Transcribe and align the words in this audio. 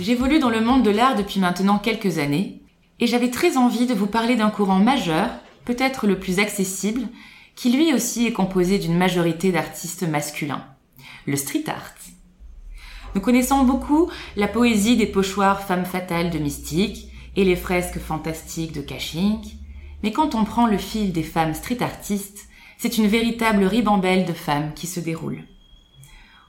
J'évolue 0.00 0.40
dans 0.40 0.50
le 0.50 0.60
monde 0.60 0.82
de 0.82 0.90
l'art 0.90 1.14
depuis 1.14 1.38
maintenant 1.38 1.78
quelques 1.78 2.18
années 2.18 2.62
et 2.98 3.06
j'avais 3.06 3.30
très 3.30 3.56
envie 3.56 3.86
de 3.86 3.94
vous 3.94 4.08
parler 4.08 4.34
d'un 4.34 4.50
courant 4.50 4.80
majeur, 4.80 5.30
peut-être 5.64 6.08
le 6.08 6.18
plus 6.18 6.40
accessible, 6.40 7.02
qui 7.54 7.70
lui 7.70 7.94
aussi 7.94 8.26
est 8.26 8.32
composé 8.32 8.78
d'une 8.78 8.98
majorité 8.98 9.52
d'artistes 9.52 10.02
masculins, 10.02 10.64
le 11.26 11.36
street 11.36 11.64
art. 11.68 11.94
Nous 13.14 13.20
connaissons 13.20 13.62
beaucoup 13.62 14.10
la 14.34 14.48
poésie 14.48 14.96
des 14.96 15.06
pochoirs 15.06 15.62
femmes 15.62 15.84
fatales 15.84 16.30
de 16.30 16.38
Mystique 16.38 17.08
et 17.36 17.44
les 17.44 17.54
fresques 17.54 18.00
fantastiques 18.00 18.72
de 18.72 18.80
Caching, 18.80 19.38
mais 20.02 20.10
quand 20.10 20.34
on 20.34 20.44
prend 20.44 20.66
le 20.66 20.78
fil 20.78 21.12
des 21.12 21.22
femmes 21.22 21.54
street 21.54 21.82
artistes, 21.82 22.48
c'est 22.78 22.98
une 22.98 23.06
véritable 23.06 23.64
ribambelle 23.64 24.24
de 24.24 24.32
femmes 24.32 24.72
qui 24.74 24.88
se 24.88 24.98
déroule. 24.98 25.44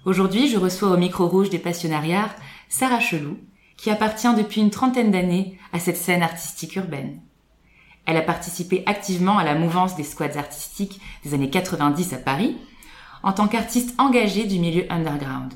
Aujourd'hui, 0.06 0.48
je 0.50 0.58
reçois 0.58 0.90
au 0.90 0.98
micro 0.98 1.28
rouge 1.28 1.52
des 1.52 1.60
passionnariats 1.60 2.30
Sarah 2.70 3.00
Chelou, 3.00 3.38
qui 3.78 3.90
appartient 3.90 4.34
depuis 4.36 4.62
une 4.62 4.70
trentaine 4.70 5.12
d'années 5.12 5.58
à 5.74 5.80
cette 5.80 5.98
scène 5.98 6.24
artistique 6.24 6.76
urbaine. 6.76 7.22
Elle 8.06 8.18
a 8.18 8.22
participé 8.22 8.84
activement 8.86 9.38
à 9.38 9.44
la 9.44 9.56
mouvance 9.56 9.96
des 9.96 10.04
squads 10.04 10.38
artistiques 10.38 11.02
des 11.24 11.34
années 11.34 11.50
90 11.50 12.14
à 12.14 12.18
Paris, 12.18 12.58
en 13.24 13.34
tant 13.34 13.48
qu'artiste 13.48 14.00
engagée 14.00 14.46
du 14.46 14.60
milieu 14.60 14.86
underground. 14.92 15.54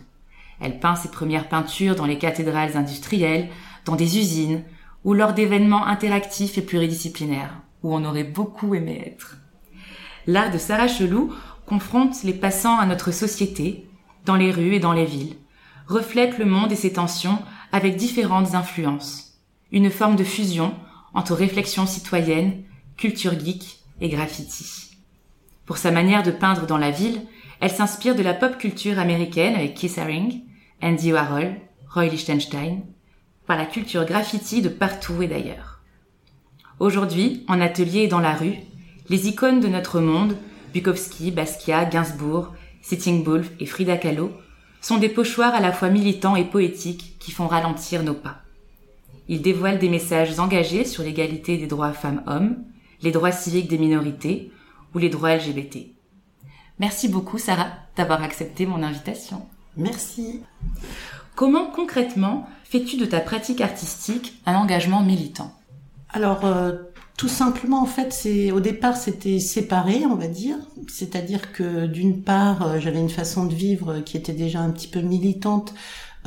Elle 0.59 0.79
peint 0.79 0.95
ses 0.95 1.09
premières 1.09 1.47
peintures 1.47 1.95
dans 1.95 2.05
les 2.05 2.17
cathédrales 2.17 2.75
industrielles, 2.75 3.49
dans 3.85 3.95
des 3.95 4.17
usines, 4.17 4.63
ou 5.05 5.13
lors 5.13 5.33
d'événements 5.33 5.85
interactifs 5.85 6.57
et 6.57 6.61
pluridisciplinaires, 6.61 7.61
où 7.83 7.93
on 7.95 8.03
aurait 8.03 8.23
beaucoup 8.23 8.75
aimé 8.75 9.01
être. 9.05 9.37
L'art 10.27 10.51
de 10.51 10.57
Sarah 10.57 10.87
Chelou 10.87 11.33
confronte 11.65 12.23
les 12.23 12.33
passants 12.33 12.77
à 12.77 12.85
notre 12.85 13.11
société, 13.11 13.87
dans 14.25 14.35
les 14.35 14.51
rues 14.51 14.73
et 14.73 14.79
dans 14.79 14.91
les 14.91 15.05
villes, 15.05 15.37
reflète 15.89 16.37
le 16.37 16.45
monde 16.45 16.71
et 16.71 16.75
ses 16.75 16.93
tensions 16.93 17.39
avec 17.71 17.97
différentes 17.97 18.53
influences. 18.53 19.39
Une 19.71 19.89
forme 19.89 20.15
de 20.15 20.23
fusion 20.23 20.73
entre 21.13 21.33
réflexion 21.33 21.87
citoyenne, 21.87 22.63
culture 22.95 23.37
geek 23.37 23.79
et 23.99 24.09
graffiti. 24.09 24.91
Pour 25.65 25.77
sa 25.77 25.91
manière 25.91 26.23
de 26.23 26.31
peindre 26.31 26.67
dans 26.67 26.77
la 26.77 26.91
ville, 26.91 27.21
elle 27.59 27.71
s'inspire 27.71 28.15
de 28.15 28.21
la 28.21 28.33
pop 28.33 28.57
culture 28.57 28.99
américaine 28.99 29.55
avec 29.55 29.73
Keith 29.73 29.97
Haring, 29.97 30.43
Andy 30.81 31.11
Warhol, 31.11 31.55
Roy 31.89 32.05
Lichtenstein, 32.05 32.81
par 33.47 33.57
la 33.57 33.65
culture 33.65 34.05
graffiti 34.05 34.61
de 34.61 34.69
partout 34.69 35.21
et 35.23 35.27
d'ailleurs. 35.27 35.81
Aujourd'hui, 36.79 37.43
en 37.47 37.59
atelier 37.59 38.01
et 38.01 38.07
dans 38.07 38.19
la 38.19 38.33
rue, 38.33 38.55
les 39.09 39.27
icônes 39.27 39.59
de 39.59 39.67
notre 39.67 39.99
monde, 39.99 40.37
Bukowski, 40.71 41.31
Basquiat, 41.31 41.85
Gainsbourg, 41.85 42.53
Sitting 42.81 43.23
Bull 43.23 43.43
et 43.59 43.65
Frida 43.65 43.97
Kahlo, 43.97 44.31
sont 44.81 44.97
des 44.97 45.09
pochoirs 45.09 45.53
à 45.53 45.59
la 45.59 45.71
fois 45.71 45.89
militants 45.89 46.35
et 46.35 46.45
poétiques 46.45 47.17
qui 47.19 47.31
font 47.31 47.47
ralentir 47.47 48.03
nos 48.03 48.13
pas. 48.13 48.41
Ils 49.27 49.41
dévoilent 49.41 49.79
des 49.79 49.89
messages 49.89 50.39
engagés 50.39 50.85
sur 50.85 51.03
l'égalité 51.03 51.57
des 51.57 51.67
droits 51.67 51.93
femmes-hommes, 51.93 52.57
les 53.01 53.11
droits 53.11 53.31
civiques 53.31 53.69
des 53.69 53.77
minorités 53.77 54.51
ou 54.93 54.97
les 54.97 55.09
droits 55.09 55.35
LGBT. 55.35 55.77
Merci 56.79 57.09
beaucoup 57.09 57.37
Sarah 57.37 57.71
d'avoir 57.95 58.23
accepté 58.23 58.65
mon 58.65 58.81
invitation. 58.81 59.45
Merci. 59.77 60.41
Comment 61.35 61.67
concrètement 61.67 62.49
fais-tu 62.63 62.97
de 62.97 63.05
ta 63.05 63.19
pratique 63.19 63.61
artistique 63.61 64.41
un 64.45 64.55
engagement 64.55 65.03
militant? 65.03 65.53
Alors 66.09 66.45
euh, 66.45 66.73
tout 67.19 67.27
simplement, 67.27 67.81
en 67.81 67.85
fait, 67.85 68.13
c'est 68.13 68.49
au 68.53 68.61
départ 68.61 68.95
c'était 68.95 69.39
séparé, 69.39 70.05
on 70.05 70.15
va 70.15 70.29
dire. 70.29 70.55
C'est-à-dire 70.87 71.51
que 71.51 71.85
d'une 71.85 72.23
part, 72.23 72.61
euh, 72.61 72.79
j'avais 72.79 73.01
une 73.01 73.09
façon 73.09 73.45
de 73.45 73.53
vivre 73.53 73.99
qui 73.99 74.15
était 74.15 74.31
déjà 74.31 74.61
un 74.61 74.69
petit 74.71 74.87
peu 74.87 75.01
militante, 75.01 75.73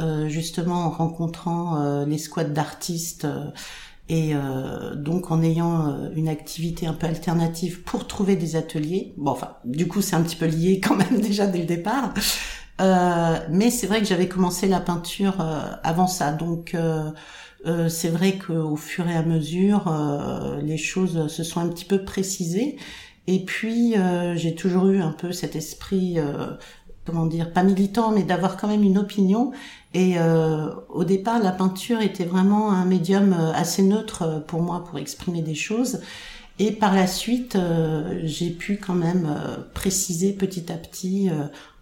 euh, 0.01 0.29
justement 0.29 0.85
en 0.85 0.91
rencontrant 0.91 1.81
euh, 1.81 2.05
les 2.05 2.19
squads 2.19 2.45
d'artistes 2.45 3.27
et 4.11 4.35
donc 4.97 5.31
en 5.31 5.43
ayant 5.43 6.11
une 6.15 6.29
activité 6.29 6.87
un 6.87 6.93
peu 6.93 7.07
alternative 7.07 7.81
pour 7.85 8.07
trouver 8.07 8.37
des 8.37 8.57
ateliers. 8.57 9.15
Bon, 9.17 9.31
enfin, 9.31 9.57
du 9.65 9.89
coup, 9.89 10.03
c'est 10.03 10.17
un 10.17 10.23
petit 10.23 10.37
peu 10.37 10.45
lié 10.45 10.79
quand 10.85 10.97
même 10.97 11.23
déjà 11.23 11.47
dès 11.47 11.61
le 11.61 11.65
départ. 11.65 12.13
mais 12.79 13.71
c'est 13.71 13.87
vrai 13.87 14.01
que 14.01 14.07
j'avais 14.07 14.29
commencé 14.29 14.69
la 14.69 14.81
peinture 14.81 15.37
avant 15.83 16.09
ça, 16.09 16.33
donc 16.33 16.77
euh, 17.67 17.89
c'est 17.89 18.09
vrai 18.09 18.39
qu'au 18.39 18.77
fur 18.77 19.09
et 19.09 19.15
à 19.15 19.23
mesure, 19.23 19.87
euh, 19.89 20.61
les 20.63 20.77
choses 20.77 21.29
se 21.29 21.45
sont 21.45 21.61
un 21.61 21.69
petit 21.69 21.85
peu 21.85 22.05
précisées. 22.05 22.77
Et 23.29 23.45
puis, 23.45 23.97
euh, 23.97 24.35
j'ai 24.37 24.55
toujours 24.55 24.89
eu 24.89 25.01
un 25.01 25.13
peu 25.13 25.33
cet 25.33 25.55
esprit, 25.55 26.19
comment 27.05 27.27
dire, 27.27 27.53
pas 27.53 27.63
militant, 27.63 28.11
mais 28.11 28.25
d'avoir 28.25 28.57
quand 28.57 28.69
même 28.69 28.83
une 28.83 28.99
opinion. 28.99 29.53
Et 29.95 30.17
au 30.89 31.05
départ, 31.05 31.39
la 31.39 31.53
peinture 31.53 32.01
était 32.01 32.25
vraiment 32.25 32.73
un 32.73 32.85
médium 32.85 33.35
assez 33.55 33.83
neutre 33.83 34.43
pour 34.47 34.63
moi 34.63 34.85
pour 34.85 34.99
exprimer 34.99 35.43
des 35.43 35.55
choses. 35.55 36.01
Et 36.59 36.73
par 36.73 36.95
la 36.95 37.07
suite, 37.07 37.59
j'ai 38.25 38.51
pu 38.51 38.79
quand 38.79 38.95
même 38.95 39.29
préciser 39.75 40.33
petit 40.33 40.73
à 40.73 40.77
petit 40.77 41.31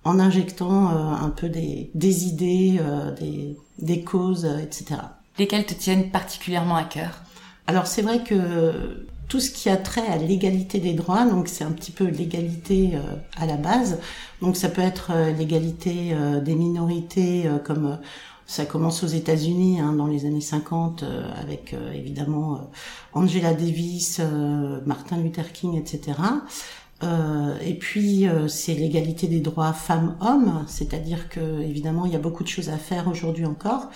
en 0.05 0.19
injectant 0.19 0.89
un 0.89 1.31
peu 1.31 1.49
des, 1.49 1.91
des 1.95 2.27
idées, 2.27 2.81
des, 3.19 3.57
des 3.79 4.03
causes, 4.03 4.47
etc 4.63 4.97
lesquelles 5.41 5.67
te 5.67 5.75
tiennent 5.75 6.11
particulièrement 6.11 6.77
à 6.77 6.85
cœur 6.85 7.23
Alors 7.67 7.87
c'est 7.87 8.03
vrai 8.03 8.23
que 8.23 9.07
tout 9.31 9.41
ce 9.41 9.51
qui 9.51 9.71
a 9.71 9.77
trait 9.77 10.07
à 10.07 10.17
l'égalité 10.17 10.81
des 10.81 10.93
droits, 10.93 11.25
donc 11.25 11.49
c'est 11.49 11.65
un 11.65 11.71
petit 11.71 11.93
peu 11.93 12.05
l'égalité 12.05 12.91
euh, 12.95 13.15
à 13.37 13.47
la 13.47 13.57
base. 13.57 14.01
Donc 14.43 14.57
ça 14.57 14.69
peut 14.69 14.83
être 14.83 15.13
euh, 15.13 15.31
l'égalité 15.31 16.11
euh, 16.13 16.41
des 16.41 16.57
minorités, 16.57 17.49
comme 17.65 17.99
ça 18.47 18.67
commence 18.67 19.05
aux 19.05 19.09
États-Unis 19.09 19.81
hein, 19.81 19.93
dans 19.93 20.09
les 20.09 20.27
années 20.27 20.41
50, 20.41 21.05
avec 21.41 21.77
évidemment 21.95 22.69
Angela 23.15 23.55
Davis, 23.55 24.21
Martin 24.85 25.19
Luther 25.19 25.53
King, 25.53 25.79
etc. 25.79 26.19
Euh, 27.03 27.59
et 27.65 27.75
puis 27.75 28.29
euh, 28.29 28.47
c'est 28.47 28.75
l'égalité 28.75 29.27
des 29.27 29.41
droits 29.41 29.73
femmes-hommes, 29.73 30.65
c'est-à-dire 30.69 31.29
que 31.29 31.63
évidemment 31.63 32.05
il 32.05 32.13
y 32.13 32.17
a 32.17 32.19
beaucoup 32.19 32.43
de 32.43 32.49
choses 32.49 32.69
à 32.69 32.77
faire 32.77 33.09
aujourd'hui 33.09 33.47
encore. 33.47 33.89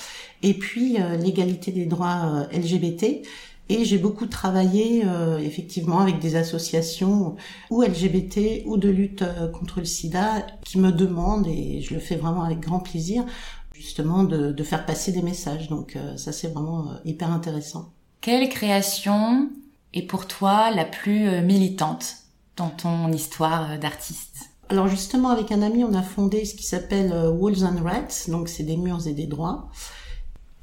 Et 0.42 0.54
puis 0.54 1.00
euh, 1.00 1.16
l'égalité 1.16 1.70
des 1.72 1.86
droits 1.86 2.46
LGBT. 2.52 3.22
Et 3.70 3.86
j'ai 3.86 3.96
beaucoup 3.96 4.26
travaillé 4.26 5.06
effectivement 5.40 6.00
avec 6.00 6.18
des 6.18 6.36
associations 6.36 7.34
ou 7.70 7.80
LGBT 7.80 8.62
ou 8.66 8.76
de 8.76 8.90
lutte 8.90 9.24
contre 9.54 9.78
le 9.78 9.86
SIDA 9.86 10.46
qui 10.66 10.78
me 10.78 10.92
demandent 10.92 11.46
et 11.46 11.80
je 11.80 11.94
le 11.94 12.00
fais 12.00 12.16
vraiment 12.16 12.42
avec 12.42 12.60
grand 12.60 12.80
plaisir 12.80 13.24
justement 13.72 14.22
de, 14.24 14.52
de 14.52 14.64
faire 14.64 14.84
passer 14.84 15.12
des 15.12 15.22
messages. 15.22 15.70
Donc 15.70 15.96
ça 16.16 16.30
c'est 16.30 16.48
vraiment 16.48 16.90
hyper 17.06 17.32
intéressant. 17.32 17.90
Quelle 18.20 18.50
création 18.50 19.48
est 19.94 20.02
pour 20.02 20.26
toi 20.26 20.70
la 20.70 20.84
plus 20.84 21.40
militante? 21.40 22.23
Dans 22.56 22.70
ton 22.70 23.10
histoire 23.12 23.78
d'artiste 23.78 24.50
Alors 24.68 24.88
justement, 24.88 25.30
avec 25.30 25.52
un 25.52 25.62
ami, 25.62 25.84
on 25.84 25.94
a 25.94 26.02
fondé 26.02 26.44
ce 26.44 26.54
qui 26.54 26.64
s'appelle 26.64 27.12
euh, 27.12 27.30
Walls 27.30 27.64
and 27.64 27.82
Rights, 27.82 28.30
donc 28.30 28.48
c'est 28.48 28.62
des 28.62 28.76
murs 28.76 29.06
et 29.06 29.12
des 29.12 29.26
droits. 29.26 29.68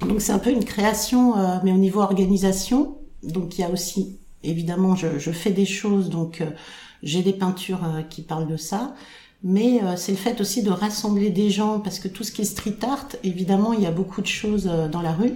Donc 0.00 0.20
c'est 0.20 0.32
un 0.32 0.38
peu 0.38 0.50
une 0.50 0.64
création, 0.64 1.38
euh, 1.38 1.58
mais 1.62 1.72
au 1.72 1.76
niveau 1.76 2.00
organisation. 2.00 2.98
Donc 3.22 3.58
il 3.58 3.60
y 3.60 3.64
a 3.64 3.70
aussi, 3.70 4.18
évidemment, 4.42 4.96
je, 4.96 5.18
je 5.18 5.30
fais 5.30 5.52
des 5.52 5.66
choses, 5.66 6.10
donc 6.10 6.40
euh, 6.40 6.50
j'ai 7.02 7.22
des 7.22 7.32
peintures 7.32 7.82
qui 8.10 8.22
parlent 8.22 8.48
de 8.48 8.56
ça. 8.56 8.94
Mais 9.44 9.80
c'est 9.96 10.12
le 10.12 10.18
fait 10.18 10.40
aussi 10.40 10.62
de 10.62 10.70
rassembler 10.70 11.30
des 11.30 11.50
gens, 11.50 11.80
parce 11.80 11.98
que 11.98 12.06
tout 12.06 12.22
ce 12.22 12.30
qui 12.30 12.42
est 12.42 12.44
street 12.44 12.76
art, 12.82 13.08
évidemment, 13.24 13.72
il 13.72 13.80
y 13.80 13.86
a 13.86 13.90
beaucoup 13.90 14.22
de 14.22 14.26
choses 14.28 14.70
dans 14.92 15.02
la 15.02 15.10
rue. 15.10 15.34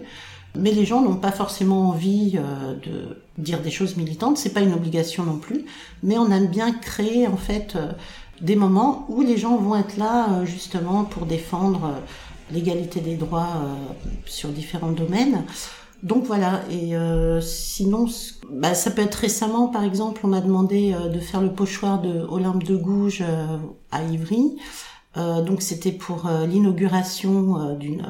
Mais 0.56 0.72
les 0.72 0.84
gens 0.84 1.02
n'ont 1.02 1.16
pas 1.16 1.32
forcément 1.32 1.88
envie 1.90 2.34
euh, 2.36 2.74
de 2.76 3.22
dire 3.38 3.60
des 3.60 3.70
choses 3.70 3.96
militantes, 3.96 4.38
c'est 4.38 4.52
pas 4.52 4.60
une 4.60 4.72
obligation 4.72 5.24
non 5.24 5.38
plus, 5.38 5.64
mais 6.02 6.18
on 6.18 6.30
aime 6.30 6.46
bien 6.46 6.72
créer 6.72 7.26
en 7.26 7.36
fait 7.36 7.74
euh, 7.76 7.92
des 8.40 8.56
moments 8.56 9.06
où 9.08 9.22
les 9.22 9.36
gens 9.36 9.56
vont 9.56 9.76
être 9.76 9.96
là 9.96 10.28
euh, 10.30 10.44
justement 10.44 11.04
pour 11.04 11.26
défendre 11.26 11.94
l'égalité 12.50 13.00
des 13.00 13.16
droits 13.16 13.60
sur 14.24 14.50
différents 14.50 14.92
domaines. 14.92 15.44
Donc 16.04 16.26
voilà, 16.26 16.62
et 16.70 16.92
sinon, 17.40 18.06
bah, 18.52 18.74
ça 18.74 18.92
peut 18.92 19.02
être 19.02 19.16
récemment, 19.16 19.66
par 19.66 19.82
exemple, 19.82 20.20
on 20.22 20.28
m'a 20.28 20.40
demandé 20.40 20.94
de 21.12 21.18
faire 21.18 21.40
le 21.40 21.50
pochoir 21.50 22.00
de 22.00 22.20
Olympe 22.28 22.62
de 22.62 22.76
Gouges 22.76 23.24
à 23.90 24.04
Ivry. 24.04 24.58
donc 25.16 25.60
c'était 25.60 25.90
pour 25.90 26.30
l'inauguration 26.46 27.74
d'une 27.74 28.06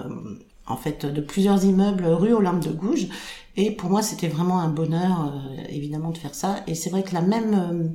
en 0.66 0.76
fait 0.76 1.06
de 1.06 1.20
plusieurs 1.20 1.64
immeubles 1.64 2.06
rue 2.06 2.32
Olympe 2.32 2.60
de 2.60 2.72
Gouges. 2.72 3.08
Et 3.56 3.70
pour 3.70 3.90
moi, 3.90 4.02
c'était 4.02 4.28
vraiment 4.28 4.60
un 4.60 4.68
bonheur, 4.68 5.32
évidemment, 5.70 6.10
de 6.10 6.18
faire 6.18 6.34
ça. 6.34 6.62
Et 6.66 6.74
c'est 6.74 6.90
vrai 6.90 7.02
que 7.02 7.14
la 7.14 7.22
même, 7.22 7.94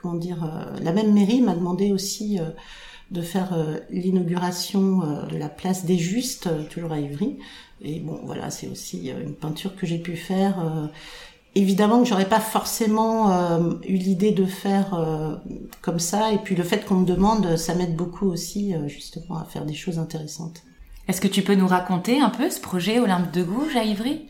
comment 0.00 0.14
dire, 0.14 0.72
la 0.82 0.92
même 0.92 1.12
mairie 1.12 1.40
m'a 1.40 1.54
demandé 1.54 1.92
aussi 1.92 2.40
de 3.12 3.22
faire 3.22 3.56
l'inauguration 3.88 5.26
de 5.30 5.36
la 5.36 5.48
place 5.48 5.84
des 5.84 5.96
Justes, 5.96 6.48
toujours 6.70 6.90
à 6.90 6.98
Ivry. 6.98 7.38
Et 7.82 8.00
bon, 8.00 8.18
voilà, 8.24 8.50
c'est 8.50 8.66
aussi 8.66 9.10
une 9.10 9.34
peinture 9.34 9.76
que 9.76 9.86
j'ai 9.86 9.98
pu 9.98 10.16
faire 10.16 10.90
évidemment 11.56 12.02
que 12.02 12.08
j'aurais 12.08 12.28
pas 12.28 12.38
forcément 12.38 13.32
euh, 13.32 13.72
eu 13.88 13.96
l'idée 13.96 14.30
de 14.30 14.44
faire 14.44 14.94
euh, 14.94 15.36
comme 15.80 15.98
ça 15.98 16.32
et 16.32 16.38
puis 16.38 16.54
le 16.54 16.62
fait 16.62 16.84
qu'on 16.84 16.96
me 16.96 17.06
demande 17.06 17.56
ça 17.56 17.74
m'aide 17.74 17.96
beaucoup 17.96 18.26
aussi 18.26 18.74
euh, 18.74 18.86
justement 18.88 19.38
à 19.38 19.44
faire 19.44 19.64
des 19.64 19.74
choses 19.74 19.98
intéressantes. 19.98 20.62
Est-ce 21.08 21.20
que 21.20 21.28
tu 21.28 21.42
peux 21.42 21.54
nous 21.54 21.68
raconter 21.68 22.20
un 22.20 22.30
peu 22.30 22.50
ce 22.50 22.60
projet 22.60 22.98
Olympe 22.98 23.32
de 23.32 23.42
Gouges 23.42 23.76
à 23.76 23.84
Ivry? 23.84 24.26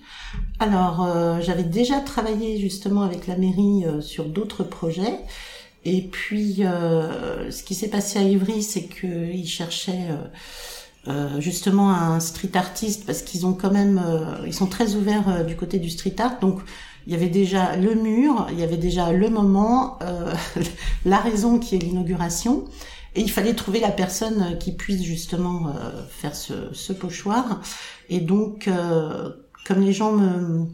Alors 0.58 1.08
j'avais 1.40 1.62
déjà 1.62 2.00
travaillé 2.00 2.58
justement 2.58 3.02
avec 3.02 3.26
la 3.26 3.36
mairie 3.36 3.84
sur 4.00 4.26
d'autres 4.26 4.62
projets. 4.62 5.18
Et 5.84 6.02
puis 6.02 6.56
ce 6.56 7.62
qui 7.62 7.74
s'est 7.74 7.88
passé 7.88 8.18
à 8.18 8.22
Ivry 8.22 8.62
c'est 8.62 8.84
qu'ils 8.84 9.48
cherchaient 9.48 10.08
justement 11.38 11.92
un 11.92 12.20
street 12.20 12.56
artiste 12.56 13.06
parce 13.06 13.22
qu'ils 13.22 13.46
ont 13.46 13.54
quand 13.54 13.70
même 13.70 14.02
ils 14.46 14.54
sont 14.54 14.66
très 14.66 14.96
ouverts 14.96 15.46
du 15.46 15.56
côté 15.56 15.78
du 15.78 15.88
street 15.88 16.16
art. 16.18 16.40
Donc 16.40 16.60
il 17.06 17.12
y 17.12 17.16
avait 17.16 17.28
déjà 17.28 17.76
le 17.76 17.94
mur, 17.94 18.48
il 18.50 18.58
y 18.58 18.64
avait 18.64 18.76
déjà 18.76 19.12
le 19.12 19.30
moment, 19.30 19.98
euh, 20.02 20.34
la 21.04 21.18
raison 21.18 21.58
qui 21.58 21.76
est 21.76 21.78
l'inauguration, 21.78 22.64
et 23.16 23.20
il 23.20 23.30
fallait 23.30 23.54
trouver 23.54 23.80
la 23.80 23.90
personne 23.90 24.58
qui 24.58 24.72
puisse 24.72 25.02
justement 25.02 25.68
euh, 25.68 26.04
faire 26.08 26.36
ce, 26.36 26.72
ce, 26.72 26.92
pochoir. 26.92 27.60
Et 28.08 28.20
donc, 28.20 28.68
euh, 28.68 29.30
comme 29.64 29.80
les 29.80 29.92
gens 29.92 30.12
me, 30.12 30.66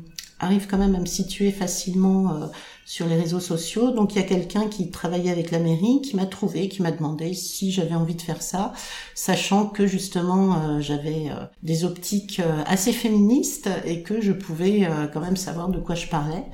arrivent 0.42 0.66
quand 0.66 0.78
même 0.78 0.94
à 0.94 0.98
me 0.98 1.06
situer 1.06 1.52
facilement 1.52 2.34
euh, 2.34 2.46
sur 2.84 3.06
les 3.06 3.16
réseaux 3.16 3.40
sociaux. 3.40 3.92
Donc 3.92 4.14
il 4.14 4.16
y 4.16 4.24
a 4.24 4.26
quelqu'un 4.26 4.68
qui 4.68 4.90
travaillait 4.90 5.30
avec 5.30 5.50
la 5.50 5.60
mairie 5.60 6.02
qui 6.02 6.16
m'a 6.16 6.26
trouvé, 6.26 6.68
qui 6.68 6.82
m'a 6.82 6.90
demandé 6.90 7.32
si 7.32 7.70
j'avais 7.70 7.94
envie 7.94 8.16
de 8.16 8.22
faire 8.22 8.42
ça, 8.42 8.72
sachant 9.14 9.66
que 9.66 9.86
justement 9.86 10.56
euh, 10.56 10.80
j'avais 10.80 11.30
euh, 11.30 11.44
des 11.62 11.84
optiques 11.84 12.42
assez 12.66 12.92
féministes 12.92 13.70
et 13.84 14.02
que 14.02 14.20
je 14.20 14.32
pouvais 14.32 14.88
quand 15.12 15.20
même 15.20 15.36
savoir 15.36 15.68
de 15.68 15.78
quoi 15.78 15.94
je 15.94 16.08
parlais. 16.08 16.44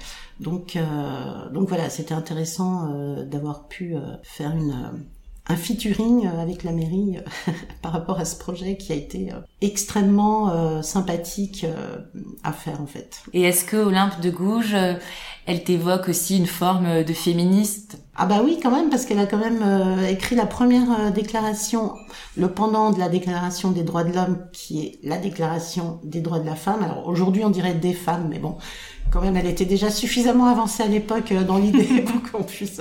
Donc 0.41 0.77
donc 1.53 1.69
voilà, 1.69 1.89
c'était 1.89 2.15
intéressant 2.15 2.89
d'avoir 3.25 3.67
pu 3.69 3.95
faire 4.23 4.55
une 4.55 5.09
un 5.49 5.57
featuring 5.57 6.27
euh, 6.27 6.43
avec 6.43 6.63
la 6.63 6.73
mairie 6.73 7.19
euh, 7.19 7.53
par 7.83 7.93
rapport 7.93 8.19
à 8.21 8.25
ce 8.25 8.37
projet 8.37 8.77
qui 8.77 8.93
a 8.93 8.95
été 8.95 9.33
euh, 9.33 9.37
extrêmement 9.61 10.29
sympathique 10.83 11.67
à 12.45 12.53
faire 12.53 12.81
en 12.81 12.87
fait. 12.87 13.23
Et 13.33 13.43
est-ce 13.43 13.65
que 13.65 13.77
Olympe 13.77 14.21
de 14.21 14.31
Gouges, 14.31 14.77
elle 15.47 15.65
t'évoque 15.65 16.09
aussi 16.09 16.37
une 16.37 16.47
forme 16.47 17.03
de 17.03 17.13
féministe? 17.13 17.99
Ah 18.15 18.27
bah 18.27 18.41
oui 18.45 18.59
quand 18.63 18.71
même 18.71 18.89
parce 18.91 19.05
qu'elle 19.05 19.19
a 19.19 19.27
quand 19.27 19.39
même 19.39 19.65
écrit 20.09 20.37
la 20.37 20.47
première 20.47 21.13
déclaration, 21.13 21.95
le 22.37 22.49
pendant 22.49 22.93
de 22.93 22.99
la 22.99 23.09
déclaration 23.09 23.71
des 23.71 23.83
droits 23.83 24.05
de 24.05 24.15
l'homme 24.15 24.39
qui 24.53 24.81
est 24.81 24.99
la 25.03 25.19
déclaration 25.19 26.01
des 26.05 26.21
droits 26.21 26.39
de 26.39 26.47
la 26.47 26.57
femme. 26.57 26.83
Alors 26.83 27.07
aujourd'hui 27.07 27.45
on 27.45 27.51
dirait 27.51 27.75
des 27.75 27.95
femmes 27.95 28.29
mais 28.31 28.39
bon 28.39 28.57
quand 29.11 29.21
même 29.21 29.37
elle 29.37 29.47
était 29.47 29.65
déjà 29.65 29.91
suffisamment 29.91 30.47
avancée 30.47 30.83
à 30.83 30.89
l'époque 30.89 31.33
dans 31.33 31.59
l'idée 31.59 32.03
pour 32.07 32.31
qu'on 32.31 32.45
puisse 32.45 32.81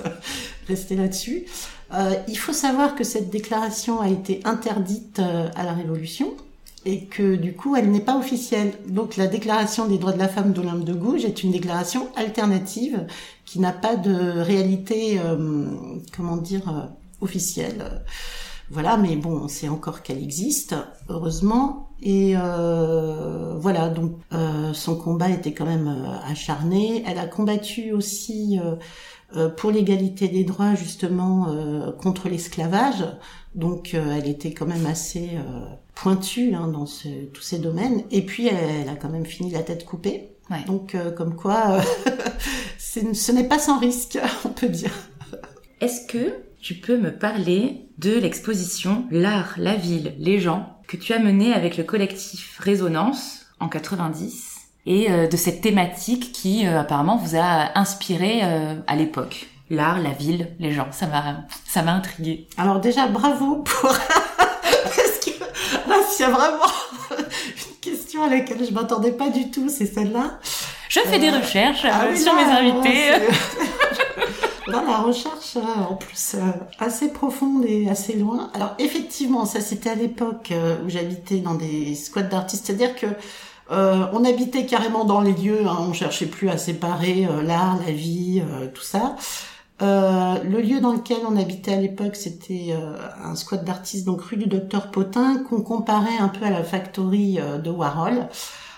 rester 0.68 0.96
là-dessus. 0.96 1.46
Euh, 1.94 2.16
il 2.28 2.38
faut 2.38 2.54
savoir 2.54 2.95
que 2.95 3.04
cette 3.04 3.30
déclaration 3.30 4.01
a 4.01 4.10
été 4.10 4.42
interdite 4.44 5.19
euh, 5.19 5.50
à 5.56 5.63
la 5.63 5.74
Révolution 5.74 6.34
et 6.86 7.06
que 7.06 7.36
du 7.36 7.54
coup 7.54 7.75
elle 7.75 7.92
n'est 7.92 8.01
pas 8.01 8.18
officielle. 8.18 8.74
Donc 8.88 9.16
la 9.16 9.28
déclaration 9.28 9.88
des 9.88 9.98
droits 9.98 10.13
de 10.13 10.19
la 10.19 10.28
femme 10.28 10.51
d'Olympe 10.51 10.84
de 10.84 10.94
Gouges 10.94 11.25
est 11.25 11.44
une 11.44 11.51
déclaration 11.51 12.07
alternative 12.16 13.07
qui 13.45 13.60
n'a 13.60 13.72
pas 13.72 13.95
de 13.95 14.39
réalité, 14.42 15.19
euh, 15.19 15.66
comment 16.16 16.38
dire, 16.38 16.89
officielle. 17.22 18.04
Voilà, 18.69 18.98
mais 18.98 19.16
bon, 19.16 19.44
on 19.44 19.48
sait 19.48 19.69
encore 19.69 20.01
qu'elle 20.01 20.22
existe, 20.22 20.75
heureusement. 21.07 21.90
Et 22.01 22.36
voilà, 22.36 23.88
donc 23.88 24.19
son 24.74 24.95
combat 24.95 25.30
était 25.30 25.54
quand 25.54 25.66
même 25.66 26.06
acharné. 26.28 27.01
Elle 27.07 27.18
a 27.18 27.28
combattu 27.28 27.94
aussi 27.94 28.60
euh, 28.60 28.75
pour 29.58 29.72
l'égalité 29.72 30.28
des 30.30 30.44
droits 30.44 30.76
justement 30.76 31.50
euh, 31.50 31.92
contre 31.92 32.30
l'esclavage. 32.30 33.06
Donc 33.56 33.94
euh, 33.94 34.18
elle 34.18 34.30
était 34.30 34.54
quand 34.54 34.66
même 34.66 34.86
assez 34.86 35.32
pointue 35.96 36.54
hein, 36.54 36.68
dans 36.68 36.86
tous 36.86 37.42
ces 37.42 37.60
domaines. 37.60 38.04
Et 38.12 38.26
puis 38.26 38.48
elle, 38.48 38.90
a 38.90 38.96
quand 38.96 39.10
même 39.10 39.26
fini 39.26 39.52
la 39.52 39.64
tête 39.64 39.86
coupée. 39.86 40.32
Donc 40.66 40.96
comme 41.18 41.36
quoi, 41.36 41.82
ce 42.78 43.32
n'est 43.34 43.48
pas 43.48 43.60
sans 43.60 43.80
risque, 43.80 44.18
on 44.46 44.50
peut 44.50 44.70
dire. 44.70 44.94
Est-ce 45.82 46.08
que 46.08 46.36
tu 46.62 46.76
peux 46.76 46.98
me 46.98 47.12
parler 47.12 47.90
de 47.98 48.14
l'exposition 48.14 49.06
L'art, 49.12 49.56
la 49.58 49.76
ville, 49.76 50.16
les 50.18 50.40
gens 50.40 50.78
que 50.88 50.96
tu 50.96 51.12
as 51.12 51.20
menée 51.20 51.54
avec 51.54 51.76
le 51.76 51.84
collectif 51.84 52.58
Résonance 52.60 53.46
en 53.60 53.68
90 53.68 54.56
et 54.88 55.12
euh, 55.12 55.28
de 55.28 55.38
cette 55.38 55.62
thématique 55.62 56.31
qui 56.31 56.66
euh, 56.66 56.80
apparemment 56.80 57.18
vous 57.18 57.36
a 57.36 57.78
inspiré 57.78 58.39
euh, 58.42 58.75
à 58.88 58.95
l'époque. 58.95 59.48
L'art, 59.69 60.00
la 60.00 60.12
ville, 60.12 60.48
les 60.60 60.72
gens, 60.72 60.88
ça 60.92 61.07
m'a 61.07 61.42
ça 61.66 61.84
m'a 61.84 61.92
intrigué. 61.92 62.48
Alors 62.57 62.80
déjà 62.80 63.06
bravo 63.07 63.57
pour 63.57 63.89
parce 63.92 65.19
que 65.25 65.31
là 65.89 65.95
s'il 66.10 66.25
y 66.25 66.30
a 66.30 66.31
vraiment 66.31 66.72
une 67.19 67.75
question 67.81 68.24
à 68.24 68.30
laquelle 68.30 68.66
je 68.66 68.74
m'attendais 68.74 69.12
pas 69.12 69.30
du 69.30 69.51
tout, 69.51 69.68
c'est 69.68 69.86
celle-là. 69.86 70.39
Je 70.88 71.01
fais 71.01 71.19
des 71.19 71.31
recherches 71.31 71.83
ah 71.83 72.16
sur 72.16 72.33
mes 72.33 72.44
invités. 72.44 73.12
Dans 74.72 74.83
la 74.83 74.98
recherche, 74.98 75.56
en 75.56 75.95
plus, 75.95 76.36
assez 76.78 77.10
profonde 77.13 77.63
et 77.66 77.90
assez 77.90 78.13
loin. 78.13 78.51
Alors, 78.54 78.75
effectivement, 78.80 79.45
ça, 79.45 79.62
c'était 79.62 79.92
à 79.92 79.95
l'époque 79.95 80.51
où 80.86 80.90
j'habitais 80.90 81.38
dans 81.38 81.54
des 81.54 81.95
squats 81.95 82.24
d'artistes. 82.24 82.66
C'est-à-dire 82.66 82.94
que 82.98 83.06
euh, 83.72 84.06
on 84.14 84.24
habitait 84.24 84.66
carrément 84.66 85.04
dans 85.04 85.22
les 85.22 85.34
lieux, 85.34 85.68
hein, 85.68 85.78
on 85.80 85.94
cherchait 85.94 86.25
plus 86.25 86.50
à 86.50 86.58
séparer 86.58 87.25
euh, 87.25 87.42
l'art, 87.42 87.78
la 87.86 87.92
vie, 87.92 88.42
euh, 88.42 88.68
tout 88.74 88.81
ça. 88.81 89.16
le 89.81 90.62
lieu 90.62 90.80
dans 90.80 90.94
lequel 90.94 91.18
on 91.28 91.36
habitait 91.36 91.74
à 91.74 91.81
l'époque, 91.81 92.16
c'était 92.16 92.75
un 93.24 93.36
squat 93.36 93.64
d'artistes, 93.64 94.06
donc 94.06 94.22
rue 94.22 94.38
du 94.38 94.48
Docteur 94.48 94.90
Potin, 94.90 95.44
qu'on 95.44 95.62
comparait 95.62 96.18
un 96.19 96.30
peu 96.30 96.46
à 96.46 96.50
la 96.50 96.64
factory 96.64 97.40
de 97.64 97.69
Warhol. 97.69 98.28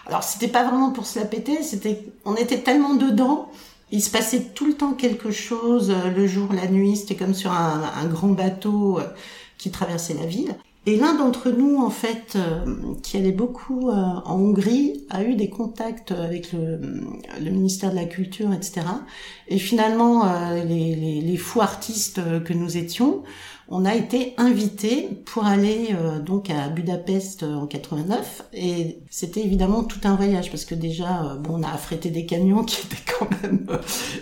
Alors 0.07 0.24
c'était 0.24 0.47
pas 0.50 0.63
vraiment 0.63 0.91
pour 0.91 1.06
se 1.06 1.19
la 1.19 1.25
péter, 1.25 1.62
c'était, 1.63 2.03
on 2.25 2.36
était 2.36 2.59
tellement 2.59 2.96
dedans, 2.96 3.50
il 3.91 4.01
se 4.01 4.10
passait 4.10 4.41
tout 4.53 4.65
le 4.65 4.74
temps 4.74 4.93
quelque 4.93 5.31
chose, 5.31 5.93
le 6.15 6.27
jour, 6.27 6.51
la 6.51 6.67
nuit, 6.67 6.98
c'était 6.98 7.15
comme 7.15 7.34
sur 7.34 7.51
un, 7.53 7.81
un 7.96 8.05
grand 8.08 8.29
bateau 8.29 9.00
qui 9.58 9.72
traversait 9.72 10.15
la 10.15 10.25
ville. 10.25 10.55
Et 10.86 10.95
l'un 10.95 11.13
d'entre 11.15 11.51
nous, 11.51 11.77
en 11.77 11.89
fait, 11.89 12.36
euh, 12.36 12.95
qui 13.03 13.17
allait 13.17 13.33
beaucoup 13.33 13.89
euh, 13.89 13.93
en 13.93 14.39
Hongrie, 14.39 15.05
a 15.09 15.24
eu 15.24 15.36
des 15.36 15.50
contacts 15.50 16.12
avec 16.12 16.53
le, 16.53 16.79
ministère 17.41 17.91
de 17.91 17.95
la 17.95 18.05
Culture, 18.05 18.53
etc. 18.53 18.81
Et 19.50 19.59
finalement, 19.59 20.25
euh, 20.25 20.63
les, 20.63 20.95
les, 20.95 21.21
les, 21.21 21.38
fous 21.38 21.62
artistes 21.62 22.21
que 22.45 22.53
nous 22.53 22.77
étions, 22.77 23.24
on 23.67 23.86
a 23.86 23.93
été 23.93 24.33
invités 24.38 25.09
pour 25.25 25.45
aller 25.45 25.89
donc 26.25 26.50
à 26.50 26.69
Budapest 26.69 27.43
en 27.43 27.67
89. 27.67 28.45
Et 28.53 28.98
c'était 29.12 29.41
évidemment 29.41 29.83
tout 29.83 30.00
un 30.05 30.15
voyage 30.15 30.50
parce 30.50 30.65
que 30.65 30.74
déjà, 30.74 31.36
bon, 31.39 31.59
on 31.59 31.63
a 31.63 31.69
affrété 31.69 32.09
des 32.09 32.25
camions 32.25 32.63
qui 32.65 32.81
étaient 32.81 33.13
quand 33.19 33.29
même 33.43 33.67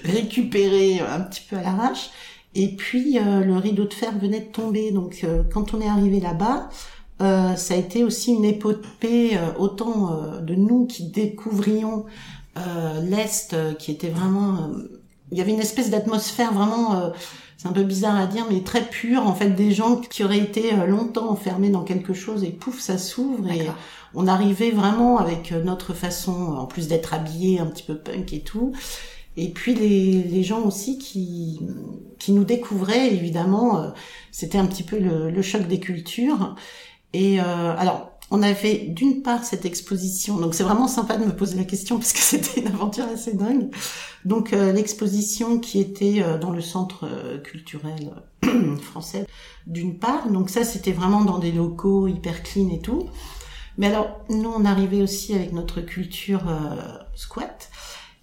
récupérés 0.04 1.00
un 1.00 1.22
petit 1.22 1.44
peu 1.50 1.56
à 1.56 1.62
l'arrache. 1.62 2.10
Et 2.58 2.70
puis 2.70 3.20
euh, 3.20 3.42
le 3.44 3.56
rideau 3.56 3.86
de 3.86 3.94
fer 3.94 4.18
venait 4.18 4.40
de 4.40 4.52
tomber, 4.52 4.92
donc 4.92 5.20
euh, 5.24 5.44
quand 5.54 5.76
on 5.76 5.80
est 5.80 5.88
arrivé 5.88 6.20
là-bas, 6.20 6.70
euh, 7.22 7.56
ça 7.56 7.76
a 7.76 7.78
été 7.78 8.04
aussi 8.04 8.34
une 8.34 8.46
épopée 8.46 9.38
autant 9.60 10.42
de 10.42 10.56
nous 10.56 10.88
qui 10.88 11.08
découvrions 11.10 12.06
l'est, 13.04 13.56
qui 13.78 13.92
était 13.92 14.10
vraiment, 14.10 14.72
il 15.32 15.38
y 15.38 15.42
avait 15.42 15.52
une 15.52 15.60
espèce 15.60 15.92
d'atmosphère 15.92 16.52
vraiment, 16.52 17.12
c'est 17.58 17.68
un 17.68 17.72
peu 17.72 17.84
bizarre 17.84 18.16
à 18.16 18.26
dire, 18.26 18.46
mais 18.50 18.62
très 18.62 18.82
pure 18.82 19.28
en 19.28 19.36
fait, 19.36 19.52
des 19.52 19.72
gens 19.72 19.98
qui 19.98 20.24
auraient 20.24 20.40
été 20.40 20.72
longtemps 20.88 21.30
enfermés 21.30 21.70
dans 21.70 21.84
quelque 21.84 22.16
chose 22.16 22.44
et 22.44 22.50
pouf, 22.50 22.80
ça 22.80 22.98
s'ouvre 22.98 23.52
et 23.52 23.68
on 24.16 24.26
arrivait 24.26 24.72
vraiment 24.72 25.20
avec 25.20 25.52
notre 25.52 25.94
façon, 25.94 26.56
en 26.58 26.66
plus 26.66 26.88
d'être 26.88 27.14
habillé 27.14 27.60
un 27.60 27.68
petit 27.68 27.84
peu 27.84 27.96
punk 27.96 28.34
et 28.34 28.42
tout, 28.42 28.74
et 29.38 29.50
puis 29.50 29.76
les, 29.76 30.24
les 30.24 30.44
gens 30.44 30.64
aussi 30.66 30.98
qui, 30.98 31.62
qui 32.18 32.32
nous 32.32 32.44
découvraient, 32.44 33.14
évidemment, 33.14 33.80
euh, 33.80 33.90
c'était 34.32 34.58
un 34.58 34.66
petit 34.66 34.84
peu 34.84 34.98
le, 34.98 35.30
le, 35.30 35.42
choc 35.44 35.68
des 35.68 35.80
cultures. 35.80 36.56
Et 37.14 37.40
euh, 37.40 37.76
alors, 37.78 38.12
on 38.32 38.42
avait 38.42 38.80
d'une 38.80 39.22
part 39.22 39.44
cette 39.44 39.66
exposition, 39.66 40.38
donc 40.38 40.54
c'est 40.54 40.64
vraiment 40.64 40.88
sympa 40.88 41.18
de 41.18 41.26
me 41.26 41.36
poser 41.36 41.56
la 41.56 41.64
question 41.64 41.98
parce 41.98 42.14
que 42.14 42.20
c'était 42.22 42.62
une 42.62 42.68
aventure 42.68 43.06
assez 43.06 43.34
dingue. 43.34 43.70
Donc 44.26 44.54
euh, 44.54 44.74
l'exposition 44.74 45.60
qui 45.60 45.80
était 45.80 46.22
euh, 46.22 46.38
dans 46.38 46.52
le 46.52 46.62
centre 46.62 47.08
culturel 47.44 48.14
français, 48.82 49.28
d'une 49.68 50.00
part, 50.00 50.30
donc 50.30 50.50
ça 50.50 50.64
c'était 50.64 50.92
vraiment 50.92 51.24
dans 51.24 51.38
des 51.38 51.52
locaux 51.52 52.08
hyper 52.08 52.42
clean 52.44 52.70
et 52.70 52.80
tout. 52.80 53.08
Mais 53.78 53.86
alors, 53.86 54.22
nous, 54.30 54.50
on 54.50 54.66
arrivait 54.66 55.04
aussi 55.04 55.36
avec 55.36 55.54
notre 55.54 55.82
culture 55.82 56.42
squat. 57.14 57.70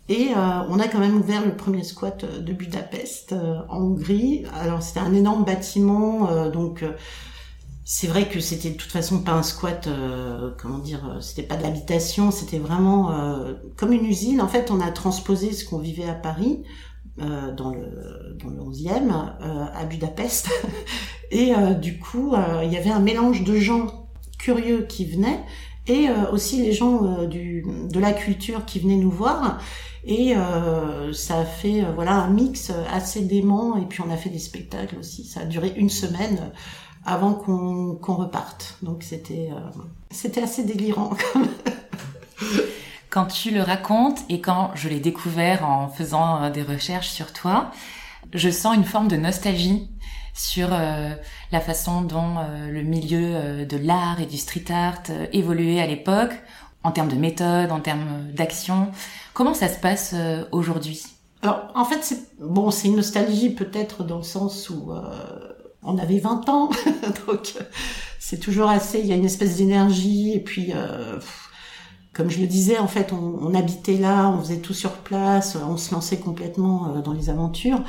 Et 0.08 0.32
on 0.34 0.78
a 0.78 0.86
quand 0.88 0.98
même 0.98 1.16
ouvert 1.16 1.44
le 1.44 1.56
premier 1.56 1.82
squat 1.82 2.24
de 2.24 2.52
Budapest 2.52 3.34
en 3.68 3.78
Hongrie. 3.78 4.44
Alors 4.52 4.82
c'était 4.82 5.00
un 5.00 5.14
énorme 5.14 5.44
bâtiment, 5.44 6.50
donc 6.50 6.84
c'est 7.86 8.06
vrai 8.06 8.28
que 8.28 8.40
c'était 8.40 8.70
de 8.70 8.76
toute 8.76 8.90
façon 8.90 9.22
pas 9.22 9.32
un 9.32 9.42
squat, 9.42 9.86
euh, 9.86 10.52
comment 10.56 10.78
dire, 10.78 11.04
euh, 11.06 11.20
c'était 11.20 11.42
pas 11.42 11.56
de 11.56 11.62
l'habitation, 11.62 12.30
c'était 12.30 12.58
vraiment 12.58 13.10
euh, 13.10 13.52
comme 13.76 13.92
une 13.92 14.06
usine. 14.06 14.40
En 14.40 14.48
fait, 14.48 14.70
on 14.70 14.80
a 14.80 14.90
transposé 14.90 15.52
ce 15.52 15.66
qu'on 15.66 15.78
vivait 15.78 16.08
à 16.08 16.14
Paris, 16.14 16.62
dans 17.16 17.70
le 17.70 18.36
dans 18.42 18.50
le 18.50 18.72
11e, 18.72 19.12
à 19.72 19.84
Budapest, 19.84 20.50
et 21.30 21.52
du 21.80 22.00
coup, 22.00 22.34
il 22.64 22.72
y 22.72 22.76
avait 22.76 22.90
un 22.90 22.98
mélange 22.98 23.44
de 23.44 23.56
gens 23.56 24.08
curieux 24.36 24.84
qui 24.88 25.04
venaient 25.04 25.38
et 25.86 26.08
aussi 26.32 26.60
les 26.60 26.72
gens 26.72 27.24
du 27.28 27.64
de 27.88 28.00
la 28.00 28.12
culture 28.12 28.64
qui 28.64 28.80
venaient 28.80 28.96
nous 28.96 29.12
voir. 29.12 29.60
Et 30.06 30.34
ça 31.12 31.38
a 31.38 31.44
fait 31.44 31.82
voilà 31.94 32.12
un 32.12 32.28
mix 32.28 32.70
assez 32.92 33.22
dément. 33.22 33.76
Et 33.76 33.86
puis 33.86 34.02
on 34.02 34.10
a 34.10 34.16
fait 34.16 34.28
des 34.28 34.38
spectacles 34.38 34.96
aussi. 34.98 35.24
Ça 35.24 35.40
a 35.40 35.44
duré 35.44 35.72
une 35.76 35.88
semaine 35.88 36.52
avant 37.04 37.34
qu'on 37.34 38.14
reparte. 38.14 38.76
Donc 38.82 39.02
c'était 39.02 39.50
euh, 39.52 39.80
c'était 40.10 40.42
assez 40.42 40.64
délirant. 40.64 41.10
quand 43.10 43.26
tu 43.26 43.50
le 43.50 43.62
racontes 43.62 44.20
et 44.28 44.40
quand 44.40 44.70
je 44.74 44.88
l'ai 44.88 45.00
découvert 45.00 45.68
en 45.68 45.88
faisant 45.88 46.42
euh, 46.42 46.50
des 46.50 46.62
recherches 46.62 47.10
sur 47.10 47.32
toi, 47.32 47.70
je 48.32 48.50
sens 48.50 48.76
une 48.76 48.84
forme 48.84 49.08
de 49.08 49.16
nostalgie 49.16 49.90
sur 50.32 50.68
euh, 50.72 51.14
la 51.52 51.60
façon 51.60 52.02
dont 52.02 52.38
le 52.68 52.82
milieu 52.82 53.64
de 53.64 53.76
l'art 53.76 54.20
et 54.20 54.26
du 54.26 54.36
street 54.36 54.64
art 54.68 55.02
évoluait 55.32 55.80
à 55.80 55.86
l'époque, 55.86 56.32
en 56.84 56.92
termes 56.92 57.08
de 57.08 57.16
méthode, 57.16 57.72
en 57.72 57.80
termes 57.80 58.30
d'action. 58.32 58.92
Comment 59.32 59.54
ça 59.54 59.68
se 59.68 59.78
passe 59.78 60.14
aujourd'hui? 60.52 61.02
Alors, 61.42 61.72
en 61.74 61.84
fait, 61.84 61.98
c'est 62.02 62.20
bon, 62.38 62.70
c'est 62.70 62.88
une 62.88 62.96
nostalgie 62.96 63.50
peut-être 63.50 64.04
dans 64.04 64.18
le 64.18 64.22
sens 64.22 64.70
où 64.70 64.92
on 65.84 65.98
avait 65.98 66.18
20 66.18 66.48
ans, 66.48 66.70
donc 67.26 67.54
c'est 68.18 68.38
toujours 68.38 68.70
assez, 68.70 69.00
il 69.00 69.06
y 69.06 69.12
a 69.12 69.16
une 69.16 69.24
espèce 69.26 69.56
d'énergie, 69.56 70.32
et 70.32 70.40
puis, 70.40 70.72
euh, 70.74 71.18
comme 72.14 72.30
je 72.30 72.40
le 72.40 72.46
disais, 72.46 72.78
en 72.78 72.88
fait, 72.88 73.12
on, 73.12 73.54
habitait 73.54 73.98
là, 73.98 74.30
on 74.30 74.40
faisait 74.40 74.60
tout 74.60 74.72
sur 74.72 74.92
place, 74.92 75.56
on 75.56 75.76
se 75.76 75.92
lançait 75.92 76.18
complètement 76.18 76.88
euh, 76.88 77.02
dans 77.02 77.12
les 77.12 77.28
aventures. 77.28 77.82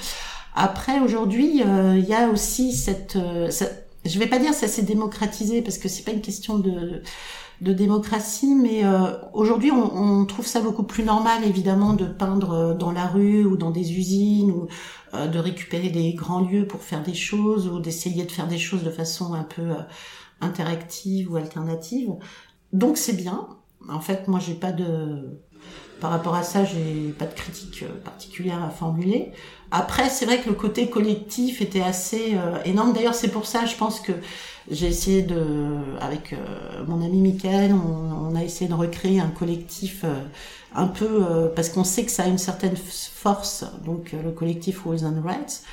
Après, 0.53 0.99
aujourd'hui, 0.99 1.63
euh, 1.65 1.97
il 1.97 2.05
y 2.05 2.13
a 2.13 2.27
aussi 2.27 2.73
cette, 2.73 3.17
ça, 3.49 3.65
je 4.03 4.19
vais 4.19 4.27
pas 4.27 4.39
dire 4.39 4.53
ça 4.53 4.67
s'est 4.67 4.83
démocratisé, 4.83 5.61
parce 5.61 5.77
que 5.77 5.87
c'est 5.87 6.03
pas 6.03 6.11
une 6.11 6.21
question 6.21 6.59
de 6.59 7.01
de 7.62 7.74
démocratie, 7.74 8.53
mais 8.53 8.83
aujourd'hui 9.33 9.71
on, 9.71 9.95
on, 9.95 10.25
trouve 10.25 10.45
ça 10.45 10.59
beaucoup 10.59 10.83
plus 10.83 11.03
normal 11.03 11.43
évidemment 11.45 11.93
de 11.93 12.05
peindre 12.05 12.75
dans 12.75 12.91
la 12.91 13.07
rue 13.07 13.45
ou 13.45 13.55
dans 13.55 13.71
des 13.71 13.93
usines 13.93 14.51
ou 14.51 14.67
euh, 15.15 15.27
de 15.27 15.39
récupérer 15.39 15.89
des 15.89 16.13
grands 16.13 16.41
lieux 16.41 16.67
pour 16.67 16.81
faire 16.81 17.03
des 17.03 17.13
choses 17.13 17.67
ou 17.67 17.79
d'essayer 17.79 18.25
de 18.25 18.31
faire 18.31 18.47
des 18.47 18.57
choses 18.57 18.83
de 18.83 18.89
façon 18.89 19.33
un 19.33 19.43
peu 19.43 19.62
euh, 19.62 19.81
interactive 20.41 21.31
ou 21.31 21.35
alternative. 21.35 22.12
Donc 22.74 22.97
c'est 22.97 23.13
bien. 23.13 23.47
En 23.88 24.00
fait, 24.00 24.27
moi 24.27 24.39
j'ai 24.39 24.55
pas 24.55 24.71
de 24.71 25.39
par 25.99 26.11
rapport 26.11 26.35
à 26.35 26.43
ça, 26.43 26.65
j'ai 26.65 27.13
pas 27.17 27.25
de 27.25 27.33
critique 27.33 27.83
euh, 27.83 28.01
particulière 28.03 28.63
à 28.63 28.69
formuler. 28.69 29.31
Après, 29.71 30.09
c'est 30.09 30.25
vrai 30.25 30.39
que 30.41 30.49
le 30.49 30.55
côté 30.55 30.89
collectif 30.89 31.61
était 31.61 31.81
assez 31.81 32.37
énorme. 32.65 32.93
D'ailleurs, 32.93 33.15
c'est 33.15 33.31
pour 33.31 33.45
ça, 33.45 33.65
je 33.65 33.75
pense 33.75 33.99
que 33.99 34.13
j'ai 34.69 34.87
essayé 34.87 35.23
de, 35.23 35.79
avec 35.99 36.35
mon 36.87 37.03
ami 37.03 37.19
Michael, 37.19 37.73
on, 37.73 38.29
on, 38.31 38.35
a 38.35 38.43
essayé 38.43 38.69
de 38.69 38.75
recréer 38.75 39.19
un 39.19 39.27
collectif 39.27 40.05
un 40.75 40.87
peu 40.87 41.23
euh, 41.23 41.47
parce 41.55 41.69
qu'on 41.69 41.83
sait 41.83 42.05
que 42.05 42.11
ça 42.11 42.23
a 42.23 42.27
une 42.27 42.37
certaine 42.37 42.75
force, 42.75 43.65
donc 43.85 44.13
euh, 44.13 44.21
le 44.21 44.31
collectif 44.31 44.85
and 44.85 45.21
Rights. 45.23 45.63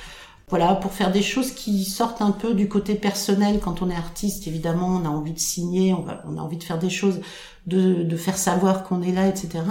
Voilà, 0.49 0.75
pour 0.75 0.91
faire 0.91 1.11
des 1.11 1.21
choses 1.21 1.51
qui 1.51 1.83
sortent 1.85 2.21
un 2.21 2.31
peu 2.31 2.53
du 2.53 2.67
côté 2.67 2.95
personnel. 2.95 3.59
Quand 3.59 3.81
on 3.81 3.89
est 3.89 3.95
artiste, 3.95 4.47
évidemment, 4.47 4.87
on 4.87 5.05
a 5.05 5.09
envie 5.09 5.33
de 5.33 5.39
signer, 5.39 5.93
on, 5.93 6.01
va, 6.01 6.21
on 6.27 6.37
a 6.37 6.41
envie 6.41 6.57
de 6.57 6.63
faire 6.63 6.77
des 6.77 6.89
choses, 6.89 7.21
de, 7.65 8.03
de 8.03 8.17
faire 8.17 8.37
savoir 8.37 8.83
qu'on 8.83 9.01
est 9.01 9.11
là, 9.11 9.27
etc. 9.27 9.63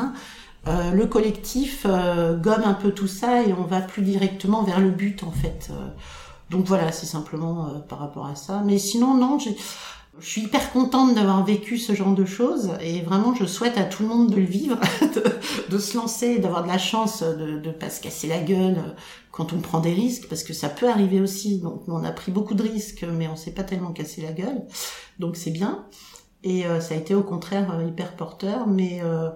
Euh, 0.68 0.92
le 0.92 1.06
collectif 1.06 1.86
euh, 1.88 2.36
gomme 2.36 2.62
un 2.64 2.74
peu 2.74 2.92
tout 2.92 3.08
ça 3.08 3.42
et 3.42 3.52
on 3.52 3.64
va 3.64 3.80
plus 3.80 4.02
directement 4.02 4.62
vers 4.62 4.80
le 4.80 4.90
but, 4.90 5.24
en 5.24 5.32
fait. 5.32 5.70
donc 6.50 6.66
voilà, 6.66 6.92
c'est 6.92 7.06
simplement 7.06 7.82
par 7.88 7.98
rapport 7.98 8.26
à 8.26 8.36
ça. 8.36 8.62
Mais 8.64 8.78
sinon, 8.78 9.14
non, 9.14 9.38
je 9.38 9.50
suis 10.26 10.42
hyper 10.42 10.72
contente 10.72 11.14
d'avoir 11.14 11.44
vécu 11.44 11.78
ce 11.78 11.94
genre 11.94 12.14
de 12.14 12.24
choses 12.24 12.70
et 12.80 13.00
vraiment 13.00 13.34
je 13.34 13.46
souhaite 13.46 13.78
à 13.78 13.84
tout 13.84 14.02
le 14.02 14.08
monde 14.10 14.30
de 14.30 14.36
le 14.36 14.44
vivre, 14.44 14.78
de, 15.70 15.78
se 15.78 15.96
lancer, 15.96 16.38
d'avoir 16.38 16.62
de 16.62 16.68
la 16.68 16.78
chance 16.78 17.22
de 17.22 17.58
ne 17.58 17.72
pas 17.72 17.88
se 17.88 18.00
casser 18.00 18.28
la 18.28 18.38
gueule 18.38 18.76
quand 19.30 19.54
on 19.54 19.60
prend 19.60 19.80
des 19.80 19.94
risques 19.94 20.28
parce 20.28 20.44
que 20.44 20.52
ça 20.52 20.68
peut 20.68 20.88
arriver 20.88 21.20
aussi. 21.20 21.58
Donc 21.60 21.82
on 21.88 22.04
a 22.04 22.12
pris 22.12 22.30
beaucoup 22.30 22.54
de 22.54 22.62
risques 22.62 23.06
mais 23.10 23.26
on 23.26 23.36
s'est 23.36 23.54
pas 23.54 23.64
tellement 23.64 23.92
cassé 23.92 24.20
la 24.20 24.32
gueule. 24.32 24.62
Donc 25.18 25.36
c'est 25.36 25.50
bien. 25.50 25.86
Et 26.44 26.66
euh, 26.66 26.80
ça 26.80 26.94
a 26.94 26.98
été 26.98 27.14
au 27.14 27.22
contraire 27.22 27.72
euh, 27.72 27.88
hyper 27.88 28.14
porteur 28.14 28.66
mais 28.66 29.00
euh, 29.02 29.30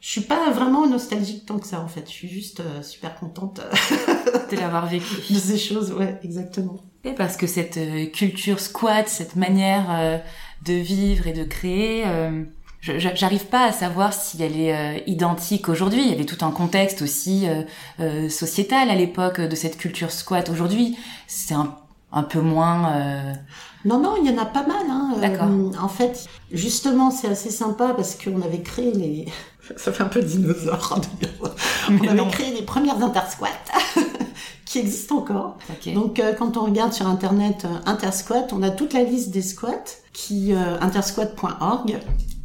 je 0.00 0.08
suis 0.08 0.20
pas 0.20 0.50
vraiment 0.50 0.86
nostalgique 0.86 1.46
tant 1.46 1.58
que 1.58 1.66
ça 1.66 1.80
en 1.80 1.88
fait. 1.88 2.04
Je 2.06 2.12
suis 2.12 2.28
juste 2.28 2.60
euh, 2.60 2.82
super 2.82 3.18
contente 3.18 3.60
de 4.50 4.56
l'avoir 4.56 4.86
vécu. 4.86 5.32
De 5.32 5.38
ces 5.38 5.58
choses, 5.58 5.92
ouais, 5.92 6.18
exactement. 6.22 6.76
Et 7.04 7.12
parce 7.12 7.36
que 7.36 7.46
cette 7.46 7.78
euh, 7.78 8.06
culture 8.06 8.60
squat, 8.60 9.08
cette 9.08 9.34
manière 9.34 9.86
euh, 9.90 10.18
de 10.64 10.74
vivre 10.74 11.26
et 11.26 11.32
de 11.32 11.42
créer, 11.42 12.04
j'arrive 12.80 13.46
pas 13.46 13.64
à 13.64 13.72
savoir 13.72 14.12
si 14.12 14.42
elle 14.42 14.58
est 14.58 15.04
identique 15.06 15.68
aujourd'hui. 15.68 16.02
Il 16.02 16.10
y 16.10 16.14
avait 16.14 16.24
tout 16.24 16.44
un 16.44 16.50
contexte 16.50 17.02
aussi 17.02 17.46
sociétal 18.28 18.90
à 18.90 18.96
l'époque 18.96 19.40
de 19.40 19.54
cette 19.54 19.78
culture 19.78 20.10
squat. 20.10 20.48
Aujourd'hui, 20.48 20.96
c'est 21.28 21.54
un, 21.54 21.76
un 22.10 22.24
peu 22.24 22.40
moins. 22.40 23.36
Non, 23.84 24.00
non, 24.00 24.16
il 24.20 24.28
y 24.28 24.34
en 24.34 24.38
a 24.38 24.46
pas 24.46 24.66
mal. 24.66 24.84
Hein. 24.90 25.14
D'accord. 25.20 25.48
en 25.80 25.88
fait, 25.88 26.26
justement, 26.50 27.12
c'est 27.12 27.28
assez 27.28 27.50
sympa 27.50 27.94
parce 27.94 28.16
qu'on 28.16 28.42
avait 28.42 28.62
créé 28.62 28.92
les 28.92 29.26
ça 29.76 29.92
fait 29.92 30.02
un 30.02 30.08
peu 30.08 30.22
dinosaure. 30.22 31.00
on 31.88 32.08
avait 32.08 32.30
créé 32.30 32.54
les 32.54 32.62
premières 32.62 33.02
intersquats 33.02 33.48
qui 34.64 34.78
existent 34.78 35.18
encore. 35.18 35.58
Donc 35.94 36.20
euh, 36.20 36.34
quand 36.34 36.56
on 36.56 36.64
regarde 36.64 36.92
sur 36.92 37.06
internet 37.06 37.64
euh, 37.64 37.90
intersquat, 37.90 38.48
on 38.52 38.62
a 38.62 38.70
toute 38.70 38.92
la 38.92 39.02
liste 39.02 39.30
des 39.30 39.42
squats 39.42 39.84
qui 40.12 40.52
euh, 40.52 40.78
intersquat.org 40.80 41.98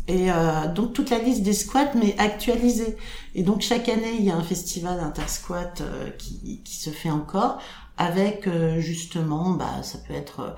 et 0.08 0.32
euh, 0.32 0.68
donc 0.74 0.94
toute 0.94 1.10
la 1.10 1.20
liste 1.20 1.44
des 1.44 1.54
squats 1.54 1.92
mais 1.96 2.16
actualisée. 2.18 2.98
Et 3.36 3.44
donc 3.44 3.62
chaque 3.62 3.90
année 3.90 4.16
il 4.18 4.26
y 4.26 4.32
a 4.32 4.36
un 4.36 4.44
festival 4.44 5.00
intersquat 5.00 5.74
qui, 6.18 6.62
qui 6.64 6.76
se 6.76 6.90
fait 6.90 7.12
encore 7.12 7.60
avec 7.98 8.50
justement 8.80 9.52
bah 9.52 9.84
ça 9.84 10.00
peut 10.00 10.16
être 10.16 10.56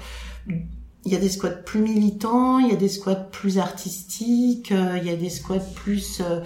il 1.05 1.13
y 1.13 1.15
a 1.15 1.19
des 1.19 1.29
squats 1.29 1.49
plus 1.49 1.81
militants, 1.81 2.57
il 2.57 2.69
y 2.69 2.71
a 2.71 2.75
des 2.75 2.89
squats 2.89 3.15
plus 3.15 3.59
artistiques, 3.59 4.71
euh, 4.71 4.97
il 4.97 5.07
y 5.07 5.11
a 5.11 5.15
des 5.15 5.29
squats 5.29 5.59
plus, 5.59 6.19
euh, 6.19 6.41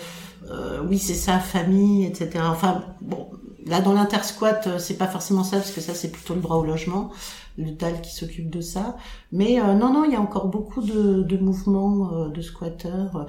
euh, 0.52 0.82
oui 0.88 1.00
c'est 1.00 1.14
ça, 1.14 1.40
famille, 1.40 2.06
etc. 2.06 2.44
Enfin 2.44 2.84
bon, 3.00 3.30
là 3.66 3.80
dans 3.80 3.94
l'intersquat 3.94 4.78
c'est 4.78 4.98
pas 4.98 5.08
forcément 5.08 5.46
ça 5.46 5.58
parce 5.58 5.72
que 5.72 5.80
ça 5.80 5.94
c'est 5.94 6.12
plutôt 6.12 6.36
le 6.36 6.42
droit 6.42 6.58
au 6.58 6.66
logement, 6.66 7.10
le 7.58 7.72
DAL 7.72 8.02
qui 8.02 8.14
s'occupe 8.14 8.50
de 8.50 8.60
ça. 8.60 8.98
Mais 9.32 9.58
non 9.60 9.94
non, 9.94 10.04
il 10.04 10.12
y 10.12 10.16
a 10.16 10.22
encore 10.22 10.48
beaucoup 10.48 10.82
de, 10.82 11.24
de 11.24 11.38
mouvements 11.38 12.28
de 12.28 12.42
squatteurs 12.42 13.28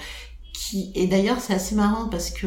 qui 0.52 0.90
et 0.96 1.06
d'ailleurs 1.06 1.40
c'est 1.40 1.54
assez 1.54 1.76
marrant 1.76 2.08
parce 2.08 2.30
que 2.30 2.46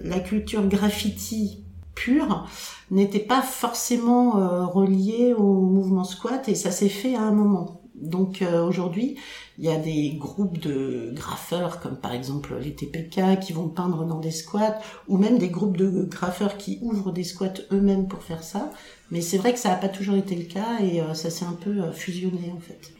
la 0.00 0.20
culture 0.20 0.66
graffiti 0.66 1.64
pure 1.94 2.46
n'était 2.90 3.20
pas 3.20 3.42
forcément 3.42 4.32
reliée 4.68 5.34
au 5.34 5.60
mouvement 5.60 6.04
squat 6.04 6.48
et 6.48 6.54
ça 6.54 6.70
s'est 6.70 6.88
fait 6.88 7.14
à 7.14 7.22
un 7.22 7.32
moment. 7.32 7.83
Donc 7.94 8.42
euh, 8.42 8.64
aujourd'hui, 8.64 9.16
il 9.58 9.64
y 9.64 9.70
a 9.70 9.76
des 9.76 10.14
groupes 10.18 10.58
de 10.58 11.12
graffeurs 11.14 11.80
comme 11.80 11.96
par 11.96 12.12
exemple 12.12 12.56
les 12.60 12.74
TPK 12.74 13.38
qui 13.40 13.52
vont 13.52 13.68
peindre 13.68 14.04
dans 14.04 14.18
des 14.18 14.32
squats 14.32 14.78
ou 15.06 15.16
même 15.16 15.38
des 15.38 15.48
groupes 15.48 15.76
de 15.76 16.02
graffeurs 16.02 16.56
qui 16.56 16.80
ouvrent 16.82 17.12
des 17.12 17.22
squats 17.22 17.54
eux-mêmes 17.72 18.08
pour 18.08 18.22
faire 18.22 18.42
ça. 18.42 18.70
Mais 19.12 19.20
c'est 19.20 19.38
vrai 19.38 19.52
que 19.52 19.60
ça 19.60 19.68
n'a 19.68 19.76
pas 19.76 19.88
toujours 19.88 20.16
été 20.16 20.34
le 20.34 20.44
cas 20.44 20.80
et 20.82 21.00
euh, 21.00 21.14
ça 21.14 21.30
s'est 21.30 21.44
un 21.44 21.52
peu 21.52 21.70
euh, 21.70 21.92
fusionné 21.92 22.52
en 22.54 22.60
fait. 22.60 22.92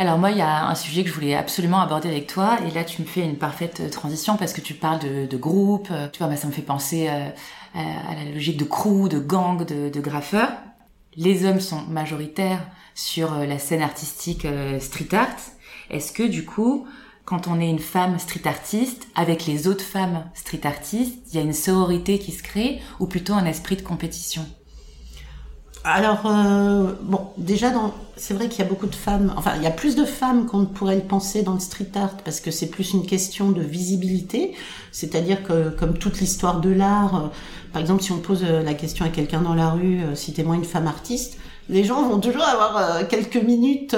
Alors 0.00 0.18
moi, 0.18 0.30
il 0.32 0.38
y 0.38 0.42
a 0.42 0.66
un 0.68 0.74
sujet 0.74 1.02
que 1.02 1.08
je 1.08 1.14
voulais 1.14 1.34
absolument 1.34 1.80
aborder 1.80 2.08
avec 2.08 2.28
toi, 2.28 2.58
et 2.64 2.70
là 2.70 2.84
tu 2.84 3.02
me 3.02 3.06
fais 3.06 3.24
une 3.24 3.36
parfaite 3.36 3.90
transition 3.90 4.36
parce 4.36 4.52
que 4.52 4.60
tu 4.60 4.74
parles 4.74 5.00
de, 5.00 5.26
de 5.26 5.36
groupe, 5.36 5.88
tu 6.12 6.18
vois, 6.18 6.28
bah, 6.28 6.36
ça 6.36 6.46
me 6.46 6.52
fait 6.52 6.62
penser 6.62 7.08
à, 7.08 7.34
la 7.74 8.30
logique 8.32 8.56
de 8.58 8.64
crew, 8.64 9.08
de 9.08 9.18
gang, 9.18 9.64
de, 9.66 9.88
de 9.88 10.00
graffeurs. 10.00 10.52
Les 11.16 11.44
hommes 11.44 11.58
sont 11.58 11.82
majoritaires 11.88 12.64
sur 12.98 13.32
euh, 13.32 13.46
la 13.46 13.60
scène 13.60 13.80
artistique 13.80 14.44
euh, 14.44 14.80
street 14.80 15.14
art. 15.14 15.36
Est-ce 15.88 16.10
que 16.10 16.24
du 16.24 16.44
coup, 16.44 16.84
quand 17.24 17.46
on 17.46 17.60
est 17.60 17.70
une 17.70 17.78
femme 17.78 18.18
street 18.18 18.46
artiste, 18.46 19.06
avec 19.14 19.46
les 19.46 19.68
autres 19.68 19.84
femmes 19.84 20.24
street 20.34 20.66
artistes, 20.66 21.16
il 21.28 21.36
y 21.36 21.38
a 21.38 21.42
une 21.42 21.52
sororité 21.52 22.18
qui 22.18 22.32
se 22.32 22.42
crée 22.42 22.80
ou 22.98 23.06
plutôt 23.06 23.34
un 23.34 23.44
esprit 23.44 23.76
de 23.76 23.82
compétition? 23.82 24.44
Alors, 25.84 26.26
euh, 26.26 26.92
bon, 27.02 27.28
déjà, 27.38 27.72
c'est 28.16 28.34
vrai 28.34 28.48
qu'il 28.48 28.64
y 28.64 28.66
a 28.66 28.68
beaucoup 28.68 28.88
de 28.88 28.96
femmes, 28.96 29.32
enfin, 29.36 29.52
il 29.56 29.62
y 29.62 29.66
a 29.66 29.70
plus 29.70 29.94
de 29.94 30.04
femmes 30.04 30.46
qu'on 30.46 30.58
ne 30.58 30.66
pourrait 30.66 30.96
le 30.96 31.02
penser 31.02 31.42
dans 31.42 31.54
le 31.54 31.60
street 31.60 31.92
art, 31.94 32.16
parce 32.24 32.40
que 32.40 32.50
c'est 32.50 32.66
plus 32.66 32.94
une 32.94 33.06
question 33.06 33.52
de 33.52 33.62
visibilité, 33.62 34.54
c'est-à-dire 34.90 35.44
que, 35.44 35.70
comme 35.70 35.96
toute 35.96 36.18
l'histoire 36.18 36.60
de 36.60 36.70
l'art, 36.70 37.14
euh, 37.14 37.28
par 37.72 37.80
exemple, 37.80 38.02
si 38.02 38.10
on 38.10 38.18
pose 38.18 38.42
euh, 38.42 38.60
la 38.62 38.74
question 38.74 39.04
à 39.04 39.08
quelqu'un 39.08 39.40
dans 39.40 39.54
la 39.54 39.70
rue, 39.70 40.00
citez-moi 40.14 40.56
une 40.56 40.64
femme 40.64 40.88
artiste, 40.88 41.38
les 41.68 41.84
gens 41.84 42.08
vont 42.08 42.18
toujours 42.18 42.44
avoir 42.44 43.06
quelques 43.08 43.36
minutes 43.36 43.94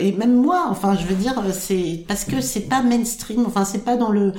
et 0.00 0.12
même 0.12 0.34
moi 0.34 0.66
enfin 0.70 0.96
je 0.96 1.06
veux 1.06 1.14
dire 1.14 1.34
c'est 1.52 2.04
parce 2.08 2.24
que 2.24 2.40
c'est 2.40 2.68
pas 2.68 2.82
mainstream 2.82 3.44
enfin 3.46 3.64
c'est 3.64 3.84
pas 3.84 3.96
dans 3.96 4.10
le 4.10 4.32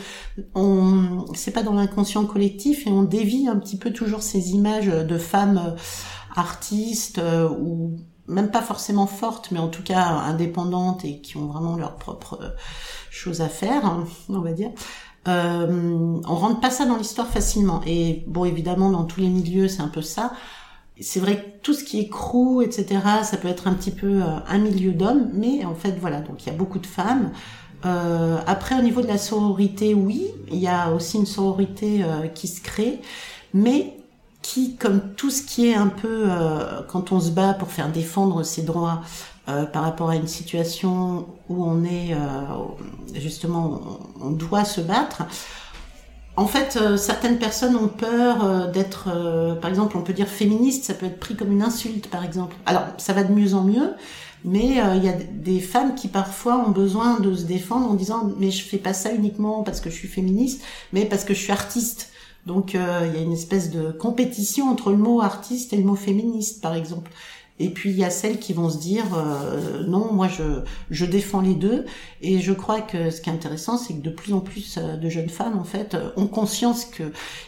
on 0.56 1.26
c'est 1.36 1.52
pas 1.52 1.64
dans 1.64 1.74
l'inconscient 1.74 2.26
collectif 2.26 2.88
et 2.88 2.90
on 2.90 3.04
dévie 3.04 3.48
un 3.48 3.58
petit 3.58 3.78
peu 3.78 3.92
toujours 3.92 4.24
ces 4.24 4.52
images 4.52 4.88
de 4.88 5.18
femmes 5.18 5.76
artistes 6.36 7.20
euh, 7.20 7.50
ou 7.50 7.98
même 8.28 8.50
pas 8.50 8.62
forcément 8.62 9.08
fortes, 9.08 9.52
mais 9.52 9.60
en 9.60 9.68
tout 9.68 9.84
cas 9.84 10.04
indépendantes 10.04 11.06
et 11.06 11.22
qui 11.22 11.38
ont 11.38 11.46
vraiment 11.46 11.76
leur 11.76 11.96
propre 11.96 12.40
euh, 12.42 12.50
chose 13.10 13.42
à 13.42 13.50
faire, 13.50 14.00
on 14.30 14.40
va 14.40 14.52
dire. 14.52 14.72
Euh, 15.28 16.20
on 16.28 16.36
rentre 16.36 16.60
pas 16.60 16.70
ça 16.70 16.86
dans 16.86 16.98
l'histoire 16.98 17.28
facilement. 17.28 17.82
Et 17.86 18.24
bon, 18.28 18.46
évidemment, 18.46 18.92
dans 18.92 19.06
tous 19.06 19.22
les 19.22 19.30
milieux, 19.30 19.68
c'est 19.68 19.82
un 19.82 19.88
peu 19.88 20.02
ça. 20.02 20.34
C'est 21.00 21.20
vrai 21.20 21.38
que 21.38 21.62
tout 21.62 21.74
ce 21.74 21.84
qui 21.84 22.00
est 22.00 22.08
crew, 22.08 22.62
etc., 22.64 23.02
ça 23.24 23.38
peut 23.38 23.48
être 23.48 23.68
un 23.68 23.74
petit 23.74 23.92
peu 23.92 24.22
euh, 24.22 24.40
un 24.48 24.58
milieu 24.58 24.92
d'hommes, 24.92 25.30
mais 25.34 25.66
en 25.66 25.76
fait, 25.76 25.98
voilà, 26.00 26.22
donc 26.22 26.44
il 26.44 26.48
y 26.48 26.56
a 26.56 26.58
beaucoup 26.58 26.80
de 26.80 26.88
femmes. 26.88 27.32
Euh, 27.86 28.38
après, 28.48 28.80
au 28.80 28.82
niveau 28.82 29.02
de 29.02 29.08
la 29.08 29.18
sororité, 29.18 29.94
oui, 29.94 30.28
il 30.52 30.58
y 30.58 30.68
a 30.68 30.92
aussi 30.92 31.18
une 31.18 31.26
sororité 31.26 32.04
qui 32.34 32.48
se 32.48 32.62
crée, 32.62 33.02
mais 33.54 33.96
qui, 34.46 34.76
comme 34.76 35.16
tout 35.16 35.32
ce 35.32 35.42
qui 35.42 35.66
est 35.66 35.74
un 35.74 35.88
peu, 35.88 36.26
euh, 36.28 36.84
quand 36.88 37.12
on 37.12 37.20
se 37.20 37.32
bat 37.32 37.56
pour 37.56 37.72
faire 37.72 37.92
défendre 37.92 38.44
ses 38.44 38.62
droits 38.62 39.02
euh, 39.50 39.66
par 39.66 39.82
rapport 39.82 40.12
à 40.12 40.16
une 40.16 40.28
situation 40.28 41.26
où 41.50 41.66
on 41.66 41.84
est, 41.84 42.14
euh, 42.14 43.16
justement, 43.16 43.82
on, 44.22 44.30
doit 44.30 44.64
se 44.64 44.82
battre, 44.82 45.24
en 46.38 46.48
fait, 46.48 46.78
certaines 46.98 47.40
personnes 47.40 47.76
ont 47.76 47.88
peur 47.88 48.70
d'être, 48.70 49.10
par 49.62 49.70
exemple, 49.70 49.98
on 49.98 50.02
peut 50.02 50.14
dire 50.14 50.28
féministe, 50.28 50.84
ça 50.84 50.94
peut 50.94 51.06
être 51.06 51.20
pris 51.20 51.36
comme 51.36 51.52
une 51.52 51.62
insulte, 51.62 52.10
par 52.10 52.26
exemple. 52.26 52.56
Alors, 52.66 52.84
ça 52.98 53.14
va 53.14 53.24
de 53.24 53.32
mieux 53.32 53.54
en 53.54 53.64
mieux, 53.64 53.94
mais 54.44 54.82
il 54.98 55.04
y 55.04 55.10
a 55.10 55.14
des 55.14 55.60
femmes 55.60 55.96
qui 55.96 56.08
parfois 56.08 56.58
ont 56.58 56.72
besoin 56.72 57.20
de 57.20 57.34
se 57.36 57.44
défendre 57.44 57.90
en 57.90 57.94
disant 57.94 58.32
mais 58.38 58.52
je 58.52 58.64
fais 58.64 58.78
pas 58.78 58.94
ça 58.94 59.14
uniquement 59.14 59.64
parce 59.64 59.80
que 59.80 59.90
je 59.90 59.96
suis 59.96 60.08
féministe, 60.10 60.62
mais 60.92 61.06
parce 61.06 61.24
que 61.24 61.34
je 61.34 61.40
suis 61.40 61.52
artiste. 61.52 62.10
Donc 62.46 62.76
euh, 62.76 63.08
il 63.08 63.16
y 63.16 63.18
a 63.18 63.26
une 63.26 63.34
espèce 63.34 63.72
de 63.72 63.92
compétition 63.92 64.70
entre 64.70 64.92
le 64.92 64.98
mot 64.98 65.22
artiste 65.22 65.74
et 65.74 65.78
le 65.78 65.84
mot 65.84 65.96
féministe, 65.96 66.62
par 66.62 66.76
exemple. 66.76 67.12
Et 67.58 67.70
puis 67.70 67.90
il 67.90 67.96
y 67.96 68.04
a 68.04 68.10
celles 68.10 68.40
qui 68.40 68.52
vont 68.52 68.70
se 68.70 68.78
dire 68.78 69.06
euh, 69.16 69.86
non, 69.88 70.12
moi 70.12 70.28
je 70.28 70.62
je 70.92 71.06
défends 71.06 71.42
les 71.42 71.56
deux. 71.56 71.86
Et 72.22 72.40
je 72.40 72.52
crois 72.52 72.82
que 72.82 73.10
ce 73.10 73.22
qui 73.22 73.30
est 73.30 73.34
intéressant, 73.34 73.78
c'est 73.78 73.94
que 73.94 74.02
de 74.02 74.10
plus 74.10 74.34
en 74.34 74.42
plus 74.42 74.78
euh, 74.78 74.98
de 74.98 75.10
jeunes 75.10 75.30
femmes 75.30 75.58
en 75.58 75.64
fait 75.64 75.96
ont 76.18 76.28
conscience 76.28 76.86
que 76.86 77.04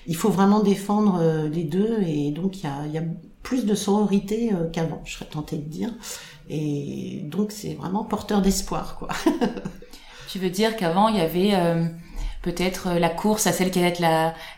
il 0.05 0.15
faut 0.15 0.29
vraiment 0.29 0.61
défendre 0.61 1.47
les 1.51 1.63
deux. 1.63 2.01
Et 2.05 2.31
donc 2.31 2.59
il 2.59 2.63
y 2.63 2.67
a, 2.67 2.85
il 2.85 2.93
y 2.93 2.97
a 2.97 3.03
plus 3.43 3.65
de 3.65 3.75
sororité 3.75 4.51
qu'avant, 4.73 5.01
je 5.05 5.15
serais 5.15 5.25
tentée 5.25 5.57
de 5.57 5.69
dire. 5.69 5.93
Et 6.49 7.21
donc 7.25 7.51
c'est 7.51 7.73
vraiment 7.73 8.03
porteur 8.03 8.41
d'espoir, 8.41 8.97
quoi. 8.97 9.09
tu 10.29 10.39
veux 10.39 10.49
dire 10.49 10.75
qu'avant 10.75 11.09
il 11.09 11.17
y 11.17 11.21
avait 11.21 11.53
peut-être 12.47 12.87
euh, 12.87 12.99
la 12.99 13.09
course 13.09 13.47
à 13.47 13.51
celle 13.51 13.71
qui 13.71 13.79
allait 13.79 13.89
être 13.89 13.99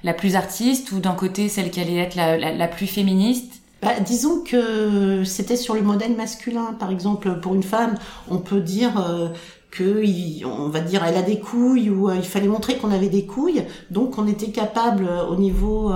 la, 0.04 0.14
plus 0.14 0.36
artiste 0.36 0.92
ou 0.92 1.00
d'un 1.00 1.16
côté 1.16 1.50
celle 1.50 1.72
qui 1.72 1.80
allait 1.80 1.98
être 1.98 2.16
la, 2.16 2.68
plus 2.68 2.88
féministe? 2.88 3.59
Bah, 3.82 4.00
disons 4.00 4.44
que 4.44 5.24
c'était 5.24 5.56
sur 5.56 5.74
le 5.74 5.82
modèle 5.82 6.16
masculin. 6.16 6.76
Par 6.80 6.92
exemple, 6.92 7.40
pour 7.40 7.56
une 7.56 7.64
femme, 7.64 7.96
on 8.30 8.38
peut 8.38 8.60
dire 8.60 9.00
euh, 9.00 9.30
que 9.72 10.04
on 10.46 10.68
va 10.70 10.80
dire 10.80 11.04
elle 11.06 11.16
a 11.16 11.22
des 11.22 11.40
couilles 11.40 11.92
ou 11.92 12.10
euh, 12.10 12.16
il 12.16 12.24
fallait 12.24 12.48
montrer 12.48 12.78
qu'on 12.78 12.92
avait 12.92 13.10
des 13.10 13.26
couilles. 13.26 13.64
Donc 13.92 14.18
on 14.18 14.28
était 14.28 14.52
capable 14.52 15.08
au 15.30 15.36
niveau 15.36 15.92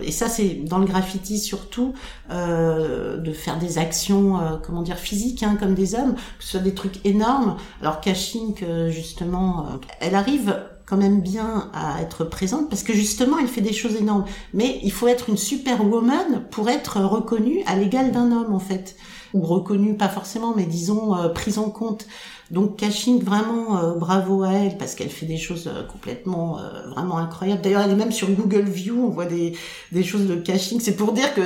et 0.00 0.10
ça 0.10 0.28
c'est 0.28 0.64
dans 0.64 0.78
le 0.78 0.86
graffiti 0.86 1.38
surtout 1.38 1.92
de 2.30 3.32
faire 3.32 3.58
des 3.58 3.76
actions 3.76 4.38
comment 4.66 4.80
dire 4.82 4.96
physiques 4.96 5.42
hein, 5.42 5.56
comme 5.60 5.74
des 5.74 5.94
hommes, 5.94 6.14
que 6.14 6.44
ce 6.44 6.52
soit 6.52 6.60
des 6.60 6.74
trucs 6.74 7.04
énormes. 7.04 7.56
Alors 7.82 8.00
Kashink 8.00 8.64
justement, 8.88 9.66
elle 10.00 10.14
arrive 10.14 10.56
quand 10.88 10.96
même 10.96 11.20
bien 11.20 11.70
à 11.74 12.00
être 12.00 12.24
présente 12.24 12.68
parce 12.70 12.82
que 12.82 12.92
justement 12.92 13.38
elle 13.38 13.48
fait 13.48 13.60
des 13.60 13.72
choses 13.72 13.96
énormes. 13.96 14.24
Mais 14.54 14.80
il 14.82 14.92
faut 14.92 15.08
être 15.08 15.28
une 15.28 15.36
super 15.36 15.84
woman 15.84 16.44
pour 16.50 16.68
être 16.70 17.00
reconnue 17.00 17.62
à 17.66 17.76
l'égal 17.76 18.10
d'un 18.10 18.32
homme 18.32 18.54
en 18.54 18.58
fait, 18.58 18.96
ou 19.34 19.42
reconnue 19.42 19.96
pas 19.96 20.08
forcément, 20.08 20.54
mais 20.56 20.64
disons 20.64 21.16
euh, 21.16 21.28
prise 21.28 21.58
en 21.58 21.70
compte. 21.70 22.06
Donc 22.50 22.76
Caching, 22.76 23.22
vraiment 23.22 23.78
euh, 23.78 23.94
bravo 23.94 24.42
à 24.42 24.52
elle 24.52 24.78
parce 24.78 24.94
qu'elle 24.94 25.10
fait 25.10 25.26
des 25.26 25.36
choses 25.36 25.68
euh, 25.68 25.84
complètement 25.84 26.58
euh, 26.58 26.88
vraiment 26.88 27.18
incroyables. 27.18 27.60
D'ailleurs, 27.60 27.82
elle 27.84 27.90
est 27.90 27.96
même 27.96 28.12
sur 28.12 28.30
Google 28.30 28.64
View, 28.64 29.04
on 29.04 29.10
voit 29.10 29.26
des, 29.26 29.54
des 29.92 30.02
choses 30.02 30.26
de 30.26 30.36
Caching. 30.36 30.80
C'est 30.80 30.96
pour 30.96 31.12
dire 31.12 31.34
que 31.34 31.42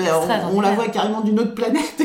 on, 0.54 0.60
la 0.60 0.74
voit 0.74 0.86
carrément 0.88 1.22
d'une 1.22 1.40
autre 1.40 1.54
planète, 1.54 2.02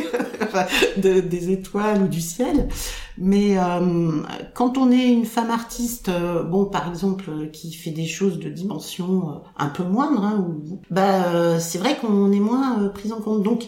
de, 0.98 1.20
des 1.20 1.52
étoiles 1.52 2.02
ou 2.02 2.08
du 2.08 2.22
ciel. 2.22 2.70
Mais 3.18 3.58
quand 4.54 4.78
on 4.78 4.92
est 4.92 5.08
une 5.08 5.26
femme 5.26 5.50
artiste, 5.50 6.12
bon 6.50 6.66
par 6.66 6.88
exemple 6.88 7.50
qui 7.52 7.74
fait 7.74 7.92
des 7.92 8.06
choses 8.06 8.40
de 8.40 8.50
dimension 8.50 9.42
un 9.58 9.68
peu 9.68 9.84
moindre, 9.84 10.24
hein, 10.24 10.46
ou, 10.48 10.80
bah 10.92 11.60
c'est 11.60 11.80
vrai 11.80 11.98
qu'on 11.98 12.32
est 12.32 12.40
moins 12.40 12.90
prise 12.90 13.14
en 13.14 13.22
compte. 13.22 13.44
Donc 13.44 13.68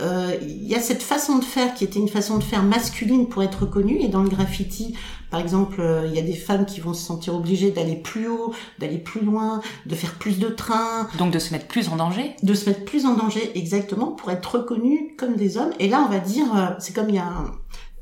euh, 0.00 0.34
il 0.42 0.66
y 0.66 0.74
a 0.74 0.80
cette 0.80 1.02
façon 1.02 1.38
de 1.38 1.44
faire 1.44 1.74
qui 1.74 1.84
était 1.84 1.98
une 1.98 2.08
façon 2.08 2.38
de 2.38 2.42
faire 2.42 2.62
masculine 2.62 3.28
pour 3.28 3.42
être 3.42 3.62
reconnue 3.62 3.98
et 4.00 4.08
dans 4.08 4.22
le 4.22 4.28
graffiti 4.28 4.94
par 5.30 5.40
exemple 5.40 5.80
euh, 5.80 6.06
il 6.06 6.14
y 6.14 6.18
a 6.18 6.22
des 6.22 6.34
femmes 6.34 6.64
qui 6.64 6.80
vont 6.80 6.94
se 6.94 7.04
sentir 7.04 7.34
obligées 7.34 7.70
d'aller 7.70 7.96
plus 7.96 8.28
haut 8.28 8.54
d'aller 8.78 8.98
plus 8.98 9.20
loin 9.20 9.60
de 9.86 9.94
faire 9.94 10.14
plus 10.14 10.38
de 10.38 10.48
trains. 10.48 11.08
Donc 11.18 11.32
de 11.32 11.38
se 11.38 11.52
mettre 11.52 11.66
plus 11.66 11.88
en 11.88 11.96
danger. 11.96 12.34
De 12.42 12.54
se 12.54 12.68
mettre 12.68 12.84
plus 12.84 13.04
en 13.04 13.14
danger 13.14 13.50
exactement 13.54 14.12
pour 14.12 14.30
être 14.30 14.58
reconnues 14.58 15.14
comme 15.18 15.36
des 15.36 15.58
hommes. 15.58 15.72
Et 15.78 15.88
là 15.88 16.04
on 16.06 16.10
va 16.10 16.18
dire 16.18 16.46
euh, 16.56 16.68
c'est 16.78 16.94
comme 16.94 17.10
il 17.10 17.16
y 17.16 17.18
a 17.18 17.26
un, 17.26 17.52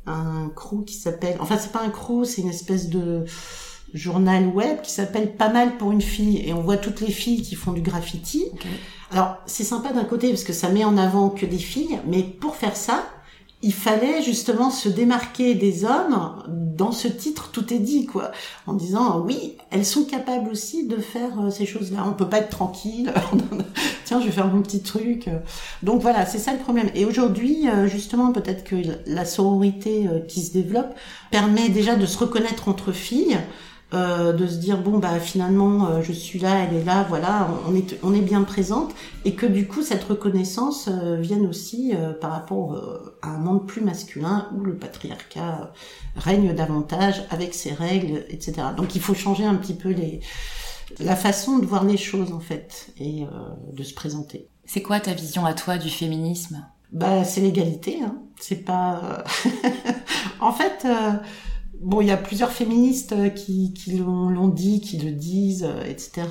un 0.08 0.50
crew 0.54 0.84
qui 0.84 0.94
s'appelle 0.94 1.36
enfin 1.40 1.56
c'est 1.58 1.72
pas 1.72 1.82
un 1.82 1.90
crew 1.90 2.24
c'est 2.24 2.42
une 2.42 2.48
espèce 2.48 2.88
de 2.88 3.24
journal 3.94 4.48
web 4.48 4.80
qui 4.82 4.90
s'appelle 4.90 5.34
Pas 5.34 5.48
mal 5.48 5.76
pour 5.76 5.92
une 5.92 6.02
fille 6.02 6.42
et 6.46 6.52
on 6.52 6.60
voit 6.60 6.76
toutes 6.76 7.00
les 7.00 7.10
filles 7.10 7.42
qui 7.42 7.54
font 7.54 7.72
du 7.72 7.80
graffiti. 7.80 8.46
Alors 9.10 9.38
c'est 9.46 9.64
sympa 9.64 9.92
d'un 9.92 10.04
côté 10.04 10.28
parce 10.28 10.44
que 10.44 10.52
ça 10.52 10.68
met 10.68 10.84
en 10.84 10.96
avant 10.98 11.30
que 11.30 11.46
des 11.46 11.58
filles, 11.58 11.98
mais 12.06 12.22
pour 12.22 12.56
faire 12.56 12.76
ça, 12.76 13.06
il 13.60 13.72
fallait 13.72 14.22
justement 14.22 14.70
se 14.70 14.88
démarquer 14.88 15.54
des 15.54 15.84
hommes. 15.84 16.44
Dans 16.48 16.92
ce 16.92 17.08
titre, 17.08 17.50
tout 17.50 17.74
est 17.74 17.80
dit, 17.80 18.06
quoi, 18.06 18.30
en 18.66 18.72
disant 18.72 19.20
oui, 19.20 19.56
elles 19.70 19.84
sont 19.84 20.04
capables 20.04 20.48
aussi 20.48 20.86
de 20.86 20.98
faire 20.98 21.40
euh, 21.40 21.50
ces 21.50 21.66
choses-là. 21.66 22.04
On 22.06 22.12
peut 22.12 22.28
pas 22.28 22.38
être 22.38 22.50
tranquille. 22.50 23.12
Tiens, 24.04 24.20
je 24.20 24.26
vais 24.26 24.32
faire 24.32 24.46
mon 24.46 24.62
petit 24.62 24.80
truc. 24.80 25.28
Donc 25.82 26.00
voilà, 26.00 26.24
c'est 26.24 26.38
ça 26.38 26.52
le 26.52 26.58
problème. 26.60 26.90
Et 26.94 27.04
aujourd'hui, 27.04 27.68
euh, 27.68 27.88
justement, 27.88 28.32
peut-être 28.32 28.62
que 28.62 28.76
la 29.06 29.24
sororité 29.24 30.06
euh, 30.06 30.20
qui 30.20 30.42
se 30.42 30.52
développe 30.52 30.94
permet 31.30 31.68
déjà 31.68 31.96
de 31.96 32.06
se 32.06 32.16
reconnaître 32.16 32.68
entre 32.68 32.92
filles. 32.92 33.38
Euh, 33.94 34.34
de 34.34 34.46
se 34.46 34.56
dire 34.56 34.82
bon 34.82 34.98
bah 34.98 35.18
finalement 35.18 35.86
euh, 35.86 36.02
je 36.02 36.12
suis 36.12 36.38
là, 36.38 36.62
elle 36.62 36.76
est 36.76 36.84
là, 36.84 37.06
voilà, 37.08 37.48
on 37.66 37.74
est 37.74 37.98
on 38.02 38.12
est 38.12 38.20
bien 38.20 38.42
présente 38.42 38.94
et 39.24 39.34
que 39.34 39.46
du 39.46 39.66
coup 39.66 39.80
cette 39.80 40.04
reconnaissance 40.04 40.90
euh, 40.92 41.16
vienne 41.16 41.46
aussi 41.46 41.94
par 42.20 42.32
rapport 42.32 43.08
à 43.22 43.30
un 43.30 43.38
monde 43.38 43.66
plus 43.66 43.80
masculin 43.80 44.50
où 44.54 44.60
le 44.60 44.76
patriarcat 44.76 45.72
règne 46.16 46.54
davantage 46.54 47.22
avec 47.30 47.54
ses 47.54 47.72
règles, 47.72 48.26
etc. 48.28 48.68
Donc 48.76 48.94
il 48.94 49.00
faut 49.00 49.14
changer 49.14 49.46
un 49.46 49.54
petit 49.54 49.74
peu 49.74 49.88
les 49.88 50.20
la 50.98 51.16
façon 51.16 51.58
de 51.58 51.64
voir 51.64 51.84
les 51.84 51.96
choses 51.96 52.32
en 52.32 52.40
fait 52.40 52.90
et 52.98 53.24
de 53.72 53.82
se 53.82 53.94
présenter. 53.94 54.48
C'est 54.66 54.82
quoi 54.82 55.00
ta 55.00 55.14
vision 55.14 55.46
à 55.46 55.54
toi 55.54 55.78
du 55.78 55.88
féminisme? 55.88 56.62
Bah 56.92 57.24
c'est 57.24 57.40
l'égalité, 57.40 58.00
hein. 58.04 58.16
c'est 58.38 58.64
pas 58.64 59.24
en 60.40 60.52
fait 60.52 60.86
bon, 61.80 62.00
il 62.00 62.08
y 62.08 62.10
a 62.10 62.16
plusieurs 62.16 62.50
féministes 62.50 63.12
euh, 63.12 63.28
qui, 63.28 63.72
qui 63.72 63.96
l'ont 63.96 64.48
dit, 64.48 64.80
qui 64.80 64.98
le 64.98 65.12
disent, 65.12 65.64
euh, 65.64 65.84
etc. 65.84 66.28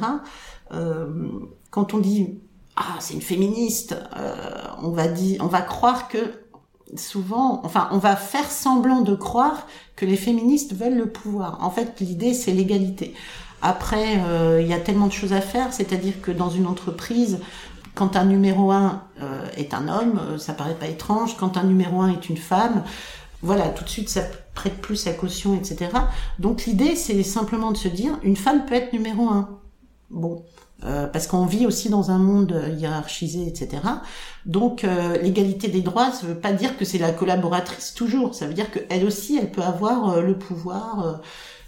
Euh, 0.74 1.30
quand 1.70 1.94
on 1.94 2.00
dit 2.00 2.40
ah 2.76 2.96
c'est 3.00 3.14
une 3.14 3.22
féministe, 3.22 3.96
euh, 4.18 4.36
on 4.82 4.92
va 4.92 5.08
dire, 5.08 5.42
on 5.44 5.48
va 5.48 5.62
croire 5.62 6.08
que 6.08 6.18
souvent, 6.96 7.62
enfin, 7.64 7.90
on 7.92 7.98
va 7.98 8.16
faire 8.16 8.50
semblant 8.50 9.02
de 9.02 9.16
croire 9.16 9.68
que 9.96 10.06
les 10.06 10.16
féministes 10.16 10.74
veulent 10.74 10.98
le 10.98 11.10
pouvoir. 11.10 11.64
En 11.64 11.72
fait, 11.72 12.00
l'idée 12.00 12.34
c'est 12.34 12.52
l'égalité. 12.52 13.14
Après, 13.62 14.20
euh, 14.28 14.62
il 14.62 14.68
y 14.68 14.74
a 14.74 14.80
tellement 14.80 15.08
de 15.08 15.12
choses 15.12 15.34
à 15.34 15.42
faire, 15.42 15.74
c'est-à-dire 15.74 16.22
que 16.22 16.32
dans 16.32 16.50
une 16.50 16.68
entreprise, 16.68 17.40
quand 17.96 18.16
un 18.16 18.26
numéro 18.26 18.72
un 18.72 19.02
est 19.56 19.74
un 19.74 19.88
homme, 19.88 20.38
ça 20.38 20.54
paraît 20.54 20.76
pas 20.76 20.86
étrange. 20.86 21.36
Quand 21.36 21.58
un 21.58 21.64
numéro 21.64 22.00
un 22.00 22.12
est 22.12 22.30
une 22.30 22.38
femme, 22.38 22.84
voilà, 23.42 23.70
tout 23.70 23.84
de 23.84 23.90
suite 23.90 24.10
ça 24.10 24.22
prête 24.56 24.82
plus 24.82 25.08
à 25.08 25.14
caution, 25.14 25.56
etc. 25.56 25.92
Donc 26.40 26.66
l'idée 26.66 26.96
c'est 26.96 27.24
simplement 27.24 27.72
de 27.72 27.78
se 27.78 27.88
dire, 27.88 28.18
une 28.24 28.36
femme 28.36 28.66
peut 28.66 28.76
être 28.76 28.94
numéro 28.94 29.30
un. 29.30 29.60
Bon, 30.10 30.44
parce 30.82 31.28
qu'on 31.28 31.46
vit 31.46 31.66
aussi 31.66 31.90
dans 31.90 32.12
un 32.12 32.18
monde 32.18 32.64
hiérarchisé, 32.78 33.48
etc. 33.48 33.82
Donc 34.46 34.84
l'égalité 35.22 35.68
des 35.68 35.82
droits, 35.82 36.12
ça 36.12 36.26
veut 36.26 36.40
pas 36.40 36.54
dire 36.54 36.78
que 36.78 36.86
c'est 36.86 36.98
la 36.98 37.12
collaboratrice 37.12 37.94
toujours. 37.94 38.34
Ça 38.34 38.48
veut 38.48 38.54
dire 38.54 38.72
qu'elle 38.72 39.06
aussi, 39.06 39.38
elle 39.38 39.52
peut 39.52 39.62
avoir 39.62 40.22
le 40.22 40.38
pouvoir, 40.38 41.22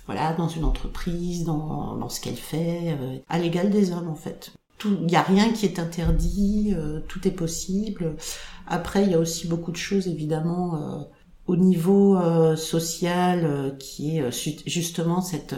voilà, 0.05 0.33
dans 0.33 0.47
une 0.47 0.63
entreprise, 0.63 1.43
dans, 1.43 1.97
dans 1.97 2.09
ce 2.09 2.21
qu'elle 2.21 2.37
fait, 2.37 2.97
à 3.27 3.39
l'égal 3.39 3.69
des 3.69 3.91
hommes 3.91 4.09
en 4.09 4.15
fait. 4.15 4.53
Il 4.85 5.07
n'y 5.07 5.17
a 5.17 5.21
rien 5.21 5.51
qui 5.51 5.65
est 5.65 5.77
interdit, 5.79 6.73
tout 7.09 7.27
est 7.27 7.31
possible. 7.31 8.15
Après, 8.65 9.03
il 9.03 9.11
y 9.11 9.15
a 9.15 9.19
aussi 9.19 9.47
beaucoup 9.47 9.71
de 9.71 9.77
choses 9.77 10.07
évidemment 10.07 11.09
au 11.49 11.55
niveau 11.55 12.15
euh, 12.15 12.55
social 12.55 13.43
euh, 13.43 13.71
qui 13.71 14.17
est 14.17 14.21
euh, 14.21 14.29
justement 14.67 15.19
cette 15.19 15.55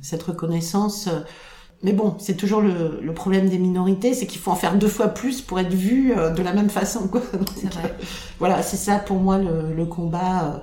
cette 0.00 0.22
reconnaissance 0.22 1.10
mais 1.82 1.92
bon, 1.94 2.14
c'est 2.18 2.36
toujours 2.36 2.60
le, 2.60 3.00
le, 3.02 3.14
problème 3.14 3.48
des 3.48 3.56
minorités, 3.56 4.12
c'est 4.12 4.26
qu'il 4.26 4.38
faut 4.38 4.50
en 4.50 4.54
faire 4.54 4.76
deux 4.76 4.88
fois 4.88 5.08
plus 5.08 5.40
pour 5.40 5.58
être 5.58 5.72
vu 5.72 6.14
de 6.14 6.42
la 6.42 6.52
même 6.52 6.68
façon. 6.68 7.08
Quoi. 7.08 7.22
vrai. 7.72 7.96
voilà, 8.38 8.62
c'est 8.62 8.76
ça 8.76 8.98
pour 8.98 9.18
moi 9.18 9.38
le, 9.38 9.72
le 9.74 9.86
combat. 9.86 10.62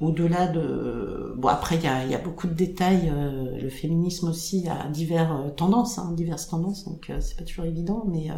au-delà 0.00 0.48
de 0.48 1.34
bon 1.38 1.48
après 1.48 1.76
il 1.76 1.84
y 1.84 1.86
a, 1.86 2.04
y 2.04 2.14
a, 2.14 2.18
beaucoup 2.18 2.46
de 2.46 2.52
détails. 2.52 3.10
le 3.58 3.70
féminisme 3.70 4.28
aussi 4.28 4.68
a 4.68 4.86
divers 4.88 5.34
tendances, 5.56 5.98
hein, 5.98 6.12
diverses 6.14 6.48
tendances, 6.48 6.84
donc 6.84 7.10
c'est 7.20 7.38
pas 7.38 7.44
toujours 7.44 7.64
évident. 7.64 8.04
Mais 8.06 8.28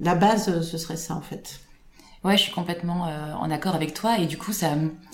la 0.00 0.14
base, 0.14 0.62
ce 0.62 0.78
serait 0.78 0.96
ça 0.96 1.14
en 1.14 1.22
fait. 1.22 1.60
Ouais, 2.24 2.36
je 2.36 2.42
suis 2.42 2.52
complètement 2.52 3.06
euh, 3.08 3.32
en 3.34 3.50
accord 3.50 3.74
avec 3.74 3.94
toi 3.94 4.18
et 4.18 4.26
du 4.26 4.38
coup 4.38 4.52
ça 4.52 4.70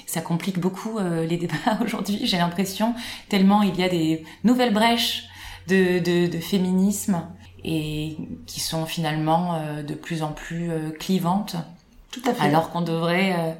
ça 0.06 0.20
complique 0.20 0.58
beaucoup 0.58 0.98
euh, 0.98 1.24
les 1.26 1.38
débats 1.38 1.54
aujourd'hui. 1.84 2.20
J'ai 2.24 2.36
l'impression 2.36 2.94
tellement 3.30 3.62
il 3.62 3.76
y 3.76 3.82
a 3.82 3.88
des 3.88 4.24
nouvelles 4.44 4.74
brèches 4.74 5.24
de 5.68 6.00
de, 6.00 6.30
de 6.30 6.38
féminisme 6.38 7.22
et 7.64 8.16
qui 8.46 8.60
sont 8.60 8.84
finalement 8.84 9.54
euh, 9.54 9.82
de 9.82 9.94
plus 9.94 10.22
en 10.22 10.32
plus 10.32 10.70
clivantes. 10.98 11.56
Tout 12.10 12.22
à 12.26 12.34
fait. 12.34 12.42
Alors 12.42 12.70
qu'on 12.70 12.82
devrait 12.82 13.58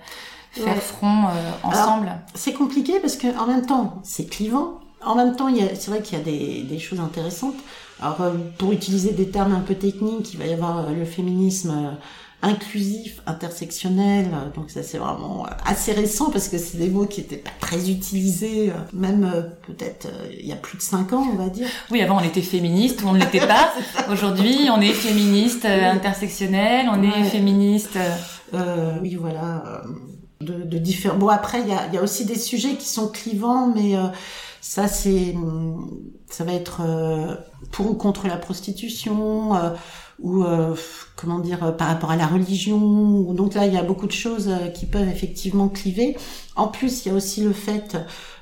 faire 0.53 0.77
front 0.77 1.29
ensemble. 1.63 2.11
C'est 2.35 2.55
compliqué 2.55 3.01
parce 3.01 3.17
que 3.17 3.29
en 3.39 3.47
même 3.47 3.65
temps 3.65 4.01
c'est 4.03 4.27
clivant. 4.27 4.81
En 5.01 5.15
même 5.15 5.37
temps, 5.37 5.49
c'est 5.75 5.93
vrai 5.93 6.03
qu'il 6.03 6.19
y 6.19 6.21
a 6.21 6.25
des, 6.25 6.65
des 6.65 6.81
choses 6.81 6.99
intéressantes. 6.99 7.55
Alors, 8.01 8.33
pour 8.59 8.73
utiliser 8.73 9.13
des 9.13 9.31
termes 9.31 9.53
un 9.53 9.61
peu 9.61 9.77
techniques, 9.77 10.35
il 10.35 10.41
va 10.41 10.47
y 10.47 10.53
avoir 10.53 10.91
le 10.91 11.05
féminisme 11.05 11.97
inclusif, 12.43 13.21
intersectionnel. 13.27 14.29
Donc 14.55 14.71
ça 14.71 14.83
c'est 14.83 14.99
vraiment 14.99 15.47
assez 15.65 15.93
récent 15.93 16.31
parce 16.31 16.49
que 16.49 16.59
c'est 16.59 16.79
des 16.79 16.89
mots 16.89 17.07
qui 17.07 17.21
étaient 17.21 17.37
pas 17.37 17.51
très 17.61 17.91
utilisés, 17.91 18.73
même 18.93 19.25
euh, 19.25 19.43
peut-être 19.67 20.07
euh, 20.07 20.29
il 20.39 20.47
y 20.47 20.53
a 20.53 20.57
plus 20.57 20.79
de 20.79 20.83
cinq 20.83 21.13
ans 21.13 21.27
on 21.33 21.37
va 21.37 21.49
dire. 21.49 21.67
Oui, 21.91 22.01
avant 22.01 22.19
on 22.19 22.25
était 22.25 22.43
féministe 22.43 23.03
ou 23.03 23.09
on 23.09 23.13
ne 23.13 23.19
l'était 23.19 23.47
pas. 23.47 23.73
Aujourd'hui 24.13 24.69
on 24.73 24.81
est 24.81 24.93
féministe 24.93 25.65
euh, 25.65 25.91
intersectionnel, 25.91 26.87
on 26.93 27.03
est 27.03 27.25
féministe. 27.25 27.99
Euh, 28.55 28.93
oui 29.03 29.17
voilà. 29.17 29.83
De, 30.41 30.63
de 30.63 30.79
différents. 30.79 31.19
Bon 31.19 31.29
après 31.29 31.61
il 31.63 31.69
y 31.69 31.73
a, 31.73 31.93
y 31.93 31.99
a, 31.99 32.03
aussi 32.03 32.25
des 32.25 32.39
sujets 32.39 32.77
qui 32.77 32.87
sont 32.89 33.09
clivants, 33.09 33.73
mais 33.75 33.95
ça 34.61 34.87
c'est 34.87 35.35
ça 36.31 36.45
va 36.45 36.53
être 36.53 36.83
pour 37.73 37.91
ou 37.91 37.95
contre 37.95 38.29
la 38.29 38.37
prostitution 38.37 39.57
ou 40.19 40.43
euh, 40.43 40.75
comment 41.17 41.39
dire 41.39 41.65
euh, 41.65 41.73
par 41.73 41.89
rapport 41.89 42.11
à 42.11 42.17
la 42.17 42.27
religion. 42.27 43.33
Donc 43.33 43.55
là, 43.55 43.67
il 43.67 43.75
y 43.75 43.77
a 43.77 43.83
beaucoup 43.83 44.07
de 44.07 44.13
choses 44.13 44.49
euh, 44.49 44.69
qui 44.69 44.87
peuvent 44.87 45.09
effectivement 45.09 45.69
cliver. 45.69 46.17
En 46.57 46.69
plus, 46.69 47.05
il 47.05 47.09
y 47.09 47.13
a 47.13 47.15
aussi 47.15 47.43
le 47.43 47.53
fait 47.53 47.97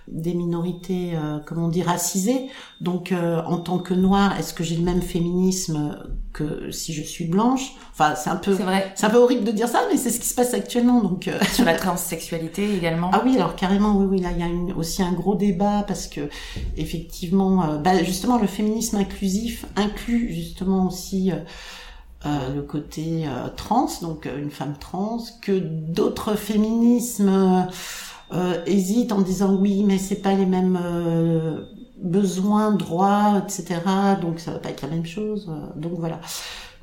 des 0.09 0.35
minorités, 0.35 1.15
comment 1.47 1.69
dire, 1.69 1.87
racisées. 1.87 2.49
Donc, 2.81 3.13
en 3.13 3.59
tant 3.59 3.79
que 3.79 3.95
noire, 3.95 4.39
est-ce 4.39 4.55
que 4.55 4.63
j'ai 4.63 4.77
le 4.77 4.83
même 4.83 5.03
féminisme 5.03 5.99
que 6.33 6.71
si 6.71 6.93
je 6.93 7.03
suis 7.03 7.27
blanche? 7.27 7.73
Enfin, 7.93 8.15
c'est 8.15 8.31
un 8.31 8.37
peu, 8.37 8.57
c'est 8.95 9.07
un 9.07 9.11
peu 9.11 9.19
horrible 9.19 9.45
de 9.45 9.51
dire 9.51 9.69
ça, 9.69 9.83
mais 9.91 9.97
c'est 9.97 10.11
ce 10.11 10.21
qui 10.21 10.29
se 10.29 10.35
passe 10.35 10.55
actuellement. 10.55 11.01
Donc, 11.01 11.31
sur 11.53 11.65
la 11.65 11.75
transsexualité 11.75 12.75
également. 12.75 13.11
Ah 13.17 13.23
oui, 13.25 13.37
alors 13.37 13.57
carrément, 13.57 13.97
oui, 13.97 14.07
oui, 14.11 14.21
là, 14.21 14.29
il 14.33 14.39
y 14.39 14.43
a 14.43 14.47
une, 14.47 14.73
aussi 14.73 15.03
un 15.03 15.13
gros 15.13 15.37
débat 15.37 15.85
parce 15.87 16.07
que 16.07 16.29
effectivement, 16.77 17.79
bah, 17.79 18.03
justement, 18.05 18.39
le 18.39 18.47
féminisme 18.47 18.97
inclusif 18.97 19.65
inclut 19.77 20.33
justement 20.33 20.87
aussi 20.87 21.33
euh, 22.27 22.55
le 22.55 22.63
côté 22.63 23.25
euh, 23.27 23.49
trans, 23.55 23.89
donc 24.03 24.27
euh, 24.27 24.41
une 24.41 24.51
femme 24.51 24.75
trans, 24.81 25.19
que 25.43 25.53
d'autres 25.53 26.35
féminismes 26.35 27.69
hésitent 28.67 29.13
en 29.13 29.21
disant 29.21 29.55
oui, 29.55 29.85
mais 29.85 29.99
c'est 29.99 30.23
pas 30.23 30.35
les 30.35 30.47
mêmes 30.47 30.79
besoins, 32.03 32.73
droits, 32.73 33.43
etc. 33.45 33.81
Donc 34.21 34.41
ça 34.41 34.53
va 34.53 34.59
pas 34.59 34.71
être 34.71 34.83
la 34.83 34.89
même 34.89 35.07
chose. 35.07 35.51
donc 35.77 35.95
voilà. 35.99 36.21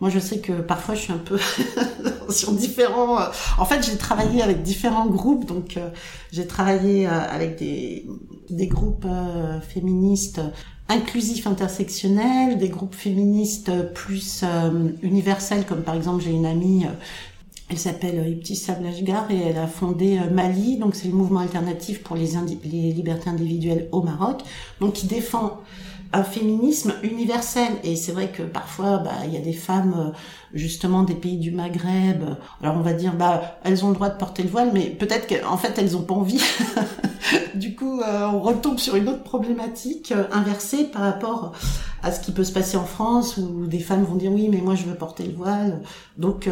Moi, 0.01 0.10
je 0.10 0.19
sais 0.19 0.39
que 0.39 0.53
parfois, 0.53 0.95
je 0.95 1.01
suis 1.01 1.13
un 1.13 1.17
peu 1.17 1.39
sur 2.29 2.51
différents. 2.51 3.19
En 3.58 3.65
fait, 3.65 3.86
j'ai 3.86 3.95
travaillé 3.95 4.41
avec 4.41 4.62
différents 4.62 5.06
groupes. 5.06 5.45
Donc, 5.45 5.79
j'ai 6.32 6.45
travaillé 6.45 7.06
avec 7.06 7.58
des, 7.58 8.06
des 8.49 8.67
groupes 8.67 9.08
féministes 9.62 10.41
inclusif 10.89 11.47
intersectionnel, 11.47 12.58
des 12.58 12.69
groupes 12.69 12.95
féministes 12.95 13.71
plus 13.93 14.41
euh, 14.43 14.89
universels, 15.01 15.65
comme 15.65 15.82
par 15.82 15.95
exemple 15.95 16.23
j'ai 16.23 16.32
une 16.32 16.45
amie, 16.45 16.86
euh, 16.86 16.89
elle 17.74 17.80
s'appelle 17.80 18.30
Ibtissam 18.30 18.84
Lashgar 18.84 19.32
et 19.32 19.40
elle 19.48 19.58
a 19.58 19.66
fondé 19.66 20.20
euh, 20.20 20.30
Mali, 20.30 20.78
donc 20.78 20.94
c'est 20.94 21.08
le 21.08 21.16
mouvement 21.16 21.40
alternatif 21.40 22.04
pour 22.04 22.16
les, 22.16 22.34
les 22.66 22.94
libertés 22.94 23.32
individuelles 23.32 23.90
au 23.92 24.04
Maroc, 24.04 24.42
donc 24.80 24.94
qui 24.94 25.08
défend 25.08 25.60
un 26.14 26.24
féminisme 26.24 26.94
universel. 27.02 27.74
Et 27.84 27.96
c'est 27.96 28.12
vrai 28.12 28.30
que 28.32 28.44
parfois, 28.44 29.00
bah, 29.00 29.14
il 29.26 29.34
y 29.34 29.38
a 29.38 29.42
des 29.42 29.54
femmes, 29.54 29.96
euh, 29.98 30.12
justement, 30.54 31.04
des 31.04 31.16
pays 31.16 31.38
du 31.38 31.52
Maghreb. 31.52 32.24
Alors 32.62 32.78
on 32.78 32.82
va 32.82 32.94
dire, 32.94 33.13
bah, 33.13 33.58
elles 33.63 33.84
ont 33.86 33.89
le 33.89 33.96
droit 33.96 34.10
de 34.10 34.18
porter 34.18 34.44
le 34.44 34.50
voile, 34.50 34.72
mais 34.74 34.86
peut-être 34.86 35.28
qu'en 35.28 35.58
fait, 35.58 35.78
elles 35.78 35.96
ont 35.98 36.02
pas 36.02 36.16
envie. 36.16 36.42
du 37.56 37.76
coup, 37.76 38.02
euh, 38.02 38.28
on 38.34 38.39
retombe 38.39 38.80
sur 38.80 38.96
une 38.96 39.08
autre 39.10 39.24
problématique 39.24 40.12
euh, 40.12 40.26
inversée 40.32 40.86
par 40.86 41.04
rapport 41.04 41.54
à 42.02 42.12
ce 42.12 42.20
qui 42.20 42.34
peut 42.34 42.44
se 42.44 42.52
passer 42.52 42.76
en 42.76 42.84
France, 42.84 43.38
où 43.38 43.66
des 43.66 43.80
femmes 43.80 44.04
vont 44.04 44.16
dire 44.16 44.32
oui, 44.32 44.50
mais 44.52 44.58
moi 44.58 44.76
je 44.76 44.84
veux 44.84 44.96
porter 44.96 45.24
le 45.24 45.32
voile. 45.32 45.82
Donc 46.18 46.50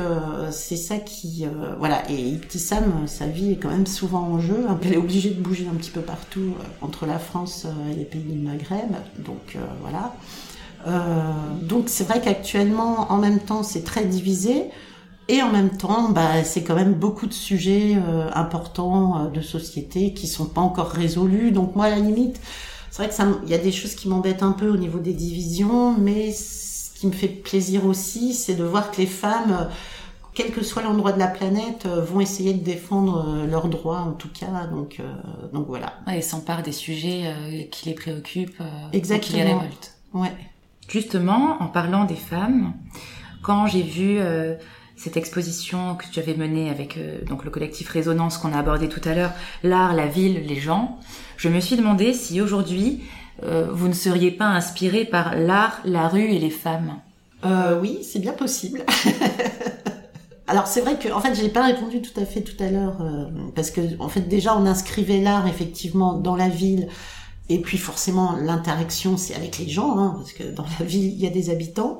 c'est 0.50 0.78
ça 0.78 0.96
qui, 0.96 1.46
voilà. 1.78 2.10
Et 2.10 2.40
Sam, 2.58 3.06
sa 3.06 3.28
vie 3.28 3.52
est 3.52 3.56
quand 3.58 3.70
même 3.70 3.86
souvent 3.86 4.22
en 4.22 4.40
jeu. 4.40 4.66
Elle 4.82 4.94
est 4.94 4.98
obligée 4.98 5.32
de 5.32 5.42
bouger 5.42 5.68
un 5.70 5.76
petit 5.76 5.92
peu 5.92 6.00
partout 6.00 6.54
entre 6.82 7.06
la 7.06 7.20
France 7.20 7.68
et 7.92 7.96
les 7.96 8.06
pays 8.06 8.22
du 8.22 8.38
Maghreb. 8.38 8.92
Donc 9.20 9.56
euh, 9.56 9.60
voilà. 9.82 10.14
Euh, 10.88 11.32
donc 11.62 11.86
c'est 11.88 12.04
vrai 12.04 12.22
qu'actuellement, 12.22 13.12
en 13.12 13.18
même 13.18 13.40
temps, 13.40 13.64
c'est 13.64 13.84
très 13.84 14.06
divisé. 14.06 14.66
Et 15.28 15.42
en 15.42 15.50
même 15.50 15.70
temps, 15.78 16.10
bah, 16.10 16.44
c'est 16.44 16.64
quand 16.64 16.76
même 16.76 16.94
beaucoup 16.94 17.26
de 17.28 17.34
sujets 17.34 17.96
euh, 17.96 18.30
importants 18.34 19.30
de 19.30 19.42
société 19.42 20.14
qui 20.14 20.28
sont 20.28 20.46
pas 20.46 20.62
encore 20.62 20.90
résolus. 20.90 21.52
Donc 21.52 21.76
moi, 21.76 21.86
à 21.86 21.90
la 21.92 22.00
limite, 22.00 22.42
c'est 22.90 23.04
vrai 23.04 23.10
que 23.10 23.16
ça, 23.16 23.28
il 23.44 23.50
y 23.50 23.54
a 23.54 23.58
des 23.58 23.72
choses 23.72 23.96
qui 23.96 24.10
m'embêtent 24.10 24.44
un 24.44 24.52
peu 24.52 24.68
au 24.70 24.78
niveau 24.78 25.00
des 25.00 25.14
divisions, 25.14 25.96
mais 25.98 26.34
ce 26.34 27.00
qui 27.00 27.08
me 27.08 27.14
fait 27.14 27.30
plaisir 27.30 27.86
aussi, 27.86 28.34
c'est 28.34 28.56
de 28.56 28.64
voir 28.64 28.92
que 28.92 28.98
les 28.98 29.08
femmes, 29.08 29.70
quel 30.34 30.52
que 30.52 30.64
soit 30.64 30.82
l'endroit 30.82 31.14
de 31.14 31.20
la 31.20 31.28
planète, 31.28 31.88
vont 31.88 32.20
essayer 32.20 32.54
de 32.54 32.64
défendre 32.64 33.46
leurs 33.50 33.70
droits 33.70 34.00
en 34.02 34.12
tout 34.12 34.30
cas. 34.30 34.68
Donc, 34.70 35.02
donc 35.54 35.68
voilà. 35.68 35.94
Ouais, 36.08 36.20
et 36.20 36.22
s'emparent 36.22 36.64
des 36.64 36.74
sujets 36.74 37.70
qui 37.72 37.88
les 37.88 37.96
préoccupent, 37.96 38.62
Exactement. 38.92 39.32
qui 39.32 39.34
les 39.38 39.44
révoltent. 39.44 39.94
Ouais. 40.14 40.32
Justement, 40.92 41.56
en 41.62 41.68
parlant 41.68 42.04
des 42.04 42.16
femmes, 42.16 42.74
quand 43.42 43.66
j'ai 43.66 43.82
vu 43.82 44.18
euh, 44.20 44.56
cette 44.98 45.16
exposition 45.16 45.96
que 45.96 46.04
tu 46.12 46.20
avais 46.20 46.34
menée 46.34 46.70
avec 46.70 46.98
euh, 46.98 47.24
donc 47.24 47.46
le 47.46 47.50
collectif 47.50 47.88
Résonance 47.88 48.38
qu'on 48.38 48.52
a 48.52 48.60
abordé 48.60 48.90
tout 48.90 49.00
à 49.06 49.16
l'heure, 49.16 49.32
l'art, 49.64 49.94
la 49.94 50.08
ville, 50.08 50.46
les 50.46 50.60
gens, 50.60 51.00
je 51.38 51.48
me 51.48 51.62
suis 51.62 51.78
demandé 51.78 52.14
si 52.14 52.42
aujourd'hui 52.42 53.06
euh, 53.44 53.68
vous 53.72 53.88
ne 53.88 53.94
seriez 53.94 54.32
pas 54.32 54.48
inspiré 54.48 55.06
par 55.06 55.38
l'art, 55.38 55.80
la 55.86 56.10
rue 56.10 56.30
et 56.30 56.40
les 56.40 56.50
femmes. 56.50 56.98
oui, 57.82 58.00
c'est 58.04 58.20
bien 58.20 58.34
possible. 58.34 58.84
Alors 60.48 60.68
c'est 60.68 60.82
vrai 60.82 61.00
que 61.00 61.08
en 61.14 61.22
fait 61.22 61.34
j'ai 61.36 61.48
pas 61.48 61.64
répondu 61.64 62.02
tout 62.02 62.20
à 62.20 62.26
fait 62.26 62.42
tout 62.42 62.62
à 62.62 62.70
l'heure 62.70 62.98
parce 63.56 63.72
que 63.72 63.80
en 64.00 64.10
fait 64.10 64.28
déjà 64.28 64.58
on 64.58 64.66
inscrivait 64.66 65.22
l'art 65.22 65.48
effectivement 65.48 66.16
dans 66.16 66.36
la 66.36 66.50
ville 66.50 66.90
et 67.50 67.60
puis 67.60 67.78
forcément, 67.78 68.36
l'interaction, 68.38 69.18
c'est 69.18 69.36
avec 69.36 69.58
les 69.58 69.68
gens, 69.68 69.98
hein, 69.98 70.14
parce 70.18 70.34
que 70.34 70.44
dans 70.44 70.66
la 70.80 70.86
ville, 70.86 71.12
il 71.12 71.20
y 71.20 71.28
a 71.28 71.30
des 71.30 71.50
habitants. 71.50 72.00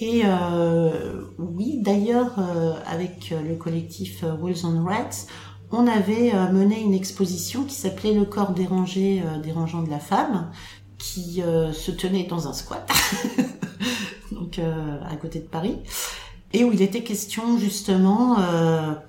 Et 0.00 0.22
euh, 0.24 1.24
oui, 1.38 1.78
d'ailleurs, 1.80 2.38
euh, 2.38 2.72
avec 2.86 3.30
le 3.30 3.56
collectif 3.56 4.22
euh, 4.22 4.36
Wheels 4.36 4.64
on 4.64 4.84
Rats, 4.84 5.26
on 5.72 5.86
avait 5.86 6.32
euh, 6.32 6.50
mené 6.52 6.80
une 6.80 6.94
exposition 6.94 7.64
qui 7.64 7.74
s'appelait 7.74 8.14
Le 8.14 8.24
corps 8.24 8.52
dérangé, 8.52 9.22
dérangeant 9.42 9.82
de 9.82 9.90
la 9.90 9.98
femme, 9.98 10.50
qui 10.98 11.42
se 11.72 11.90
tenait 11.92 12.24
dans 12.24 12.48
un 12.48 12.52
squat, 12.52 12.90
donc 14.32 14.58
à 14.58 15.14
côté 15.14 15.38
de 15.38 15.46
Paris, 15.46 15.76
et 16.52 16.64
où 16.64 16.72
il 16.72 16.82
était 16.82 17.04
question 17.04 17.56
justement 17.56 18.36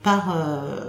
par 0.04 0.38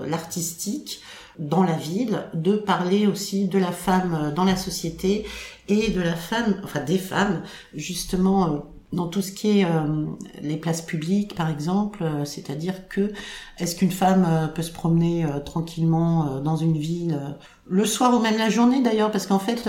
l'artistique 0.06 1.00
dans 1.38 1.62
la 1.62 1.76
ville, 1.76 2.24
de 2.34 2.56
parler 2.56 3.06
aussi 3.06 3.48
de 3.48 3.58
la 3.58 3.72
femme 3.72 4.32
dans 4.34 4.44
la 4.44 4.56
société 4.56 5.26
et 5.68 5.90
de 5.90 6.00
la 6.00 6.14
femme, 6.14 6.60
enfin 6.64 6.80
des 6.80 6.98
femmes, 6.98 7.42
justement, 7.74 8.52
euh, 8.52 8.58
dans 8.92 9.07
tout 9.07 9.22
ce 9.22 9.31
qui 9.31 9.61
est 9.61 9.64
euh, 9.64 10.05
les 10.42 10.57
places 10.57 10.83
publiques, 10.83 11.35
par 11.37 11.48
exemple, 11.48 12.03
euh, 12.03 12.24
c'est-à-dire 12.24 12.88
que 12.88 13.12
est-ce 13.59 13.76
qu'une 13.76 13.92
femme 13.92 14.26
euh, 14.29 14.46
peut 14.48 14.62
se 14.62 14.72
promener 14.72 15.26
tranquillement 15.44 16.40
dans 16.40 16.57
une 16.57 16.76
ville 16.76 17.18
le 17.66 17.85
soir 17.85 18.12
ou 18.14 18.18
même 18.18 18.37
la 18.37 18.50
journée 18.50 18.83
d'ailleurs, 18.83 19.12
parce 19.12 19.26
qu'en 19.26 19.38
fait, 19.38 19.68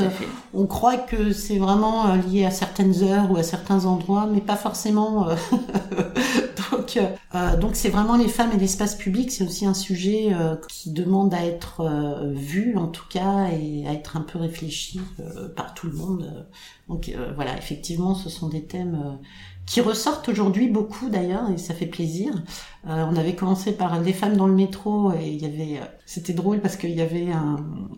on 0.56 0.66
croit 0.66 0.98
que 0.98 1.34
c'est 1.34 1.60
vraiment 1.60 2.16
lié 2.16 2.46
à 2.46 2.52
certaines 2.52 3.04
heures 3.04 3.30
ou 3.30 3.38
à 3.38 3.44
certains 3.44 3.86
endroits, 3.86 4.28
mais 4.32 4.42
pas 4.42 4.56
forcément. 4.56 5.28
donc, 6.72 7.00
donc 7.60 7.76
c'est 7.76 7.90
vraiment 7.90 8.16
les 8.16 8.28
femmes 8.28 8.52
et 8.56 8.58
l'espace 8.58 8.96
public, 8.96 9.32
c'est 9.32 9.44
aussi 9.44 9.68
un 9.68 9.76
sujet 9.76 10.36
qui 10.68 10.92
demande 10.92 11.34
à 11.34 11.46
être 11.46 11.84
vu 12.34 12.76
en 12.76 12.88
tout 12.88 13.06
cas 13.08 13.50
et 13.50 13.86
à 13.88 13.94
être 13.94 14.18
un 14.18 14.22
peu 14.22 14.40
réfléchi 14.40 15.00
par 15.56 15.76
tout 15.76 15.86
le 15.86 15.94
monde. 15.94 16.48
Donc 16.92 17.12
voilà, 17.36 17.58
effectivement, 17.58 18.14
ce 18.16 18.30
sont 18.30 18.50
des 18.50 18.66
thèmes 18.66 19.18
qui 19.66 19.80
ressortent 19.80 20.28
aujourd'hui 20.28 20.68
beaucoup 20.68 21.10
d'ailleurs 21.10 21.50
et 21.50 21.58
ça 21.58 21.74
fait 21.74 21.86
plaisir. 21.86 22.34
Euh, 22.88 23.06
on 23.10 23.16
avait 23.16 23.36
commencé 23.36 23.72
par 23.72 24.02
les 24.02 24.14
femmes 24.14 24.36
dans 24.36 24.48
le 24.48 24.54
métro 24.54 25.14
et 25.14 25.30
il 25.30 25.42
y 25.42 25.46
avait, 25.46 25.80
euh, 25.82 25.86
c'était 26.06 26.34
drôle 26.34 26.60
parce 26.60 26.76
qu'il 26.76 26.92
y 26.92 27.02
avait 27.02 27.32
un, 27.32 27.58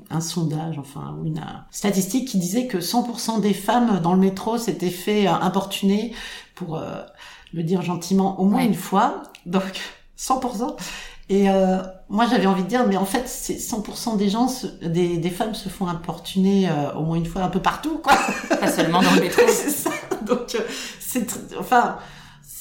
un, 0.10 0.20
sondage, 0.20 0.78
enfin 0.78 1.18
une 1.26 1.44
statistique 1.72 2.28
qui 2.28 2.38
disait 2.38 2.68
que 2.68 2.78
100% 2.78 3.42
des 3.42 3.54
femmes 3.54 4.02
dans 4.02 4.14
le 4.14 4.20
métro 4.20 4.58
s'étaient 4.58 4.90
fait 4.90 5.28
euh, 5.28 5.34
importuner 5.34 6.14
pour 6.54 6.80
le 7.52 7.64
dire 7.64 7.82
gentiment 7.82 8.40
au 8.40 8.46
moins 8.46 8.64
une 8.64 8.76
fois, 8.76 9.24
donc 9.48 9.82
100%. 10.20 10.76
Et 11.30 11.50
euh, 11.50 11.78
moi, 12.10 12.26
j'avais 12.30 12.46
envie 12.46 12.64
de 12.64 12.68
dire, 12.68 12.86
mais 12.88 12.98
en 12.98 13.06
fait, 13.06 13.28
c'est 13.28 13.56
100% 13.56 14.18
des 14.18 14.30
gens, 14.30 14.48
des, 14.82 15.18
des, 15.18 15.30
femmes 15.30 15.56
se 15.56 15.70
font 15.70 15.88
importuner 15.88 16.70
au 16.98 17.02
moins 17.02 17.16
une 17.16 17.26
fois 17.26 17.44
un 17.44 17.50
peu 17.50 17.62
partout, 17.62 18.00
quoi. 18.04 18.14
Pas 18.60 18.68
seulement 18.68 19.02
dans 19.02 19.14
le 19.14 19.22
métro. 19.22 19.42
c'est 19.48 19.70
ça. 19.70 19.92
Donc, 20.26 20.58
c'est 21.00 21.28
enfin 21.60 21.98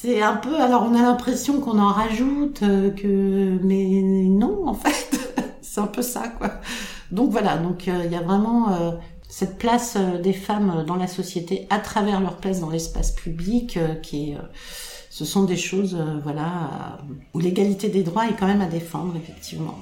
c'est 0.03 0.21
un 0.21 0.37
peu 0.37 0.57
alors 0.61 0.83
on 0.83 0.95
a 0.95 1.03
l'impression 1.03 1.61
qu'on 1.61 1.79
en 1.79 1.93
rajoute 1.93 2.63
euh, 2.63 2.91
que 2.91 3.59
mais 3.63 3.87
non 4.29 4.67
en 4.67 4.75
fait 4.75 5.19
c'est 5.63 5.81
un 5.81 5.87
peu 5.87 6.03
ça 6.03 6.29
quoi 6.29 6.61
donc 7.13 7.31
voilà 7.31 7.57
donc 7.57 7.87
euh, 7.87 8.03
il 8.05 8.13
y 8.13 8.17
a 8.17 8.21
vraiment 8.21 8.73
euh, 8.73 8.91
cette 9.29 9.59
place 9.59 9.97
des 9.97 10.33
femmes 10.33 10.85
dans 10.87 10.97
la 10.97 11.07
société 11.07 11.67
à 11.71 11.79
travers 11.79 12.21
leur 12.21 12.37
place 12.37 12.61
dans 12.61 12.69
l'espace 12.69 13.13
public 13.13 13.79
qui 14.03 14.33
est 14.33 14.39
ce 15.15 15.27
sont 15.27 15.43
des 15.45 15.59
choses 15.59 15.97
voilà 16.25 16.99
où 17.35 17.39
l'égalité 17.39 17.89
des 17.89 18.03
droits 18.03 18.27
est 18.29 18.35
quand 18.39 18.47
même 18.47 18.63
à 18.63 18.67
défendre 18.67 19.15
effectivement. 19.15 19.79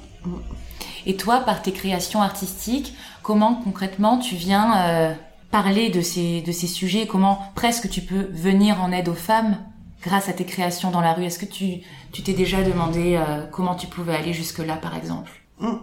Et 1.07 1.17
toi 1.17 1.41
par 1.41 1.63
tes 1.63 1.71
créations 1.71 2.21
artistiques 2.21 2.95
comment 3.23 3.55
concrètement 3.55 4.19
tu 4.19 4.35
viens 4.35 5.17
parler 5.51 5.91
de 5.91 6.01
ces, 6.01 6.43
de 6.43 6.53
ces 6.53 6.67
sujets, 6.67 7.07
comment 7.07 7.39
presque 7.55 7.89
tu 7.89 8.01
peux 8.01 8.29
venir 8.33 8.83
en 8.83 8.93
aide 8.93 9.09
aux 9.09 9.15
femmes 9.15 9.57
grâce 10.03 10.29
à 10.29 10.33
tes 10.33 10.45
créations 10.45 10.91
dans 10.91 11.01
la 11.01 11.13
rue? 11.13 11.25
Est-ce 11.25 11.39
que 11.39 11.47
tu 11.47 11.83
tu 12.13 12.23
t'es 12.23 12.33
déjà 12.33 12.63
demandé 12.63 13.17
euh, 13.17 13.47
comment 13.51 13.75
tu 13.75 13.87
pouvais 13.87 14.15
aller 14.15 14.33
jusque-là, 14.33 14.77
par 14.77 14.97
exemple? 14.97 15.31
Mmh. 15.61 15.75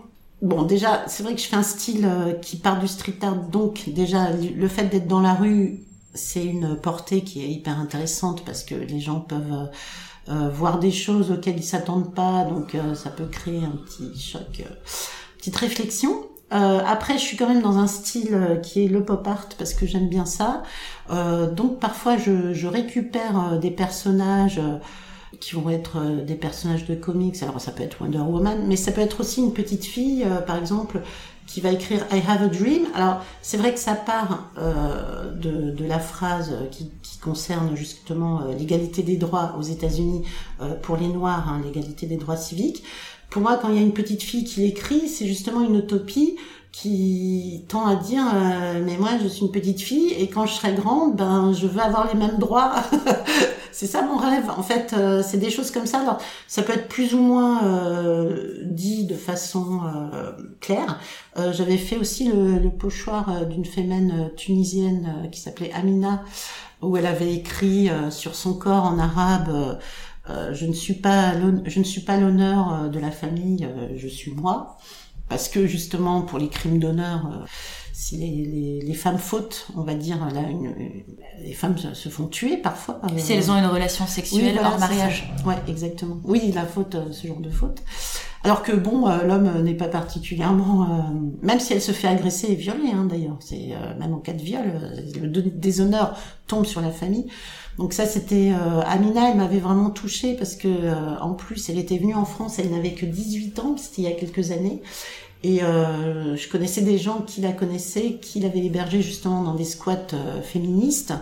Bon, 0.41 0.63
déjà, 0.63 1.03
c'est 1.07 1.23
vrai 1.23 1.33
que 1.33 1.41
je 1.41 1.47
fais 1.47 1.55
un 1.55 1.63
style 1.63 2.05
euh, 2.05 2.33
qui 2.33 2.57
part 2.57 2.79
du 2.79 2.87
street 2.87 3.19
art, 3.21 3.35
donc 3.35 3.89
déjà, 3.89 4.29
le 4.31 4.67
fait 4.67 4.85
d'être 4.85 5.07
dans 5.07 5.21
la 5.21 5.33
rue, 5.33 5.79
c'est 6.17 6.43
une 6.43 6.75
portée 6.75 7.21
qui 7.21 7.43
est 7.43 7.49
hyper 7.49 7.79
intéressante 7.79 8.43
parce 8.43 8.63
que 8.63 8.75
les 8.75 8.99
gens 8.99 9.21
peuvent 9.21 9.69
euh, 10.29 10.49
voir 10.49 10.79
des 10.79 10.91
choses 10.91 11.31
auxquelles 11.31 11.57
ils 11.57 11.63
s'attendent 11.63 12.13
pas, 12.13 12.43
donc 12.43 12.75
ça 12.95 13.09
peut 13.09 13.27
créer 13.27 13.63
un 13.63 13.77
petit 13.85 14.19
choc, 14.19 14.63
petite 15.37 15.55
réflexion. 15.55 16.27
Euh, 16.53 16.79
après, 16.85 17.15
je 17.15 17.23
suis 17.23 17.35
quand 17.35 17.47
même 17.47 17.61
dans 17.61 17.77
un 17.77 17.87
style 17.87 18.33
euh, 18.33 18.55
qui 18.55 18.85
est 18.85 18.87
le 18.87 19.03
pop 19.03 19.27
art 19.27 19.49
parce 19.57 19.73
que 19.73 19.85
j'aime 19.85 20.07
bien 20.07 20.25
ça. 20.25 20.63
Euh, 21.09 21.51
donc 21.51 21.79
parfois, 21.79 22.17
je, 22.17 22.67
récupère 22.67 23.53
euh, 23.53 23.57
des 23.57 23.71
personnages 23.71 24.61
qui 25.41 25.55
vont 25.55 25.69
être 25.69 25.99
des 26.25 26.35
personnages 26.35 26.85
de 26.85 26.95
comics. 26.95 27.41
Alors 27.43 27.59
ça 27.59 27.71
peut 27.71 27.83
être 27.83 28.01
Wonder 28.01 28.19
Woman, 28.19 28.65
mais 28.65 28.77
ça 28.77 28.91
peut 28.91 29.01
être 29.01 29.19
aussi 29.19 29.41
une 29.41 29.53
petite 29.53 29.83
fille, 29.83 30.25
par 30.47 30.55
exemple, 30.55 31.01
qui 31.47 31.61
va 31.61 31.71
écrire 31.71 32.05
I 32.11 32.21
have 32.27 32.43
a 32.43 32.47
dream. 32.47 32.83
Alors 32.93 33.23
c'est 33.41 33.57
vrai 33.57 33.73
que 33.73 33.79
ça 33.79 33.95
part 33.95 34.51
euh, 34.57 35.31
de, 35.31 35.71
de, 35.71 35.85
la 35.85 35.99
phrase 35.99 36.53
qui, 36.71 36.91
qui 37.01 37.17
concerne 37.17 37.75
justement 37.75 38.41
l'égalité 38.57 39.01
des 39.01 39.17
droits 39.17 39.55
aux 39.57 39.63
États-Unis 39.63 40.23
euh, 40.61 40.75
pour 40.75 40.97
les 40.97 41.07
Noirs, 41.07 41.47
hein, 41.49 41.61
l'égalité 41.63 42.05
des 42.05 42.17
droits 42.17 42.37
civiques 42.37 42.83
pour 43.29 43.41
moi, 43.41 43.59
quand 43.61 43.69
il 43.69 43.75
y 43.75 43.79
a 43.79 43.81
une 43.81 43.93
petite 43.93 44.23
fille 44.23 44.45
qui 44.45 44.61
l'écrit, 44.61 45.09
c'est 45.09 45.27
justement 45.27 45.61
une 45.61 45.75
utopie 45.75 46.37
qui 46.71 47.65
tend 47.67 47.85
à 47.85 47.95
dire 47.95 48.23
euh, 48.33 48.83
mais 48.85 48.97
moi 48.97 49.11
je 49.21 49.27
suis 49.27 49.41
une 49.41 49.51
petite 49.51 49.81
fille 49.81 50.13
et 50.13 50.29
quand 50.29 50.45
je 50.45 50.53
serai 50.53 50.73
grande 50.73 51.15
ben 51.15 51.51
je 51.51 51.65
veux 51.65 51.81
avoir 51.81 52.07
les 52.07 52.19
mêmes 52.19 52.37
droits 52.37 52.75
c'est 53.77 53.87
ça 53.87 54.01
mon 54.01 54.17
rêve 54.17 54.49
en 54.49 54.63
fait 54.63 54.93
euh, 54.93 55.21
c'est 55.23 55.37
des 55.37 55.51
choses 55.51 55.71
comme 55.71 55.85
ça. 55.85 55.99
Alors 55.99 56.17
ça 56.47 56.63
peut 56.63 56.73
être 56.73 56.87
plus 56.87 57.13
ou 57.13 57.19
moins 57.19 57.63
euh, 57.63 58.57
dit 58.63 59.05
de 59.05 59.15
façon 59.15 59.81
claire. 60.59 60.99
J'avais 61.51 61.77
fait 61.77 61.97
aussi 61.97 62.31
le, 62.31 62.69
pochoir 62.69 63.45
d'une 63.45 63.65
fémène 63.65 64.31
tunisienne 64.35 65.29
qui 65.31 65.39
s'appelait 65.39 65.71
Amina 65.71 66.23
où 66.81 66.97
elle 66.97 67.05
avait 67.05 67.33
écrit 67.33 67.89
sur 68.09 68.35
son 68.35 68.55
corps 68.55 68.85
en 68.85 68.99
arabe 68.99 69.77
euh, 70.29 70.53
je 70.53 70.65
ne 70.65 70.73
suis 70.73 70.93
pas 70.93 71.33
l'honneur 71.33 72.73
euh, 72.73 72.87
de 72.89 72.99
la 72.99 73.11
famille, 73.11 73.65
euh, 73.65 73.89
je 73.95 74.07
suis 74.07 74.31
moi, 74.31 74.77
parce 75.29 75.47
que 75.47 75.67
justement 75.67 76.21
pour 76.21 76.37
les 76.37 76.49
crimes 76.49 76.79
d'honneur, 76.79 77.45
si 77.99 78.15
les, 78.15 78.27
les, 78.27 78.81
les, 78.81 78.93
femmes 78.93 79.17
fautent, 79.17 79.69
on 79.75 79.81
va 79.81 79.95
dire 79.95 80.19
là, 80.31 80.41
une, 80.47 80.71
les 81.41 81.53
femmes 81.53 81.75
se 81.77 82.09
font 82.09 82.27
tuer 82.27 82.57
parfois. 82.57 83.01
Si 83.17 83.33
elles 83.33 83.49
ont 83.49 83.55
une 83.55 83.65
relation 83.65 84.05
sexuelle 84.05 84.59
hors 84.63 84.77
mariage. 84.77 85.33
Ouais, 85.47 85.55
exactement. 85.67 86.19
Oui, 86.23 86.51
la 86.53 86.67
faute, 86.67 86.95
ce 87.11 87.25
genre 87.25 87.39
de 87.39 87.49
faute. 87.49 87.81
Alors 88.43 88.61
que 88.61 88.71
bon, 88.71 89.07
l'homme 89.25 89.63
n'est 89.63 89.73
pas 89.73 89.87
particulièrement, 89.87 90.87
même 91.41 91.59
si 91.59 91.73
elle 91.73 91.81
se 91.81 91.91
fait 91.91 92.07
agresser 92.07 92.51
et 92.51 92.55
violer, 92.55 92.91
hein, 92.93 93.07
d'ailleurs, 93.09 93.37
c'est 93.39 93.73
même 93.99 94.13
en 94.13 94.19
cas 94.19 94.33
de 94.33 94.43
viol, 94.43 94.65
le 95.19 95.41
déshonneur 95.41 96.15
tombe 96.45 96.67
sur 96.67 96.81
la 96.81 96.91
famille. 96.91 97.25
Donc 97.77 97.93
ça, 97.93 98.05
c'était 98.05 98.51
euh, 98.51 98.81
Amina, 98.85 99.29
elle 99.29 99.37
m'avait 99.37 99.59
vraiment 99.59 99.91
touchée 99.91 100.33
parce 100.33 100.55
que 100.55 100.67
euh, 100.67 101.19
en 101.19 101.33
plus, 101.33 101.69
elle 101.69 101.77
était 101.77 101.97
venue 101.97 102.15
en 102.15 102.25
France, 102.25 102.57
elle 102.57 102.71
n'avait 102.71 102.93
que 102.93 103.05
18 103.05 103.59
ans, 103.59 103.75
c'était 103.77 104.01
il 104.01 104.05
y 104.05 104.11
a 104.11 104.15
quelques 104.15 104.51
années. 104.51 104.81
Et 105.43 105.63
euh, 105.63 106.35
je 106.35 106.49
connaissais 106.49 106.81
des 106.81 106.97
gens 106.97 107.21
qui 107.21 107.41
la 107.41 107.51
connaissaient, 107.51 108.13
qui 108.21 108.39
l'avaient 108.39 108.65
hébergée 108.65 109.01
justement 109.01 109.43
dans 109.43 109.53
des 109.53 109.65
squats 109.65 110.15
féministes, 110.43 111.13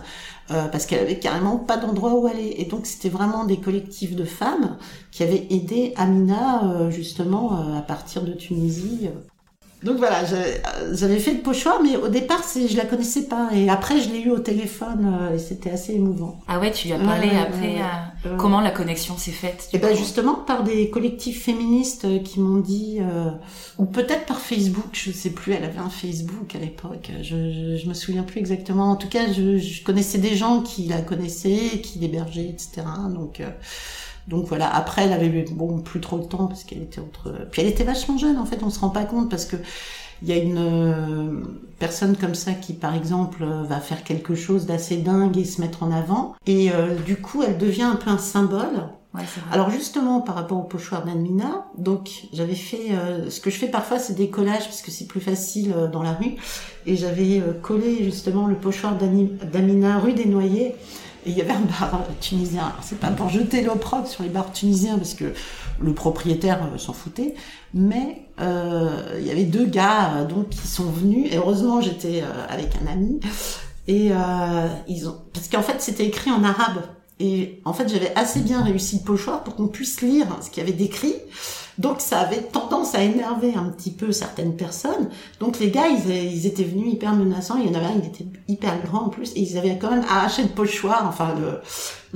parce 0.48 0.86
qu'elle 0.86 1.00
avait 1.00 1.18
carrément 1.18 1.56
pas 1.56 1.76
d'endroit 1.76 2.14
où 2.14 2.26
aller. 2.26 2.54
Et 2.58 2.64
donc 2.64 2.86
c'était 2.86 3.08
vraiment 3.08 3.44
des 3.44 3.58
collectifs 3.58 4.14
de 4.14 4.24
femmes 4.24 4.78
qui 5.10 5.22
avaient 5.22 5.46
aidé 5.50 5.92
Amina 5.96 6.88
justement 6.90 7.76
à 7.76 7.82
partir 7.82 8.22
de 8.22 8.32
Tunisie 8.32 9.08
donc 9.82 9.98
voilà, 9.98 10.24
j'avais 10.24 11.18
fait 11.18 11.34
le 11.34 11.40
pochoir, 11.40 11.82
mais 11.82 11.96
au 11.96 12.08
départ, 12.08 12.42
je 12.54 12.76
la 12.76 12.86
connaissais 12.86 13.24
pas. 13.24 13.50
Et 13.54 13.68
après, 13.68 14.00
je 14.00 14.08
l'ai 14.08 14.20
eu 14.20 14.30
au 14.30 14.38
téléphone 14.38 15.18
euh, 15.20 15.34
et 15.34 15.38
c'était 15.38 15.70
assez 15.70 15.92
émouvant. 15.92 16.40
Ah 16.48 16.58
ouais, 16.58 16.70
tu 16.70 16.88
lui 16.88 16.94
as 16.94 16.98
parlé 16.98 17.28
après. 17.28 17.76
Euh, 18.24 18.36
comment 18.38 18.62
la 18.62 18.70
connexion 18.70 19.18
s'est 19.18 19.32
faite 19.32 19.68
eh 19.72 19.78
ben 19.78 19.94
justement 19.94 20.34
par 20.34 20.64
des 20.64 20.88
collectifs 20.88 21.44
féministes 21.44 22.06
euh, 22.06 22.18
qui 22.18 22.40
m'ont 22.40 22.58
dit, 22.58 23.00
ou 23.78 23.84
peut-être 23.84 24.24
par 24.24 24.40
Facebook, 24.40 24.88
je 24.92 25.10
sais 25.10 25.30
plus. 25.30 25.52
Elle 25.52 25.64
avait 25.64 25.78
un 25.78 25.90
Facebook 25.90 26.54
à 26.54 26.58
l'époque. 26.58 27.10
Je, 27.22 27.76
je, 27.76 27.86
me 27.86 27.92
souviens 27.92 28.22
plus 28.22 28.40
exactement. 28.40 28.90
En 28.90 28.96
tout 28.96 29.08
cas, 29.08 29.30
je, 29.30 29.58
je 29.58 29.84
connaissais 29.84 30.18
des 30.18 30.36
gens 30.36 30.62
qui 30.62 30.86
la 30.86 31.02
connaissaient, 31.02 31.80
qui 31.82 31.98
l'hébergeaient, 31.98 32.48
etc. 32.48 32.82
Donc 33.14 33.42
donc 34.28 34.46
voilà, 34.46 34.74
après 34.74 35.02
elle 35.04 35.12
avait 35.12 35.44
bon 35.52 35.78
plus 35.78 36.00
trop 36.00 36.18
de 36.18 36.24
temps 36.24 36.46
parce 36.46 36.64
qu'elle 36.64 36.82
était 36.82 37.00
entre 37.00 37.32
puis 37.50 37.62
elle 37.62 37.68
était 37.68 37.84
vachement 37.84 38.18
jeune 38.18 38.38
en 38.38 38.46
fait, 38.46 38.62
on 38.62 38.70
se 38.70 38.80
rend 38.80 38.90
pas 38.90 39.04
compte 39.04 39.30
parce 39.30 39.44
que 39.44 39.56
il 40.22 40.28
y 40.28 40.32
a 40.32 40.36
une 40.36 40.58
euh, 40.58 41.42
personne 41.78 42.16
comme 42.16 42.34
ça 42.34 42.52
qui 42.52 42.72
par 42.72 42.94
exemple 42.94 43.44
va 43.44 43.80
faire 43.80 44.02
quelque 44.02 44.34
chose 44.34 44.66
d'assez 44.66 44.96
dingue 44.96 45.36
et 45.36 45.44
se 45.44 45.60
mettre 45.60 45.82
en 45.82 45.92
avant. 45.92 46.34
Et 46.46 46.70
euh, 46.72 46.94
du 46.94 47.16
coup 47.16 47.42
elle 47.42 47.58
devient 47.58 47.82
un 47.82 47.96
peu 47.96 48.10
un 48.10 48.18
symbole. 48.18 48.88
Ouais, 49.14 49.22
Alors 49.50 49.70
justement 49.70 50.20
par 50.20 50.34
rapport 50.34 50.58
au 50.58 50.62
pochoir 50.62 51.04
d'Anmina, 51.04 51.66
donc 51.78 52.24
j'avais 52.34 52.54
fait 52.54 52.92
euh, 52.92 53.30
ce 53.30 53.40
que 53.40 53.48
je 53.48 53.56
fais 53.56 53.68
parfois 53.68 53.98
c'est 53.98 54.14
des 54.14 54.28
collages 54.28 54.64
parce 54.64 54.82
que 54.82 54.90
c'est 54.90 55.06
plus 55.06 55.20
facile 55.20 55.74
dans 55.92 56.02
la 56.02 56.12
rue. 56.12 56.36
Et 56.86 56.96
j'avais 56.96 57.42
collé 57.62 58.04
justement 58.04 58.46
le 58.46 58.54
pochoir 58.54 58.96
d'Amina 58.96 59.98
rue 59.98 60.12
des 60.12 60.26
Noyers 60.26 60.74
et 61.26 61.30
il 61.30 61.36
y 61.36 61.42
avait 61.42 61.52
un 61.52 61.60
bar 61.60 62.04
tunisien. 62.20 62.72
C'est 62.82 63.00
pas 63.00 63.10
pour 63.10 63.28
jeter 63.28 63.62
l'opprobre 63.62 64.06
sur 64.06 64.22
les 64.22 64.28
bars 64.28 64.52
tunisiens 64.52 64.96
parce 64.96 65.14
que 65.14 65.34
le 65.80 65.92
propriétaire 65.92 66.60
euh, 66.72 66.78
s'en 66.78 66.92
foutait, 66.92 67.34
mais 67.74 68.28
euh, 68.40 69.16
il 69.18 69.26
y 69.26 69.30
avait 69.30 69.44
deux 69.44 69.66
gars 69.66 70.14
euh, 70.14 70.24
donc 70.24 70.50
qui 70.50 70.66
sont 70.66 70.84
venus. 70.84 71.28
Et 71.32 71.36
heureusement, 71.36 71.80
j'étais 71.80 72.22
avec 72.48 72.70
un 72.82 72.90
ami. 72.90 73.20
Et 73.88 74.10
ils 74.88 75.08
ont 75.08 75.16
parce 75.32 75.48
qu'en 75.48 75.62
fait, 75.62 75.80
c'était 75.80 76.06
écrit 76.06 76.30
en 76.30 76.42
arabe. 76.42 76.82
Et 77.18 77.60
en 77.64 77.72
fait, 77.72 77.88
j'avais 77.88 78.12
assez 78.14 78.40
bien 78.40 78.62
réussi 78.62 78.98
le 78.98 79.02
pochoir 79.02 79.42
pour 79.42 79.56
qu'on 79.56 79.68
puisse 79.68 80.00
lire 80.02 80.26
ce 80.42 80.50
qu'il 80.50 80.62
y 80.62 80.66
avait 80.66 80.76
décrit. 80.76 81.14
Donc 81.78 82.00
ça 82.00 82.20
avait 82.20 82.42
tendance 82.42 82.94
à 82.94 83.02
énerver 83.02 83.54
un 83.54 83.70
petit 83.70 83.90
peu 83.90 84.12
certaines 84.12 84.56
personnes. 84.56 85.10
Donc 85.40 85.58
les 85.58 85.70
gars, 85.70 85.88
ils, 85.88 86.46
étaient 86.46 86.64
venus 86.64 86.92
hyper 86.92 87.14
menaçants. 87.14 87.56
Il 87.58 87.66
y 87.66 87.68
en 87.68 87.74
avait 87.74 87.86
un, 87.86 87.98
il 88.02 88.06
était 88.06 88.26
hyper 88.48 88.80
grand 88.82 89.06
en 89.06 89.08
plus. 89.08 89.32
Et 89.32 89.40
ils 89.40 89.58
avaient 89.58 89.78
quand 89.78 89.90
même 89.90 90.04
arraché 90.08 90.42
le 90.42 90.48
pochoir, 90.48 91.04
enfin 91.06 91.34
le, 91.38 91.60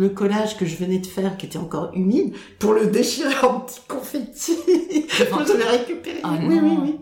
le 0.02 0.08
collage 0.08 0.56
que 0.56 0.64
je 0.64 0.76
venais 0.76 0.98
de 0.98 1.06
faire, 1.06 1.36
qui 1.36 1.46
était 1.46 1.58
encore 1.58 1.90
humide, 1.94 2.32
pour 2.58 2.72
le 2.72 2.86
déchirer 2.86 3.34
en 3.42 3.60
petits 3.60 3.80
confettis. 3.86 4.56
je 5.08 5.52
l'avais 5.52 5.78
récupéré. 5.78 6.20
Ah 6.22 6.32
oui, 6.40 6.58
oui, 6.62 6.78
oui. 6.82 6.94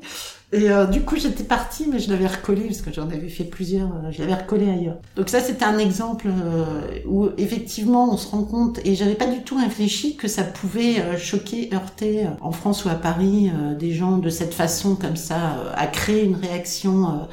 Et 0.50 0.70
euh, 0.70 0.86
du 0.86 1.02
coup, 1.02 1.16
j'étais 1.16 1.44
partie, 1.44 1.86
mais 1.86 1.98
je 1.98 2.10
l'avais 2.10 2.26
recollé 2.26 2.62
parce 2.62 2.80
que 2.80 2.90
j'en 2.90 3.10
avais 3.10 3.28
fait 3.28 3.44
plusieurs. 3.44 3.88
Euh, 3.88 4.10
je 4.10 4.20
l'avais 4.20 4.34
recollé 4.34 4.70
ailleurs. 4.70 4.96
Donc 5.14 5.28
ça, 5.28 5.40
c'était 5.40 5.66
un 5.66 5.76
exemple 5.76 6.28
euh, 6.28 7.00
où 7.06 7.28
effectivement, 7.36 8.10
on 8.10 8.16
se 8.16 8.28
rend 8.28 8.44
compte. 8.44 8.80
Et 8.86 8.94
j'avais 8.94 9.14
pas 9.14 9.26
du 9.26 9.42
tout 9.42 9.58
réfléchi 9.58 10.16
que 10.16 10.26
ça 10.26 10.44
pouvait 10.44 11.18
choquer, 11.18 11.68
heurter 11.74 12.26
en 12.40 12.52
France 12.52 12.86
ou 12.86 12.88
à 12.88 12.94
Paris 12.94 13.50
des 13.78 13.92
gens 13.92 14.16
de 14.16 14.30
cette 14.30 14.54
façon, 14.54 14.96
comme 14.96 15.16
ça, 15.16 15.72
à 15.74 15.86
créer 15.86 16.24
une 16.24 16.36
réaction 16.36 17.28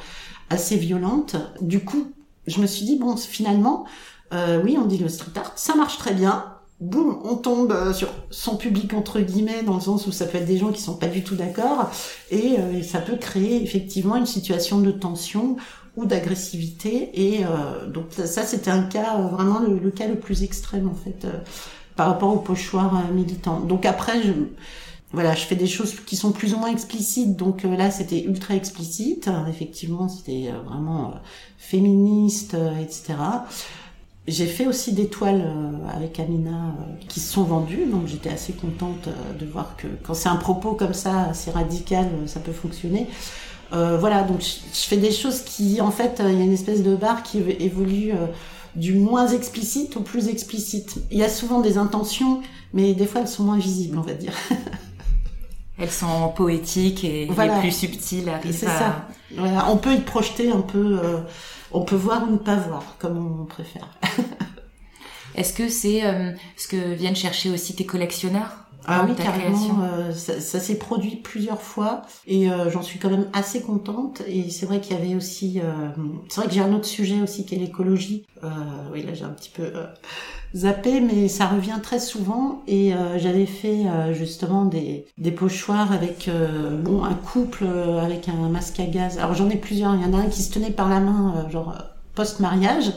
assez 0.50 0.76
violente. 0.76 1.36
Du 1.62 1.80
coup, 1.80 2.12
je 2.46 2.60
me 2.60 2.66
suis 2.66 2.84
dit 2.84 2.98
bon, 2.98 3.16
finalement, 3.16 3.86
oui, 4.32 4.76
on 4.78 4.84
dit 4.84 4.98
le 4.98 5.08
street 5.08 5.32
art, 5.36 5.52
ça 5.56 5.74
marche 5.74 5.96
très 5.96 6.12
bien 6.12 6.55
boum, 6.80 7.18
on 7.24 7.36
tombe 7.36 7.72
euh, 7.72 7.92
sur 7.92 8.08
son 8.30 8.56
public 8.56 8.92
entre 8.92 9.20
guillemets, 9.20 9.62
dans 9.62 9.74
le 9.74 9.80
sens 9.80 10.06
où 10.06 10.12
ça 10.12 10.26
peut 10.26 10.38
être 10.38 10.46
des 10.46 10.58
gens 10.58 10.72
qui 10.72 10.82
sont 10.82 10.96
pas 10.96 11.06
du 11.06 11.22
tout 11.24 11.34
d'accord, 11.34 11.90
et 12.30 12.58
euh, 12.58 12.82
ça 12.82 13.00
peut 13.00 13.16
créer 13.16 13.62
effectivement 13.62 14.16
une 14.16 14.26
situation 14.26 14.80
de 14.80 14.90
tension 14.90 15.56
ou 15.96 16.04
d'agressivité. 16.04 17.10
Et 17.14 17.44
euh, 17.44 17.86
donc 17.88 18.06
ça, 18.12 18.42
c'était 18.42 18.70
un 18.70 18.82
cas 18.82 19.16
vraiment 19.18 19.60
le, 19.60 19.90
cas 19.90 20.06
le 20.06 20.16
plus 20.16 20.42
extrême 20.42 20.88
en 20.88 20.94
fait 20.94 21.26
par 21.96 22.08
rapport 22.08 22.34
au 22.34 22.38
pochoir 22.38 23.10
militant. 23.10 23.60
Donc 23.60 23.86
après, 23.86 24.22
je, 24.22 24.32
voilà, 25.12 25.34
je 25.34 25.46
fais 25.46 25.56
des 25.56 25.66
choses 25.66 25.94
qui 26.00 26.14
sont 26.16 26.32
plus 26.32 26.52
ou 26.52 26.58
moins 26.58 26.70
explicites. 26.70 27.36
Donc 27.36 27.62
là, 27.62 27.90
c'était 27.90 28.22
ultra 28.22 28.54
explicite. 28.54 29.30
Effectivement, 29.48 30.10
c'était 30.10 30.52
vraiment 30.66 31.14
féministe, 31.56 32.54
etc. 32.78 33.14
J'ai 34.28 34.46
fait 34.46 34.66
aussi 34.66 34.92
des 34.92 35.06
toiles 35.06 35.44
euh, 35.46 35.96
avec 35.96 36.18
Amina 36.18 36.50
euh, 36.50 37.04
qui 37.08 37.20
se 37.20 37.32
sont 37.32 37.44
vendues, 37.44 37.86
donc 37.86 38.08
j'étais 38.08 38.30
assez 38.30 38.52
contente 38.52 39.06
euh, 39.06 39.38
de 39.38 39.46
voir 39.46 39.76
que 39.76 39.86
quand 40.02 40.14
c'est 40.14 40.28
un 40.28 40.36
propos 40.36 40.72
comme 40.72 40.94
ça, 40.94 41.26
assez 41.30 41.52
radical, 41.52 42.08
ça 42.26 42.40
peut 42.40 42.52
fonctionner. 42.52 43.06
Euh, 43.72 43.96
voilà, 43.98 44.24
donc 44.24 44.40
je, 44.40 44.80
fais 44.80 44.96
des 44.96 45.12
choses 45.12 45.42
qui, 45.42 45.80
en 45.80 45.92
fait, 45.92 46.20
il 46.24 46.38
y 46.38 46.40
a 46.40 46.44
une 46.44 46.52
espèce 46.52 46.82
de 46.82 46.96
barre 46.96 47.22
qui 47.22 47.38
évolue 47.38 48.12
du 48.74 48.94
moins 48.94 49.28
explicite 49.28 49.96
au 49.96 50.00
plus 50.00 50.28
explicite. 50.28 50.96
Il 51.12 51.18
y 51.18 51.24
a 51.24 51.28
souvent 51.28 51.60
des 51.60 51.78
intentions, 51.78 52.42
mais 52.72 52.94
des 52.94 53.06
fois 53.06 53.22
elles 53.22 53.28
sont 53.28 53.44
moins 53.44 53.58
visibles, 53.58 53.96
on 53.98 54.02
va 54.02 54.14
dire. 54.14 54.32
elles 55.78 55.90
sont 55.90 56.32
poétiques 56.34 57.04
et, 57.04 57.28
plus 57.60 57.72
subtiles. 57.72 58.30
C'est 58.44 58.66
ça. 58.66 59.06
Voilà, 59.36 59.70
on 59.70 59.76
peut 59.76 59.94
y 59.94 60.00
projeter 60.00 60.50
un 60.50 60.60
peu 60.60 61.00
on 61.76 61.84
peut 61.84 61.96
voir 61.96 62.22
ou 62.22 62.32
ne 62.32 62.38
pas 62.38 62.56
voir, 62.56 62.96
comme 62.98 63.42
on 63.42 63.44
préfère. 63.44 63.88
Est-ce 65.34 65.52
que 65.52 65.68
c'est 65.68 66.06
euh, 66.06 66.32
ce 66.56 66.68
que 66.68 66.94
viennent 66.94 67.14
chercher 67.14 67.50
aussi 67.50 67.76
tes 67.76 67.84
collectionneurs? 67.84 68.65
Ah 68.86 69.06
oui, 69.08 69.14
carrément. 69.14 69.80
Euh, 69.82 70.12
ça, 70.12 70.60
s'est 70.60 70.78
produit 70.78 71.16
plusieurs 71.16 71.60
fois 71.60 72.02
et 72.26 72.50
euh, 72.50 72.70
j'en 72.70 72.82
suis 72.82 72.98
quand 72.98 73.10
même 73.10 73.28
assez 73.32 73.62
contente. 73.62 74.22
Et 74.28 74.50
c'est 74.50 74.66
vrai 74.66 74.80
qu'il 74.80 74.96
y 74.96 75.00
avait 75.00 75.14
aussi, 75.14 75.60
c'est 76.28 76.40
vrai 76.40 76.48
que 76.48 76.54
j'ai 76.54 76.60
un 76.60 76.72
autre 76.72 76.86
sujet 76.86 77.20
aussi 77.20 77.44
qui 77.44 77.54
est 77.54 77.58
l'écologie. 77.58 78.26
oui, 78.92 79.02
là 79.02 79.14
j'ai 79.14 79.24
un 79.24 79.30
petit 79.30 79.50
peu 79.50 79.72
zappé, 80.54 81.00
mais 81.00 81.28
ça 81.28 81.46
revient 81.46 81.78
très 81.82 81.98
souvent. 81.98 82.62
Et 82.66 82.92
j'avais 83.16 83.46
fait 83.46 83.84
justement 84.12 84.64
des, 84.64 85.06
des 85.18 85.32
pochoirs 85.32 85.92
avec 85.92 86.30
bon 86.82 87.04
un 87.04 87.14
couple 87.14 87.66
avec 88.00 88.28
un 88.28 88.48
masque 88.48 88.80
à 88.80 88.86
gaz. 88.86 89.18
Alors 89.18 89.34
j'en 89.34 89.50
ai 89.50 89.56
plusieurs. 89.56 89.94
Il 89.94 90.02
y 90.02 90.04
en 90.04 90.14
a 90.14 90.18
un 90.18 90.28
qui 90.28 90.42
se 90.42 90.52
tenait 90.52 90.70
par 90.70 90.88
la 90.88 91.00
main, 91.00 91.48
genre 91.50 91.74
post 92.14 92.40
mariage. 92.40 92.92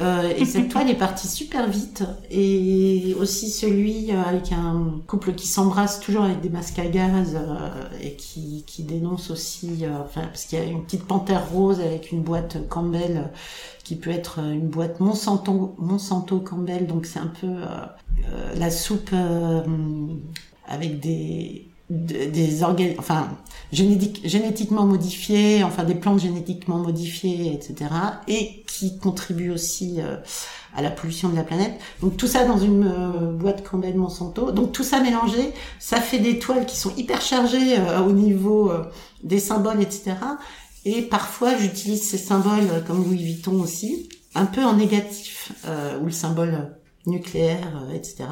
Euh, 0.00 0.32
et 0.36 0.44
cette 0.44 0.68
toile 0.68 0.90
est 0.90 0.96
partie 0.96 1.26
super 1.26 1.68
vite. 1.68 2.04
Et 2.30 3.14
aussi 3.18 3.50
celui 3.50 4.12
euh, 4.12 4.22
avec 4.22 4.52
un 4.52 5.00
couple 5.06 5.32
qui 5.32 5.46
s'embrasse 5.46 6.00
toujours 6.00 6.24
avec 6.24 6.40
des 6.40 6.50
masques 6.50 6.78
à 6.78 6.86
gaz 6.86 7.34
euh, 7.36 7.88
et 8.02 8.14
qui, 8.16 8.64
qui 8.66 8.82
dénonce 8.82 9.30
aussi, 9.30 9.84
enfin 10.04 10.22
parce 10.22 10.44
qu'il 10.44 10.58
y 10.58 10.62
a 10.62 10.64
une 10.64 10.84
petite 10.84 11.04
panthère 11.04 11.50
rose 11.50 11.80
avec 11.80 12.12
une 12.12 12.22
boîte 12.22 12.68
Campbell 12.68 13.30
qui 13.84 13.96
peut 13.96 14.10
être 14.10 14.40
une 14.40 14.68
boîte 14.68 15.00
Monsanto, 15.00 15.74
Monsanto 15.78 16.40
Campbell. 16.40 16.86
Donc 16.86 17.06
c'est 17.06 17.20
un 17.20 17.32
peu 17.40 17.54
la 18.56 18.70
soupe 18.70 19.14
avec 20.68 21.00
des 21.00 21.68
des 21.88 22.62
organes, 22.64 22.94
enfin 22.98 23.28
génétiquement 23.72 24.86
modifiés, 24.86 25.62
enfin 25.62 25.84
des 25.84 25.94
plantes 25.94 26.20
génétiquement 26.20 26.78
modifiées, 26.78 27.52
etc. 27.52 27.90
Et 28.28 28.64
qui 28.66 28.98
contribuent 28.98 29.50
aussi 29.50 30.00
euh, 30.00 30.16
à 30.74 30.82
la 30.82 30.90
pollution 30.90 31.28
de 31.28 31.36
la 31.36 31.44
planète. 31.44 31.74
Donc 32.00 32.16
tout 32.16 32.26
ça 32.26 32.44
dans 32.44 32.58
une 32.58 32.86
euh, 32.86 33.32
boîte 33.32 33.68
Campbell 33.68 33.96
Monsanto. 33.96 34.50
Donc 34.50 34.72
tout 34.72 34.82
ça 34.82 35.00
mélangé, 35.00 35.52
ça 35.78 36.00
fait 36.00 36.18
des 36.18 36.38
toiles 36.38 36.66
qui 36.66 36.76
sont 36.76 36.92
hyper 36.96 37.20
chargées 37.20 37.78
euh, 37.78 38.00
au 38.00 38.12
niveau 38.12 38.72
des 39.22 39.38
symboles, 39.38 39.80
etc. 39.80 40.16
Et 40.84 41.02
parfois 41.02 41.56
j'utilise 41.56 42.02
ces 42.02 42.18
symboles 42.18 42.84
comme 42.86 43.04
Louis 43.04 43.22
Vuitton 43.22 43.60
aussi, 43.60 44.08
un 44.34 44.46
peu 44.46 44.62
en 44.64 44.74
négatif, 44.74 45.52
ou 46.00 46.06
le 46.06 46.12
symbole 46.12 46.76
nucléaire, 47.06 47.82
etc. 47.92 48.24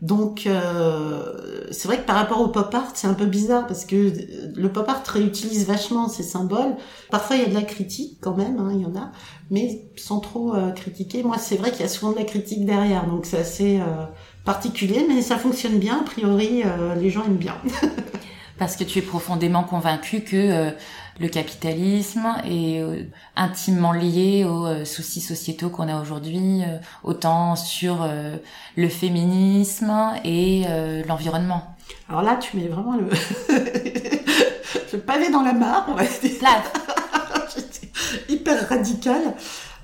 Donc 0.00 0.44
euh, 0.46 1.66
c'est 1.72 1.88
vrai 1.88 1.98
que 1.98 2.06
par 2.06 2.16
rapport 2.16 2.40
au 2.40 2.48
pop 2.48 2.72
art, 2.72 2.92
c'est 2.94 3.08
un 3.08 3.14
peu 3.14 3.26
bizarre 3.26 3.66
parce 3.66 3.84
que 3.84 4.12
le 4.54 4.68
pop 4.68 4.88
art 4.88 5.02
réutilise 5.06 5.66
vachement 5.66 6.08
ces 6.08 6.22
symboles. 6.22 6.76
Parfois 7.10 7.36
il 7.36 7.42
y 7.42 7.44
a 7.44 7.48
de 7.48 7.54
la 7.54 7.62
critique 7.62 8.18
quand 8.20 8.36
même, 8.36 8.58
hein, 8.60 8.70
il 8.72 8.82
y 8.82 8.86
en 8.86 8.94
a, 8.94 9.10
mais 9.50 9.88
sans 9.96 10.20
trop 10.20 10.54
euh, 10.54 10.70
critiquer. 10.70 11.24
Moi 11.24 11.36
c'est 11.38 11.56
vrai 11.56 11.72
qu'il 11.72 11.80
y 11.80 11.84
a 11.84 11.88
souvent 11.88 12.12
de 12.12 12.18
la 12.18 12.24
critique 12.24 12.64
derrière, 12.64 13.06
donc 13.06 13.26
c'est 13.26 13.38
assez 13.38 13.80
euh, 13.80 14.04
particulier, 14.44 15.04
mais 15.08 15.20
ça 15.20 15.36
fonctionne 15.36 15.78
bien. 15.78 15.98
A 16.00 16.04
priori, 16.04 16.62
les 16.98 17.10
gens 17.10 17.24
aiment 17.24 17.36
bien. 17.36 17.56
parce 18.58 18.76
que 18.76 18.84
tu 18.84 19.00
es 19.00 19.02
profondément 19.02 19.62
convaincu 19.62 20.20
que 20.20 20.72
le 21.20 21.28
capitalisme 21.28 22.26
est 22.44 22.80
euh, 22.80 23.02
intimement 23.36 23.92
lié 23.92 24.44
aux 24.44 24.66
euh, 24.66 24.84
soucis 24.84 25.20
sociétaux 25.20 25.68
qu'on 25.68 25.88
a 25.88 26.00
aujourd'hui, 26.00 26.62
euh, 26.62 26.78
autant 27.02 27.56
sur 27.56 28.08
le 28.76 28.88
féminisme 28.88 30.12
et 30.24 30.64
l'environnement. 31.06 31.76
Alors 32.08 32.22
là, 32.22 32.36
tu 32.36 32.56
mets 32.56 32.68
vraiment 32.68 32.96
le, 32.96 33.08
le 34.92 34.98
pavé 34.98 35.30
dans 35.30 35.42
la 35.42 35.52
mare, 35.52 35.86
on 35.88 35.94
va 35.94 36.04
dire. 36.04 36.18
hyper 38.28 38.68
radical. 38.68 39.34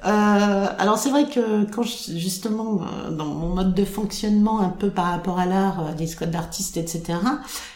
Euh, 0.05 0.67
alors 0.79 0.99
c'est 0.99 1.09
vrai 1.09 1.27
que 1.29 1.64
quand 1.71 1.83
je, 1.83 2.17
justement 2.17 2.81
dans 3.11 3.25
mon 3.25 3.55
mode 3.55 3.75
de 3.75 3.85
fonctionnement 3.87 4.61
un 4.61 4.69
peu 4.69 4.90
par 4.90 5.07
rapport 5.07 5.38
à 5.38 5.47
l'art, 5.47 5.95
des 5.95 6.07
squads 6.07 6.27
d'artistes, 6.27 6.77
etc. 6.77 7.19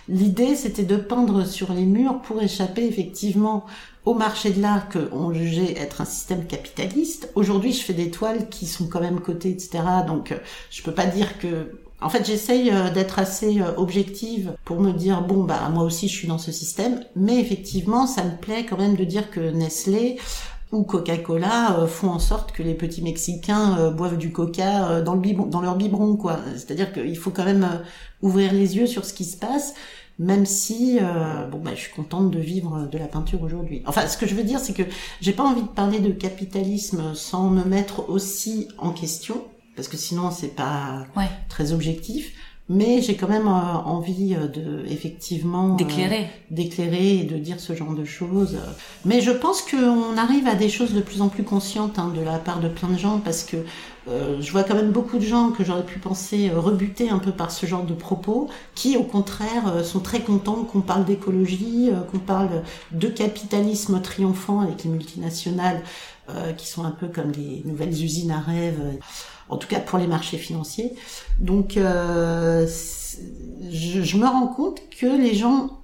L'idée 0.09 0.55
c'était 0.55 0.83
de 0.83 0.97
peindre 0.97 1.47
sur 1.47 1.73
les 1.73 1.87
murs 1.87 2.21
pour 2.21 2.43
échapper 2.43 2.87
effectivement 2.87 3.65
au 4.05 4.13
marché 4.13 4.51
de 4.51 4.61
l'art 4.61 4.89
qu'on 4.91 5.33
jugeait 5.33 5.79
être 5.79 6.03
un 6.03 6.05
système 6.05 6.47
capitaliste. 6.47 7.31
Aujourd'hui 7.35 7.73
je 7.73 7.83
fais 7.83 7.95
des 7.95 8.11
toiles 8.11 8.51
qui 8.51 8.67
sont 8.67 8.89
quand 8.89 9.01
même 9.01 9.21
cotées, 9.21 9.51
etc. 9.51 9.83
Donc 10.07 10.39
je 10.71 10.83
peux 10.83 10.93
pas 10.93 11.07
dire 11.07 11.39
que 11.39 11.79
en 12.01 12.11
fait, 12.11 12.25
j'essaye 12.25 12.71
d'être 12.95 13.19
assez 13.19 13.61
objective 13.77 14.55
pour 14.65 14.81
me 14.81 14.93
dire 14.93 15.23
bon 15.23 15.43
bah 15.43 15.69
moi 15.75 15.83
aussi 15.83 16.07
je 16.07 16.15
suis 16.15 16.29
dans 16.29 16.39
ce 16.39 16.53
système, 16.53 17.01
mais 17.17 17.41
effectivement, 17.41 18.07
ça 18.07 18.23
me 18.23 18.37
plaît 18.37 18.65
quand 18.65 18.79
même 18.79 18.95
de 18.95 19.03
dire 19.03 19.33
que 19.33 19.41
Nestlé 19.41 20.17
ou 20.73 20.83
Coca-Cola 20.83 21.79
euh, 21.79 21.87
font 21.87 22.11
en 22.11 22.19
sorte 22.19 22.53
que 22.53 22.63
les 22.63 22.75
petits 22.75 23.03
Mexicains 23.03 23.79
euh, 23.79 23.91
boivent 23.91 24.19
du 24.19 24.33
Coca 24.33 24.89
euh, 24.89 25.03
dans, 25.03 25.15
le 25.15 25.21
biberon, 25.21 25.47
dans 25.47 25.61
leur 25.61 25.77
biberon, 25.77 26.17
quoi. 26.17 26.39
C'est-à-dire 26.55 26.93
qu'il 26.93 27.17
faut 27.17 27.31
quand 27.31 27.45
même 27.45 27.83
ouvrir 28.23 28.53
les 28.53 28.77
yeux 28.77 28.87
sur 28.87 29.05
ce 29.05 29.15
qui 29.15 29.25
se 29.25 29.37
passe, 29.37 29.75
même 30.19 30.47
si, 30.47 30.99
bon, 31.53 31.59
bah, 31.59 31.71
je 31.75 31.81
suis 31.81 31.93
contente 31.93 32.33
de 32.33 32.41
vivre 32.41 32.89
de 32.91 32.99
la 32.99 33.07
peinture 33.07 33.41
aujourd'hui. 33.43 33.83
Enfin, 33.87 34.09
ce 34.09 34.19
que 34.19 34.27
je 34.27 34.35
veux 34.35 34.43
dire, 34.43 34.59
c'est 34.59 34.73
que 34.73 34.83
j'ai 35.21 35.33
pas 35.33 35.45
envie 35.45 35.63
de 35.63 35.69
parler 35.69 36.01
de 36.01 36.11
capitalisme 36.11 37.15
sans 37.15 37.51
me 37.51 37.63
mettre 37.63 38.11
aussi 38.11 38.67
en 38.79 38.91
question, 38.91 39.45
parce 39.77 39.87
que 39.87 39.97
sinon 39.97 40.33
c'est 40.33 40.57
pas 40.57 41.07
très 41.49 41.73
objectif 41.73 42.33
mais 42.69 43.01
j'ai 43.01 43.17
quand 43.17 43.29
même 43.29 43.47
euh, 43.47 43.79
envie 43.85 44.35
euh, 44.35 44.47
de 44.47 44.85
effectivement 44.89 45.73
euh, 45.73 45.77
d'éclairer 45.77 46.27
d'éclairer 46.51 47.19
et 47.19 47.25
de 47.25 47.37
dire 47.37 47.61
ce 47.61 47.75
genre 47.75 47.95
de 47.95 48.05
choses. 48.05 48.59
Mais 49.05 49.21
je 49.21 49.31
pense 49.31 49.63
qu'on 49.63 50.17
arrive 50.17 50.47
à 50.47 50.55
des 50.55 50.69
choses 50.69 50.93
de 50.93 51.01
plus 51.01 51.23
en 51.23 51.29
plus 51.29 51.45
conscientes 51.45 51.99
hein, 51.99 52.13
de 52.15 52.23
la 52.23 52.39
part 52.39 52.61
de 52.61 52.69
plein 52.69 52.89
de 52.89 52.99
gens 52.99 53.19
parce 53.19 53.45
que 53.45 53.57
euh, 54.09 54.41
je 54.41 54.51
vois 54.53 54.65
quand 54.65 54.75
même 54.75 54.91
beaucoup 54.91 55.19
de 55.19 55.25
gens 55.25 55.51
que 55.51 55.65
j'aurais 55.65 55.85
pu 55.85 55.99
penser 55.99 56.51
euh, 56.51 56.59
rebuter 56.59 57.11
un 57.11 57.19
peu 57.19 57.33
par 57.33 57.51
ce 57.51 57.67
genre 57.67 57.85
de 57.85 57.95
propos, 57.95 58.49
qui 58.75 58.97
au 58.97 59.03
contraire 59.03 59.69
euh, 59.69 59.85
sont 59.85 60.01
très 60.01 60.21
contents 60.21 60.65
qu'on 60.65 60.81
parle 60.81 61.05
d'écologie, 61.05 61.91
qu'on 62.11 62.19
parle 62.19 62.63
de 62.93 63.09
capitalisme 63.09 64.01
triomphant 64.01 64.61
avec 64.61 64.85
les 64.85 64.91
multinationales 64.91 65.83
qui 66.59 66.67
sont 66.69 66.85
un 66.85 66.91
peu 66.91 67.07
comme 67.09 67.33
des 67.33 67.63
nouvelles 67.65 68.05
usines 68.05 68.31
à 68.31 68.39
rêve, 68.39 68.79
en 69.49 69.57
tout 69.57 69.69
cas 69.69 69.81
pour 69.81 69.99
les 69.99 70.07
marchés 70.07 70.39
financiers. 70.39 70.95
Donc 71.39 71.73
je, 71.75 72.67
je, 73.71 74.17
me 74.17 74.27
rends 74.27 74.49
compte 74.49 74.81
que 74.91 75.07
les 75.07 75.35
gens 75.35 75.81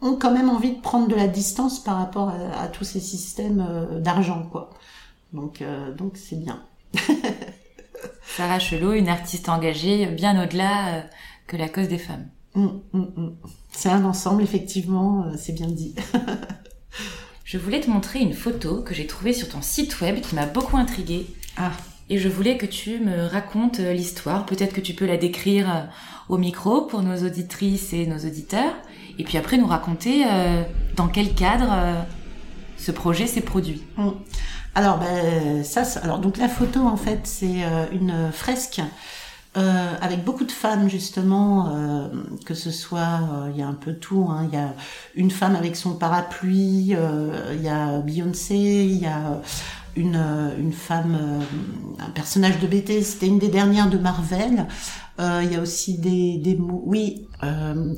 ont 0.00 0.16
quand 0.16 0.32
même 0.32 0.50
envie 0.50 0.72
de 0.72 0.80
prendre 0.80 1.08
de 1.08 1.14
la 1.14 1.28
distance 1.28 1.82
par 1.82 1.96
rapport 1.96 2.28
à, 2.28 2.62
à 2.62 2.68
tous 2.68 2.84
ces 2.84 3.00
systèmes 3.00 3.66
d'argent, 4.00 4.48
quoi. 4.50 4.70
Donc 5.32 5.62
donc 5.96 6.16
c'est 6.16 6.36
bien. 6.36 6.62
Sarah 8.36 8.58
Chelot, 8.58 8.94
une 8.94 9.08
artiste 9.08 9.48
engagée 9.48 10.06
bien 10.06 10.42
au-delà 10.42 10.88
euh, 10.88 11.02
que 11.46 11.56
la 11.56 11.68
cause 11.68 11.88
des 11.88 11.98
femmes. 11.98 12.28
Mm, 12.54 12.66
mm, 12.92 13.00
mm. 13.16 13.36
C'est 13.72 13.88
un 13.88 14.04
ensemble, 14.04 14.42
effectivement, 14.42 15.24
euh, 15.24 15.36
c'est 15.36 15.52
bien 15.52 15.68
dit. 15.68 15.94
je 17.44 17.58
voulais 17.58 17.80
te 17.80 17.90
montrer 17.90 18.20
une 18.20 18.32
photo 18.32 18.82
que 18.82 18.94
j'ai 18.94 19.06
trouvée 19.06 19.32
sur 19.32 19.48
ton 19.48 19.62
site 19.62 20.00
web 20.00 20.20
qui 20.20 20.34
m'a 20.34 20.46
beaucoup 20.46 20.76
intriguée. 20.76 21.26
Ah. 21.56 21.72
Et 22.10 22.18
je 22.18 22.28
voulais 22.28 22.56
que 22.56 22.66
tu 22.66 23.00
me 23.00 23.26
racontes 23.26 23.80
euh, 23.80 23.92
l'histoire. 23.92 24.46
Peut-être 24.46 24.74
que 24.74 24.80
tu 24.80 24.94
peux 24.94 25.06
la 25.06 25.16
décrire 25.16 25.88
au 26.28 26.38
micro 26.38 26.82
pour 26.82 27.02
nos 27.02 27.24
auditrices 27.24 27.92
et 27.92 28.06
nos 28.06 28.18
auditeurs. 28.18 28.74
Et 29.18 29.24
puis 29.24 29.38
après 29.38 29.56
nous 29.56 29.66
raconter 29.66 30.24
dans 30.96 31.06
quel 31.06 31.34
cadre 31.34 32.04
ce 32.76 32.90
projet 32.90 33.26
s'est 33.26 33.42
produit. 33.42 33.82
Alors, 34.74 34.98
ben, 34.98 35.62
ça, 35.62 35.82
alors 36.02 36.18
donc 36.18 36.36
la 36.36 36.48
photo 36.48 36.80
en 36.80 36.96
fait, 36.96 37.20
c'est 37.24 37.64
euh, 37.64 37.86
une 37.92 38.32
fresque 38.32 38.82
euh, 39.56 39.94
avec 40.00 40.24
beaucoup 40.24 40.44
de 40.44 40.50
femmes 40.50 40.90
justement, 40.90 41.68
euh, 41.68 42.08
que 42.44 42.54
ce 42.54 42.72
soit, 42.72 43.20
il 43.50 43.56
y 43.56 43.62
a 43.62 43.68
un 43.68 43.74
peu 43.74 43.94
tout. 43.94 44.26
Hein, 44.28 44.48
il 44.48 44.54
y 44.54 44.60
a 44.60 44.74
une 45.14 45.30
femme 45.30 45.54
avec 45.54 45.76
son 45.76 45.94
parapluie, 45.94 46.96
il 47.52 47.62
y 47.62 47.68
a 47.68 48.00
Beyoncé, 48.00 48.56
il 48.56 48.98
y 48.98 49.06
a 49.06 49.40
une, 49.96 50.16
une 50.58 50.72
femme, 50.72 51.40
un 51.98 52.10
personnage 52.10 52.58
de 52.58 52.66
BT, 52.66 53.02
c'était 53.02 53.26
une 53.26 53.38
des 53.38 53.48
dernières 53.48 53.88
de 53.88 53.98
Marvel. 53.98 54.66
Il 55.18 55.52
y 55.52 55.56
a 55.56 55.60
aussi 55.60 55.98
des, 55.98 56.38
des 56.38 56.56
mots, 56.56 56.82
oui, 56.86 57.28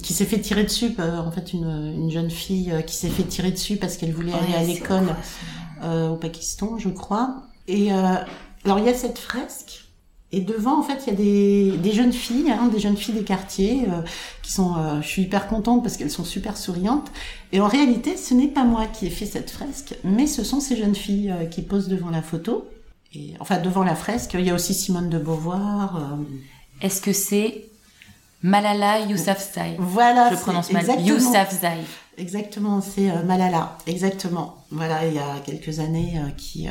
qui 0.02 0.12
s'est 0.12 0.24
fait 0.24 0.40
tirer 0.40 0.64
dessus. 0.64 0.94
en 0.98 1.30
fait, 1.30 1.52
une, 1.52 1.94
une 1.96 2.10
jeune 2.10 2.30
fille 2.30 2.72
qui 2.86 2.94
s'est 2.94 3.08
fait 3.08 3.22
tirer 3.24 3.50
dessus 3.50 3.76
parce 3.76 3.96
qu'elle 3.96 4.12
voulait 4.12 4.32
aller 4.32 4.54
à 4.54 4.62
l'école 4.62 5.08
euh, 5.82 6.08
au 6.08 6.16
Pakistan, 6.16 6.78
je 6.78 6.88
crois. 6.88 7.42
Et 7.68 7.92
euh, 7.92 8.14
alors 8.64 8.78
il 8.78 8.86
y 8.86 8.88
a 8.88 8.94
cette 8.94 9.18
fresque. 9.18 9.85
Et 10.32 10.40
devant, 10.40 10.80
en 10.80 10.82
fait, 10.82 11.04
il 11.06 11.10
y 11.10 11.12
a 11.12 11.16
des, 11.16 11.76
des 11.78 11.92
jeunes 11.92 12.12
filles, 12.12 12.50
hein, 12.50 12.66
des 12.66 12.80
jeunes 12.80 12.96
filles 12.96 13.14
des 13.14 13.22
quartiers, 13.22 13.84
euh, 13.88 14.02
qui 14.42 14.52
sont, 14.52 14.76
euh, 14.76 15.00
je 15.00 15.06
suis 15.06 15.22
hyper 15.22 15.46
contente 15.46 15.84
parce 15.84 15.96
qu'elles 15.96 16.10
sont 16.10 16.24
super 16.24 16.56
souriantes. 16.56 17.12
Et 17.52 17.60
en 17.60 17.68
réalité, 17.68 18.16
ce 18.16 18.34
n'est 18.34 18.48
pas 18.48 18.64
moi 18.64 18.86
qui 18.86 19.06
ai 19.06 19.10
fait 19.10 19.24
cette 19.24 19.50
fresque, 19.50 19.94
mais 20.02 20.26
ce 20.26 20.42
sont 20.42 20.58
ces 20.58 20.76
jeunes 20.76 20.96
filles 20.96 21.30
euh, 21.30 21.46
qui 21.46 21.62
posent 21.62 21.88
devant 21.88 22.10
la 22.10 22.22
photo. 22.22 22.68
Et, 23.14 23.34
enfin, 23.38 23.58
devant 23.58 23.84
la 23.84 23.94
fresque, 23.94 24.34
il 24.34 24.44
y 24.44 24.50
a 24.50 24.54
aussi 24.54 24.74
Simone 24.74 25.08
de 25.08 25.18
Beauvoir. 25.18 26.18
Est-ce 26.82 27.00
que 27.00 27.12
c'est 27.12 27.64
Malala 28.42 29.06
Yousafzai? 29.06 29.76
Voilà, 29.78 30.30
je 30.32 30.36
prononce 30.36 30.72
mal. 30.72 30.84
Yousafzai. 31.00 31.78
Exactement, 32.18 32.80
c'est 32.80 33.12
Malala, 33.24 33.78
exactement. 33.86 34.64
Voilà, 34.70 35.06
il 35.06 35.14
y 35.14 35.18
a 35.18 35.40
quelques 35.46 35.78
années, 35.78 36.20
qui 36.36 36.66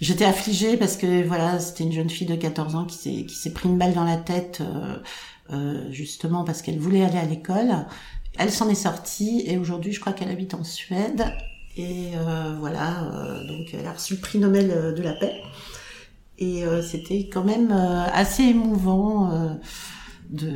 j'étais 0.00 0.24
affligée 0.24 0.76
parce 0.76 0.96
que 0.96 1.26
voilà, 1.26 1.58
c'était 1.58 1.84
une 1.84 1.92
jeune 1.92 2.10
fille 2.10 2.26
de 2.26 2.36
14 2.36 2.74
ans 2.74 2.84
qui 2.84 2.96
s'est 2.96 3.24
qui 3.26 3.34
s'est 3.34 3.52
pris 3.52 3.68
une 3.68 3.78
balle 3.78 3.94
dans 3.94 4.04
la 4.04 4.16
tête, 4.16 4.62
justement 5.90 6.44
parce 6.44 6.62
qu'elle 6.62 6.78
voulait 6.78 7.04
aller 7.04 7.18
à 7.18 7.24
l'école. 7.24 7.86
Elle 8.38 8.50
s'en 8.52 8.68
est 8.68 8.74
sortie 8.74 9.42
et 9.46 9.58
aujourd'hui, 9.58 9.92
je 9.92 10.00
crois 10.00 10.12
qu'elle 10.12 10.30
habite 10.30 10.54
en 10.54 10.64
Suède. 10.64 11.24
Et 11.76 12.10
voilà, 12.60 13.44
donc 13.48 13.68
elle 13.72 13.86
a 13.86 13.92
reçu 13.92 14.14
le 14.14 14.20
prix 14.20 14.38
Nobel 14.38 14.94
de 14.96 15.02
la 15.02 15.12
paix. 15.12 15.34
Et 16.38 16.62
c'était 16.88 17.28
quand 17.32 17.44
même 17.44 17.72
assez 17.72 18.44
émouvant 18.44 19.58
de, 20.28 20.52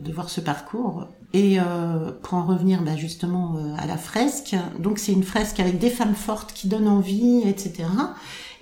de 0.00 0.12
voir 0.12 0.30
ce 0.30 0.40
parcours. 0.40 1.08
Et 1.32 1.60
euh, 1.60 2.10
pour 2.22 2.34
en 2.34 2.44
revenir 2.44 2.82
bah, 2.82 2.96
justement 2.96 3.56
euh, 3.56 3.74
à 3.78 3.86
la 3.86 3.96
fresque, 3.96 4.56
donc 4.80 4.98
c'est 4.98 5.12
une 5.12 5.22
fresque 5.22 5.60
avec 5.60 5.78
des 5.78 5.90
femmes 5.90 6.16
fortes 6.16 6.52
qui 6.52 6.66
donnent 6.66 6.88
envie, 6.88 7.42
etc. 7.46 7.84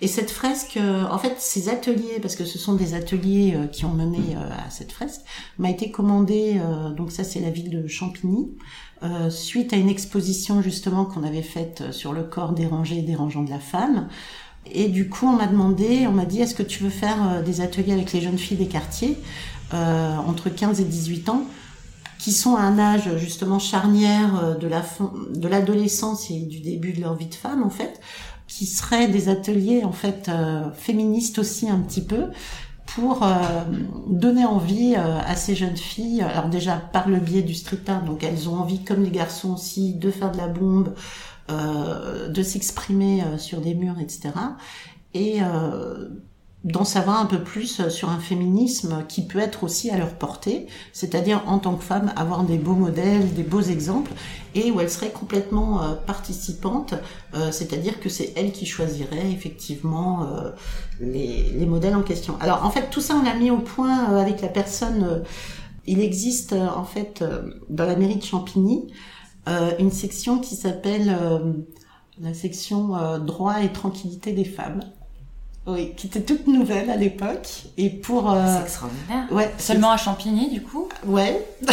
Et 0.02 0.06
cette 0.06 0.30
fresque, 0.30 0.76
euh, 0.76 1.04
en 1.10 1.18
fait, 1.18 1.36
ces 1.38 1.70
ateliers, 1.70 2.18
parce 2.20 2.36
que 2.36 2.44
ce 2.44 2.58
sont 2.58 2.74
des 2.74 2.92
ateliers 2.92 3.54
euh, 3.56 3.66
qui 3.66 3.86
ont 3.86 3.94
mené 3.94 4.36
à 4.36 4.68
cette 4.68 4.92
fresque, 4.92 5.22
m'a 5.56 5.70
été 5.70 5.90
commandée, 5.90 6.60
donc 6.96 7.10
ça 7.10 7.24
c'est 7.24 7.40
la 7.40 7.50
ville 7.50 7.70
de 7.70 7.86
Champigny, 7.86 8.50
suite 9.30 9.72
à 9.72 9.76
une 9.76 9.88
exposition 9.88 10.60
justement 10.60 11.04
qu'on 11.04 11.22
avait 11.22 11.42
faite 11.42 11.92
sur 11.92 12.12
le 12.12 12.22
corps 12.22 12.52
dérangé 12.52 12.98
et 12.98 13.02
dérangeant 13.02 13.42
de 13.42 13.50
la 13.50 13.58
femme. 13.58 14.08
Et 14.70 14.88
du 14.88 15.08
coup, 15.08 15.26
on 15.26 15.36
m'a 15.36 15.46
demandé, 15.46 16.06
on 16.06 16.12
m'a 16.12 16.26
dit, 16.26 16.42
est-ce 16.42 16.54
que 16.54 16.62
tu 16.62 16.82
veux 16.82 16.90
faire 16.90 17.42
des 17.42 17.60
ateliers 17.60 17.92
avec 17.92 18.12
les 18.12 18.20
jeunes 18.20 18.38
filles 18.38 18.58
des 18.58 18.68
quartiers? 18.68 19.16
Entre 19.72 20.48
15 20.48 20.80
et 20.80 20.84
18 20.84 21.28
ans 21.28 21.42
qui 22.18 22.32
sont 22.32 22.56
à 22.56 22.60
un 22.60 22.78
âge 22.78 23.16
justement 23.16 23.58
charnière 23.58 24.42
euh, 24.42 24.54
de 24.54 24.66
la 24.66 24.82
de 25.34 25.48
l'adolescence 25.48 26.30
et 26.30 26.40
du 26.40 26.60
début 26.60 26.92
de 26.92 27.00
leur 27.00 27.14
vie 27.14 27.26
de 27.26 27.34
femme 27.34 27.62
en 27.62 27.70
fait, 27.70 28.00
qui 28.46 28.66
seraient 28.66 29.08
des 29.08 29.28
ateliers 29.28 29.84
en 29.84 29.92
fait 29.92 30.28
euh, 30.28 30.70
féministes 30.72 31.38
aussi 31.38 31.70
un 31.70 31.78
petit 31.78 32.04
peu 32.04 32.26
pour 32.86 33.22
euh, 33.22 33.28
donner 34.08 34.46
envie 34.46 34.94
à 34.96 35.36
ces 35.36 35.54
jeunes 35.54 35.76
filles, 35.76 36.22
alors 36.22 36.48
déjà 36.48 36.76
par 36.76 37.06
le 37.06 37.18
biais 37.18 37.42
du 37.42 37.54
street 37.54 37.82
art, 37.86 38.02
donc 38.02 38.24
elles 38.24 38.48
ont 38.48 38.54
envie 38.54 38.82
comme 38.82 39.02
les 39.02 39.10
garçons 39.10 39.52
aussi 39.52 39.94
de 39.94 40.10
faire 40.10 40.32
de 40.32 40.38
la 40.38 40.48
bombe, 40.48 40.94
de 41.50 42.42
s'exprimer 42.42 43.22
sur 43.36 43.60
des 43.60 43.74
murs, 43.74 44.00
etc. 44.00 44.30
Et 45.12 45.40
d'en 46.64 46.84
savoir 46.84 47.20
un 47.20 47.26
peu 47.26 47.42
plus 47.42 47.88
sur 47.88 48.10
un 48.10 48.18
féminisme 48.18 49.04
qui 49.08 49.26
peut 49.26 49.38
être 49.38 49.62
aussi 49.62 49.90
à 49.90 49.96
leur 49.96 50.14
portée, 50.14 50.66
c'est-à-dire 50.92 51.42
en 51.46 51.58
tant 51.60 51.76
que 51.76 51.84
femme 51.84 52.12
avoir 52.16 52.42
des 52.42 52.58
beaux 52.58 52.74
modèles, 52.74 53.32
des 53.34 53.44
beaux 53.44 53.60
exemples, 53.60 54.12
et 54.56 54.72
où 54.72 54.80
elle 54.80 54.90
serait 54.90 55.12
complètement 55.12 55.82
euh, 55.82 55.94
participante, 55.94 56.94
euh, 57.34 57.52
c'est-à-dire 57.52 58.00
que 58.00 58.08
c'est 58.08 58.32
elle 58.36 58.50
qui 58.50 58.66
choisirait 58.66 59.30
effectivement 59.30 60.24
euh, 60.24 60.50
les, 61.00 61.52
les, 61.52 61.66
modèles 61.66 61.94
en 61.94 62.02
question. 62.02 62.34
Alors 62.40 62.64
en 62.64 62.70
fait 62.70 62.90
tout 62.90 63.00
ça 63.00 63.14
on 63.14 63.22
l'a 63.22 63.34
mis 63.34 63.52
au 63.52 63.58
point 63.58 64.16
avec 64.16 64.40
la 64.40 64.48
personne, 64.48 65.22
il 65.86 66.00
existe 66.00 66.52
en 66.52 66.84
fait 66.84 67.24
dans 67.70 67.84
la 67.86 67.94
mairie 67.94 68.16
de 68.16 68.24
Champigny 68.24 68.92
une 69.78 69.90
section 69.90 70.38
qui 70.38 70.56
s'appelle 70.56 71.16
la 72.20 72.34
section 72.34 73.18
droit 73.20 73.62
et 73.62 73.72
tranquillité 73.72 74.32
des 74.32 74.44
femmes 74.44 74.80
oui, 75.68 75.92
qui 75.96 76.06
était 76.06 76.22
toute 76.22 76.46
nouvelle 76.46 76.90
à 76.90 76.96
l'époque. 76.96 77.64
Et 77.76 77.90
pour. 77.90 78.30
Euh... 78.30 78.44
C'est 78.56 78.62
extraordinaire. 78.62 79.26
Ouais. 79.30 79.52
Seulement 79.58 79.90
à 79.90 79.96
Champigny, 79.96 80.50
du 80.50 80.62
coup? 80.62 80.88
Ouais. 81.06 81.46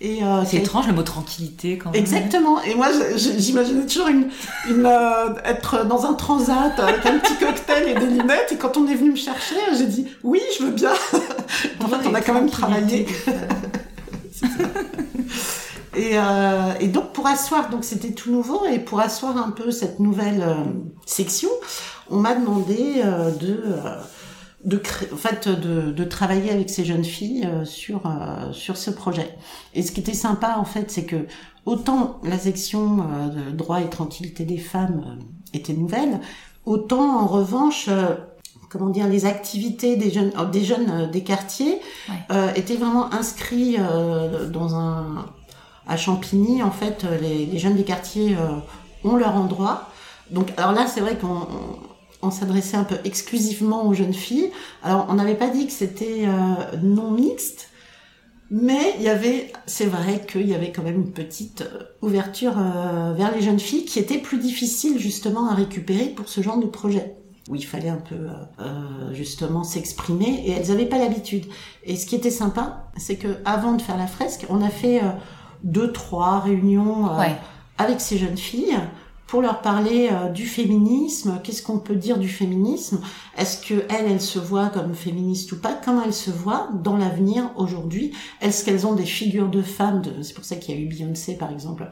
Et 0.00 0.22
euh, 0.22 0.44
c'est 0.46 0.58
étrange 0.58 0.86
le 0.86 0.92
mot 0.92 1.02
tranquillité 1.02 1.76
quand 1.76 1.90
même. 1.90 2.00
Exactement. 2.00 2.62
Et 2.62 2.74
moi, 2.76 2.86
j'imaginais 3.16 3.84
toujours 3.84 4.06
une, 4.06 4.28
une 4.68 4.86
euh, 4.86 5.34
être 5.44 5.84
dans 5.86 6.06
un 6.06 6.14
transat 6.14 6.78
avec 6.78 7.04
un 7.04 7.18
petit 7.18 7.34
cocktail 7.34 7.88
et 7.88 7.94
des 7.94 8.06
lunettes. 8.06 8.52
Et 8.52 8.56
quand 8.56 8.76
on 8.76 8.86
est 8.86 8.94
venu 8.94 9.10
me 9.10 9.16
chercher, 9.16 9.56
j'ai 9.76 9.86
dit 9.86 10.06
oui, 10.22 10.40
je 10.56 10.66
veux 10.66 10.70
bien. 10.70 10.92
en 11.80 11.88
fait, 11.88 12.08
on 12.08 12.14
a 12.14 12.20
quand 12.20 12.34
même 12.34 12.48
travaillé. 12.48 13.06
Et, 15.98 16.12
euh, 16.16 16.74
et, 16.78 16.86
donc 16.86 17.12
pour 17.12 17.26
asseoir, 17.26 17.70
donc 17.70 17.82
c'était 17.82 18.12
tout 18.12 18.30
nouveau, 18.30 18.64
et 18.66 18.78
pour 18.78 19.00
asseoir 19.00 19.36
un 19.36 19.50
peu 19.50 19.72
cette 19.72 19.98
nouvelle 19.98 20.42
euh, 20.42 20.54
section, 21.06 21.48
on 22.08 22.18
m'a 22.18 22.36
demandé 22.36 23.02
euh, 23.04 23.32
de, 23.32 23.64
de, 24.64 24.76
créer, 24.76 25.12
en 25.12 25.16
fait, 25.16 25.48
de, 25.48 25.90
de, 25.90 26.04
travailler 26.04 26.52
avec 26.52 26.70
ces 26.70 26.84
jeunes 26.84 27.04
filles 27.04 27.48
sur 27.64 28.02
sur 28.52 28.76
ce 28.76 28.92
projet. 28.92 29.36
Et 29.74 29.82
ce 29.82 29.90
qui 29.90 29.98
était 29.98 30.14
sympa 30.14 30.54
en 30.58 30.64
fait, 30.64 30.88
c'est 30.92 31.04
que 31.04 31.26
autant 31.66 32.20
la 32.22 32.38
section 32.38 32.98
de 32.98 33.50
droit 33.50 33.80
et 33.80 33.90
tranquillité 33.90 34.44
des 34.44 34.58
femmes 34.58 35.18
était 35.52 35.72
nouvelle, 35.72 36.20
autant 36.64 37.22
en 37.22 37.26
revanche 37.26 37.90
comment 38.68 38.90
dire 38.90 39.08
les 39.08 39.26
activités 39.26 39.96
des 39.96 40.12
jeunes 40.12 40.32
des 40.52 40.64
jeunes 40.64 41.10
des 41.10 41.24
quartiers 41.24 41.80
étaient 42.54 42.76
vraiment 42.76 43.12
inscrits 43.12 43.78
dans 44.52 44.76
un 44.76 45.26
à 45.88 45.96
Champigny, 45.96 46.62
en 46.62 46.70
fait, 46.70 47.04
euh, 47.04 47.18
les, 47.18 47.58
jeunes 47.58 47.74
des 47.74 47.84
quartiers 47.84 48.36
euh, 48.36 49.08
ont 49.08 49.16
leur 49.16 49.34
endroit. 49.34 49.88
Donc, 50.30 50.52
alors 50.58 50.72
là, 50.72 50.86
c'est 50.86 51.00
vrai 51.00 51.16
qu'on 51.16 51.48
on, 52.20 52.30
s'adressait 52.30 52.76
un 52.76 52.84
peu 52.84 52.96
exclusivement 53.04 53.86
aux 53.86 53.94
jeunes 53.94 54.12
filles. 54.12 54.50
Alors, 54.82 55.06
on 55.08 55.14
n'avait 55.14 55.34
pas 55.34 55.48
dit 55.48 55.66
que 55.66 55.72
c'était 55.72 56.26
euh, 56.26 56.76
non 56.82 57.10
mixte, 57.10 57.70
mais 58.50 58.94
il 58.98 59.02
y 59.02 59.08
avait, 59.08 59.50
c'est 59.66 59.86
vrai 59.86 60.24
qu'il 60.30 60.46
y 60.46 60.54
avait 60.54 60.72
quand 60.72 60.82
même 60.82 60.96
une 60.96 61.12
petite 61.12 61.64
ouverture 62.00 62.54
vers 63.14 63.34
les 63.34 63.42
jeunes 63.42 63.60
filles 63.60 63.84
qui 63.84 63.98
était 63.98 64.16
plus 64.16 64.38
difficile 64.38 64.98
justement 64.98 65.50
à 65.50 65.54
récupérer 65.54 66.06
pour 66.06 66.30
ce 66.30 66.40
genre 66.40 66.56
de 66.56 66.64
projet. 66.64 67.14
où 67.50 67.56
il 67.56 67.66
fallait 67.66 67.90
un 67.90 68.00
peu 68.00 68.16
justement 69.12 69.64
s'exprimer 69.64 70.44
et 70.46 70.52
elles 70.52 70.68
n'avaient 70.68 70.86
pas 70.86 70.96
l'habitude. 70.96 71.44
Et 71.84 71.94
ce 71.96 72.06
qui 72.06 72.14
était 72.14 72.30
sympa, 72.30 72.90
c'est 72.96 73.16
que 73.16 73.36
avant 73.44 73.72
de 73.72 73.82
faire 73.82 73.98
la 73.98 74.06
fresque, 74.06 74.46
on 74.48 74.62
a 74.62 74.70
fait 74.70 75.02
deux 75.64 75.92
trois 75.92 76.40
réunions 76.40 77.08
avec 77.78 78.00
ces 78.00 78.18
jeunes 78.18 78.36
filles 78.36 78.78
pour 79.28 79.42
leur 79.42 79.60
parler 79.60 80.08
euh, 80.10 80.30
du 80.30 80.46
féminisme, 80.46 81.38
qu'est-ce 81.44 81.62
qu'on 81.62 81.78
peut 81.78 81.94
dire 81.94 82.18
du 82.18 82.28
féminisme, 82.28 83.00
est-ce 83.36 83.60
que 83.60 83.84
elles, 83.90 84.10
elles 84.10 84.22
se 84.22 84.38
voient 84.38 84.70
comme 84.70 84.94
féministes 84.94 85.52
ou 85.52 85.60
pas, 85.60 85.78
comment 85.84 86.02
elles 86.02 86.14
se 86.14 86.30
voient 86.30 86.70
dans 86.82 86.96
l'avenir 86.96 87.50
aujourd'hui, 87.56 88.12
est-ce 88.40 88.64
qu'elles 88.64 88.86
ont 88.86 88.94
des 88.94 89.04
figures 89.04 89.50
de 89.50 89.60
femmes, 89.60 90.00
de... 90.00 90.22
c'est 90.22 90.32
pour 90.32 90.46
ça 90.46 90.56
qu'il 90.56 90.74
y 90.74 90.78
a 90.78 90.80
eu 90.80 90.86
Beyoncé 90.88 91.36
par 91.36 91.52
exemple, 91.52 91.90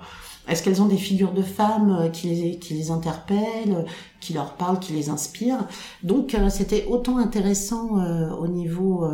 est-ce 0.48 0.62
qu'elles 0.62 0.80
ont 0.80 0.86
des 0.86 0.96
figures 0.96 1.32
de 1.32 1.42
femmes 1.42 1.98
euh, 2.00 2.08
qui 2.08 2.28
les, 2.28 2.58
qui 2.58 2.72
les 2.72 2.90
interpellent, 2.90 3.84
qui 4.20 4.32
leur 4.32 4.54
parlent, 4.54 4.80
qui 4.80 4.94
les 4.94 5.10
inspirent? 5.10 5.68
Donc 6.02 6.34
euh, 6.34 6.48
c'était 6.48 6.86
autant 6.88 7.18
intéressant 7.18 7.98
au 8.38 8.48
niveau 8.48 9.04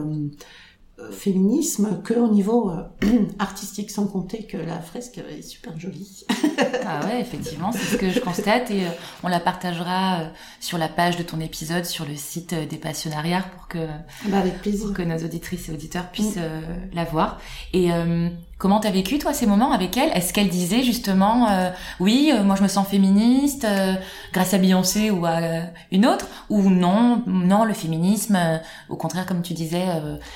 féminisme 1.11 2.03
que 2.03 2.15
au 2.15 2.29
niveau 2.29 2.71
euh, 2.71 2.83
artistique, 3.39 3.91
sans 3.91 4.07
compter 4.07 4.45
que 4.45 4.57
la 4.57 4.81
fresque 4.81 5.19
est 5.19 5.43
super 5.43 5.79
jolie. 5.79 6.25
ah 6.87 7.05
ouais, 7.07 7.21
effectivement, 7.21 7.73
c'est 7.73 7.85
ce 7.85 7.97
que 7.97 8.11
je 8.11 8.21
constate 8.21 8.71
et 8.71 8.85
euh, 8.85 8.91
on 9.23 9.29
la 9.29 9.41
partagera 9.41 10.21
euh, 10.21 10.29
sur 10.61 10.79
la 10.79 10.89
page 10.89 11.17
de 11.17 11.23
ton 11.23 11.41
épisode 11.41 11.85
sur 11.85 12.05
le 12.05 12.17
site 12.17 12.55
des 12.55 12.77
passionnariats 12.77 13.45
pour 13.55 13.69
que 13.69 13.87
bah 14.27 14.39
avec 14.39 14.61
plaisir. 14.61 14.87
Pour 14.87 14.97
que 14.97 15.03
nos 15.03 15.19
auditrices 15.19 15.69
et 15.69 15.73
auditeurs 15.73 16.11
puissent 16.11 16.37
mm. 16.37 16.95
la 16.95 17.05
voir. 17.05 17.41
Et 17.73 17.91
Comment 18.63 18.79
t'as 18.79 18.93
vécu 18.93 19.19
toi 19.19 19.35
ces 19.35 19.47
moments 19.47 19.73
avec 19.73 19.97
elle? 19.97 20.11
Est-ce 20.11 20.33
qu'elle 20.33 20.49
disait 20.49 20.85
justement 20.85 21.51
euh, 21.51 21.71
oui, 21.99 22.31
euh, 22.33 22.45
moi 22.45 22.55
je 22.55 22.63
me 22.63 22.69
sens 22.69 22.87
féministe 22.87 23.65
euh, 23.65 23.95
grâce 24.33 24.55
à 24.55 24.59
Beyoncé 24.59 25.11
ou 25.11 25.27
à 25.27 25.41
une 25.91 26.07
autre? 26.07 26.29
Ou 26.49 26.71
non, 26.71 27.25
non 27.27 27.65
le 27.65 27.75
féminisme 27.75 28.39
au 28.89 28.95
contraire 28.95 29.27
comme 29.27 29.43
tu 29.43 29.53
disais, 29.53 29.85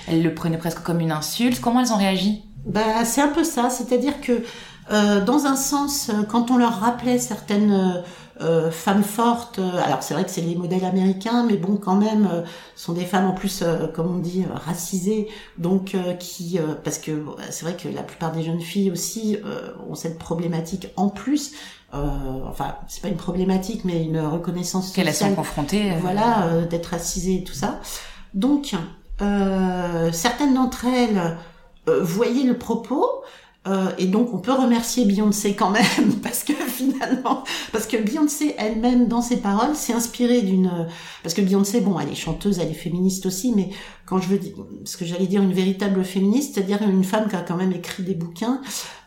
elle 0.09 0.25
le 0.25 0.35
prenait 0.35 0.59
presque 0.59 0.83
comme 0.83 0.99
une 0.99 1.13
insulte. 1.13 1.61
Comment 1.61 1.79
elles 1.79 1.93
ont 1.93 1.99
réagi? 1.99 2.43
Bah 2.67 3.05
c'est 3.05 3.23
un 3.23 3.29
peu 3.29 3.45
ça, 3.45 3.71
c'est-à-dire 3.71 4.21
que 4.21 4.43
dans 4.91 5.47
un 5.47 5.55
sens 5.55 6.11
quand 6.29 6.51
on 6.51 6.57
leur 6.57 6.81
rappelait 6.81 7.21
certaines 7.21 8.03
euh, 8.43 8.71
femmes 8.71 9.03
fortes. 9.03 9.59
Euh, 9.59 9.83
alors 9.83 10.03
c'est 10.03 10.13
vrai 10.13 10.25
que 10.25 10.31
c'est 10.31 10.43
les 10.43 10.57
modèles 10.57 10.85
américains, 10.85 11.45
mais 11.49 11.57
bon 11.57 11.77
quand 11.77 11.95
même, 11.95 12.29
euh, 12.31 12.43
sont 12.75 12.93
des 12.93 13.07
femmes 13.07 13.27
en 13.27 13.33
plus, 13.33 13.65
comme 13.95 14.15
on 14.17 14.19
dit, 14.19 14.45
racisées, 14.67 15.29
donc 15.57 15.97
qui, 16.19 16.59
parce 16.85 16.99
que 16.99 17.25
c'est 17.51 17.65
vrai 17.65 17.77
que 17.77 17.89
la 17.89 18.03
plupart 18.03 18.33
des 18.33 18.43
jeunes 18.43 18.61
filles 18.61 18.91
aussi 18.91 19.39
ont 19.89 19.95
cette 19.95 20.19
problématique 20.19 20.89
en 20.97 21.09
plus. 21.09 21.53
enfin, 21.93 22.77
c'est 22.89 23.01
pas 23.01 23.09
une 23.09 23.17
problématique, 23.17 23.85
mais 23.85 24.05
une 24.05 24.21
reconnaissance. 24.21 24.93
Qu'elles 24.93 25.15
sont 25.15 25.35
confrontées. 25.35 25.93
Voilà, 26.01 26.63
d'être 26.69 26.87
racisées 26.87 27.37
et 27.37 27.45
tout 27.45 27.55
ça. 27.55 27.81
Donc, 28.35 28.75
certaines 30.13 30.55
d'entre 30.55 30.85
elles 30.85 31.37
voyaient 31.87 32.47
le 32.47 32.59
propos, 32.59 33.23
euh, 33.67 33.91
et 33.99 34.07
donc 34.07 34.33
on 34.33 34.39
peut 34.39 34.53
remercier 34.53 35.05
Beyoncé 35.05 35.55
quand 35.55 35.71
même 35.71 36.15
parce 36.23 36.45
que 36.45 36.53
finalement 36.53 37.45
parce 37.73 37.87
que 37.87 37.97
Beyoncé 37.97 38.55
elle-même 38.59 39.09
dans 39.09 39.23
ses 39.23 39.39
paroles 39.39 39.75
s'est 39.75 39.93
inspirée 39.93 40.43
d'une 40.43 40.89
parce 41.23 41.35
que 41.35 41.43
Beyoncé 41.43 41.81
bon 41.81 41.99
elle 41.99 42.11
est 42.11 42.15
chanteuse 42.15 42.59
elle 42.59 42.71
est 42.71 42.75
féministe 42.75 43.27
aussi 43.27 43.53
mais 43.55 43.71
quand 44.05 44.19
je 44.19 44.29
veux 44.29 44.39
dire 44.39 44.53
ce 44.85 44.97
que 44.97 45.05
j'allais 45.05 45.27
dire 45.27 45.43
une 45.43 45.53
véritable 45.53 46.05
féministe 46.05 46.55
c'est-à-dire 46.55 46.83
une 46.83 47.05
femme 47.05 47.29
qui 47.29 47.37
a 47.37 47.41
quand 47.41 47.57
même 47.57 47.73
écrit 47.73 48.03
des 48.03 48.15
bouquins 48.15 48.61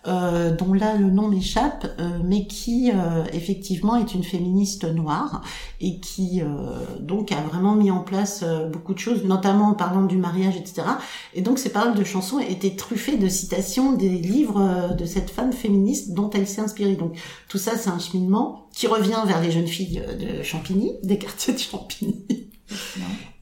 euh, 0.10 0.55
dont 0.55 0.74
là 0.74 0.95
le 0.95 1.12
nom 1.12 1.28
m'échappe, 1.28 1.86
euh, 1.99 2.18
mais 2.24 2.47
qui 2.47 2.91
euh, 2.91 3.24
effectivement 3.32 3.95
est 3.95 4.16
une 4.16 4.24
féministe 4.24 4.86
noire 4.86 5.43
et 5.82 5.99
qui 5.99 6.41
donc 6.99 7.32
a 7.32 7.41
vraiment 7.41 7.76
mis 7.76 7.91
en 7.91 7.99
place 7.99 8.43
beaucoup 8.72 8.93
de 8.93 8.99
choses, 8.99 9.24
notamment 9.24 9.70
en 9.70 9.74
parlant 9.74 10.03
du 10.03 10.18
mariage, 10.18 10.57
etc. 10.57 10.82
Et 11.34 11.41
donc 11.41 11.60
ces 11.60 11.70
paroles 11.70 11.95
de 11.95 12.03
chansons 12.03 12.39
étaient 12.39 12.76
truffées 12.76 13.18
de 13.18 13.30
citations 13.30 13.93
des 13.93 14.10
livres 14.10 14.95
de 14.97 15.05
cette 15.05 15.30
femme 15.30 15.53
féministe 15.53 16.14
dont 16.14 16.30
elle 16.32 16.47
s'est 16.47 16.62
inspirée. 16.62 16.95
Donc 16.95 17.18
tout 17.47 17.57
ça, 17.57 17.78
c'est 17.78 17.89
un 17.89 17.99
cheminement 17.99 18.68
qui 18.74 18.88
revient 18.88 19.22
vers 19.26 19.41
les 19.41 19.51
jeunes 19.51 19.68
filles 19.68 20.01
de 20.20 20.43
Champigny, 20.43 20.93
des 21.03 21.18
quartiers 21.18 21.53
de 21.53 21.60
Champigny. 21.60 22.26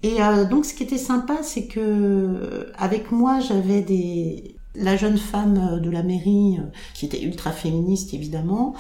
Et 0.03 0.17
donc 0.49 0.65
ce 0.65 0.73
qui 0.73 0.83
était 0.83 0.97
sympa, 0.97 1.37
c'est 1.41 1.65
que 1.65 2.71
avec 2.77 3.11
moi 3.11 3.39
j'avais 3.39 3.81
des 3.81 4.56
la 4.77 4.95
jeune 4.95 5.17
femme 5.17 5.57
euh, 5.57 5.79
de 5.79 5.89
la 5.89 6.03
mairie, 6.03 6.57
euh, 6.59 6.67
qui 6.93 7.05
était 7.05 7.21
ultra 7.21 7.51
féministe 7.51 8.13
évidemment, 8.13 8.75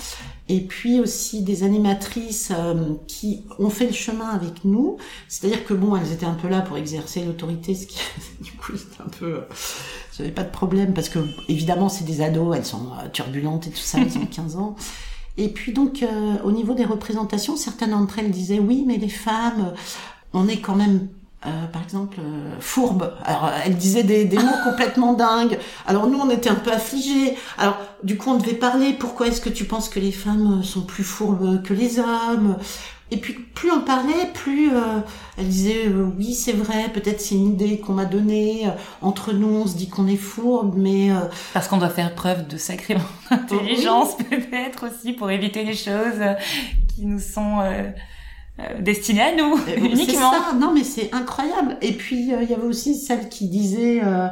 et 0.47 0.61
puis 0.61 0.99
aussi 0.99 1.41
des 1.41 1.63
animatrices 1.63 2.51
euh, 2.55 2.93
qui 3.07 3.43
ont 3.59 3.69
fait 3.69 3.87
le 3.87 3.93
chemin 3.93 4.29
avec 4.29 4.63
nous. 4.63 4.97
C'est-à-dire 5.27 5.65
que 5.65 5.73
bon, 5.73 5.95
elles 5.95 6.11
étaient 6.13 6.25
un 6.25 6.35
peu 6.35 6.47
là 6.47 6.61
pour 6.61 6.77
exercer 6.77 7.23
l'autorité, 7.25 7.75
ce 7.75 7.87
qui 7.87 7.99
du 8.41 8.51
coup 8.51 8.77
c'était 8.77 9.01
un 9.01 9.09
peu, 9.09 9.41
j'avais 10.15 10.31
pas 10.31 10.43
de 10.43 10.51
problème 10.51 10.93
parce 10.93 11.09
que 11.09 11.19
évidemment 11.49 11.89
c'est 11.89 12.05
des 12.05 12.21
ados, 12.21 12.55
elles 12.55 12.65
sont 12.65 12.89
turbulentes 13.11 13.67
et 13.67 13.71
tout 13.71 13.77
ça, 13.77 13.99
elles 13.99 14.17
ont 14.17 14.25
15 14.25 14.55
ans. 14.57 14.75
Et 15.39 15.49
puis 15.49 15.71
donc 15.71 16.03
au 16.43 16.51
niveau 16.51 16.73
des 16.73 16.85
représentations, 16.85 17.57
certaines 17.57 17.91
d'entre 17.91 18.19
elles 18.19 18.31
disaient 18.31 18.59
oui, 18.59 18.83
mais 18.87 18.97
les 18.97 19.09
femmes, 19.09 19.73
on 20.33 20.47
est 20.47 20.59
quand 20.59 20.75
même 20.75 21.07
euh, 21.07 21.26
par 21.71 21.83
exemple, 21.83 22.17
euh, 22.19 22.55
fourbe. 22.59 23.13
Alors, 23.23 23.51
elle 23.65 23.75
disait 23.75 24.03
des, 24.03 24.25
des 24.25 24.37
mots 24.37 24.57
complètement 24.63 25.13
dingues. 25.13 25.57
Alors, 25.85 26.07
nous, 26.07 26.19
on 26.19 26.29
était 26.29 26.49
un 26.49 26.55
peu 26.55 26.71
affligés. 26.71 27.35
Alors, 27.57 27.77
du 28.03 28.17
coup, 28.17 28.31
on 28.31 28.37
devait 28.37 28.53
parler. 28.53 28.93
Pourquoi 28.93 29.27
est-ce 29.27 29.41
que 29.41 29.49
tu 29.49 29.65
penses 29.65 29.89
que 29.89 29.99
les 29.99 30.11
femmes 30.11 30.63
sont 30.63 30.81
plus 30.81 31.03
fourbes 31.03 31.61
que 31.63 31.73
les 31.73 31.99
hommes? 31.99 32.57
Et 33.09 33.17
puis, 33.17 33.33
plus 33.33 33.71
on 33.71 33.81
parlait, 33.81 34.31
plus 34.33 34.69
euh, 34.69 34.99
elle 35.37 35.47
disait 35.47 35.87
oui, 35.87 36.33
c'est 36.33 36.51
vrai. 36.51 36.89
Peut-être 36.93 37.21
c'est 37.21 37.35
une 37.35 37.53
idée 37.53 37.79
qu'on 37.79 37.93
m'a 37.93 38.05
donnée. 38.05 38.67
Entre 39.01 39.31
nous, 39.31 39.47
on 39.47 39.67
se 39.67 39.77
dit 39.77 39.87
qu'on 39.87 40.07
est 40.07 40.17
fourbe, 40.17 40.73
mais 40.77 41.09
parce 41.53 41.69
qu'on 41.69 41.77
doit 41.77 41.89
faire 41.89 42.13
preuve 42.15 42.47
de 42.47 42.57
sacrée 42.57 42.97
intelligence, 43.29 44.17
peut-être 44.29 44.87
aussi 44.87 45.13
pour 45.13 45.31
éviter 45.31 45.63
les 45.63 45.75
choses 45.75 46.21
qui 46.93 47.05
nous 47.05 47.21
sont 47.21 47.61
euh, 48.59 48.81
destiné 48.81 49.21
à 49.21 49.35
nous 49.35 49.57
uniquement. 49.75 50.31
Ça. 50.31 50.53
Non, 50.55 50.71
mais 50.73 50.83
c'est 50.83 51.13
incroyable. 51.13 51.77
Et 51.81 51.93
puis 51.93 52.33
euh, 52.33 52.41
il 52.41 52.49
y 52.49 52.53
avait 52.53 52.67
aussi 52.67 52.95
celle 52.95 53.29
qui 53.29 53.47
disait. 53.47 54.01
Euh, 54.03 54.27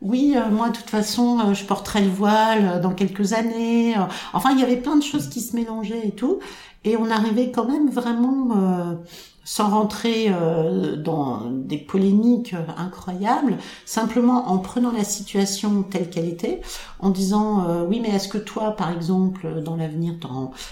oui, 0.00 0.34
moi 0.50 0.70
de 0.70 0.76
toute 0.76 0.90
façon, 0.90 1.54
je 1.54 1.64
porterai 1.64 2.00
le 2.00 2.10
voile 2.10 2.80
dans 2.80 2.92
quelques 2.92 3.34
années. 3.34 3.94
Enfin, 4.32 4.50
il 4.50 4.58
y 4.58 4.64
avait 4.64 4.78
plein 4.78 4.96
de 4.96 5.02
choses 5.02 5.28
qui 5.28 5.40
se 5.40 5.54
mélangeaient 5.54 6.08
et 6.08 6.10
tout, 6.10 6.40
et 6.82 6.96
on 6.96 7.08
arrivait 7.08 7.52
quand 7.52 7.68
même 7.68 7.88
vraiment 7.88 8.98
sans 9.44 9.70
rentrer 9.70 10.26
euh, 10.28 10.96
dans 10.96 11.50
des 11.50 11.78
polémiques 11.78 12.54
incroyables, 12.76 13.58
simplement 13.84 14.48
en 14.48 14.58
prenant 14.58 14.92
la 14.92 15.04
situation 15.04 15.82
telle 15.82 16.10
qu'elle 16.10 16.28
était, 16.28 16.60
en 17.00 17.10
disant 17.10 17.68
euh, 17.68 17.84
oui 17.84 18.00
mais 18.00 18.10
est-ce 18.10 18.28
que 18.28 18.38
toi 18.38 18.72
par 18.72 18.92
exemple 18.92 19.62
dans 19.62 19.76
l'avenir 19.76 20.14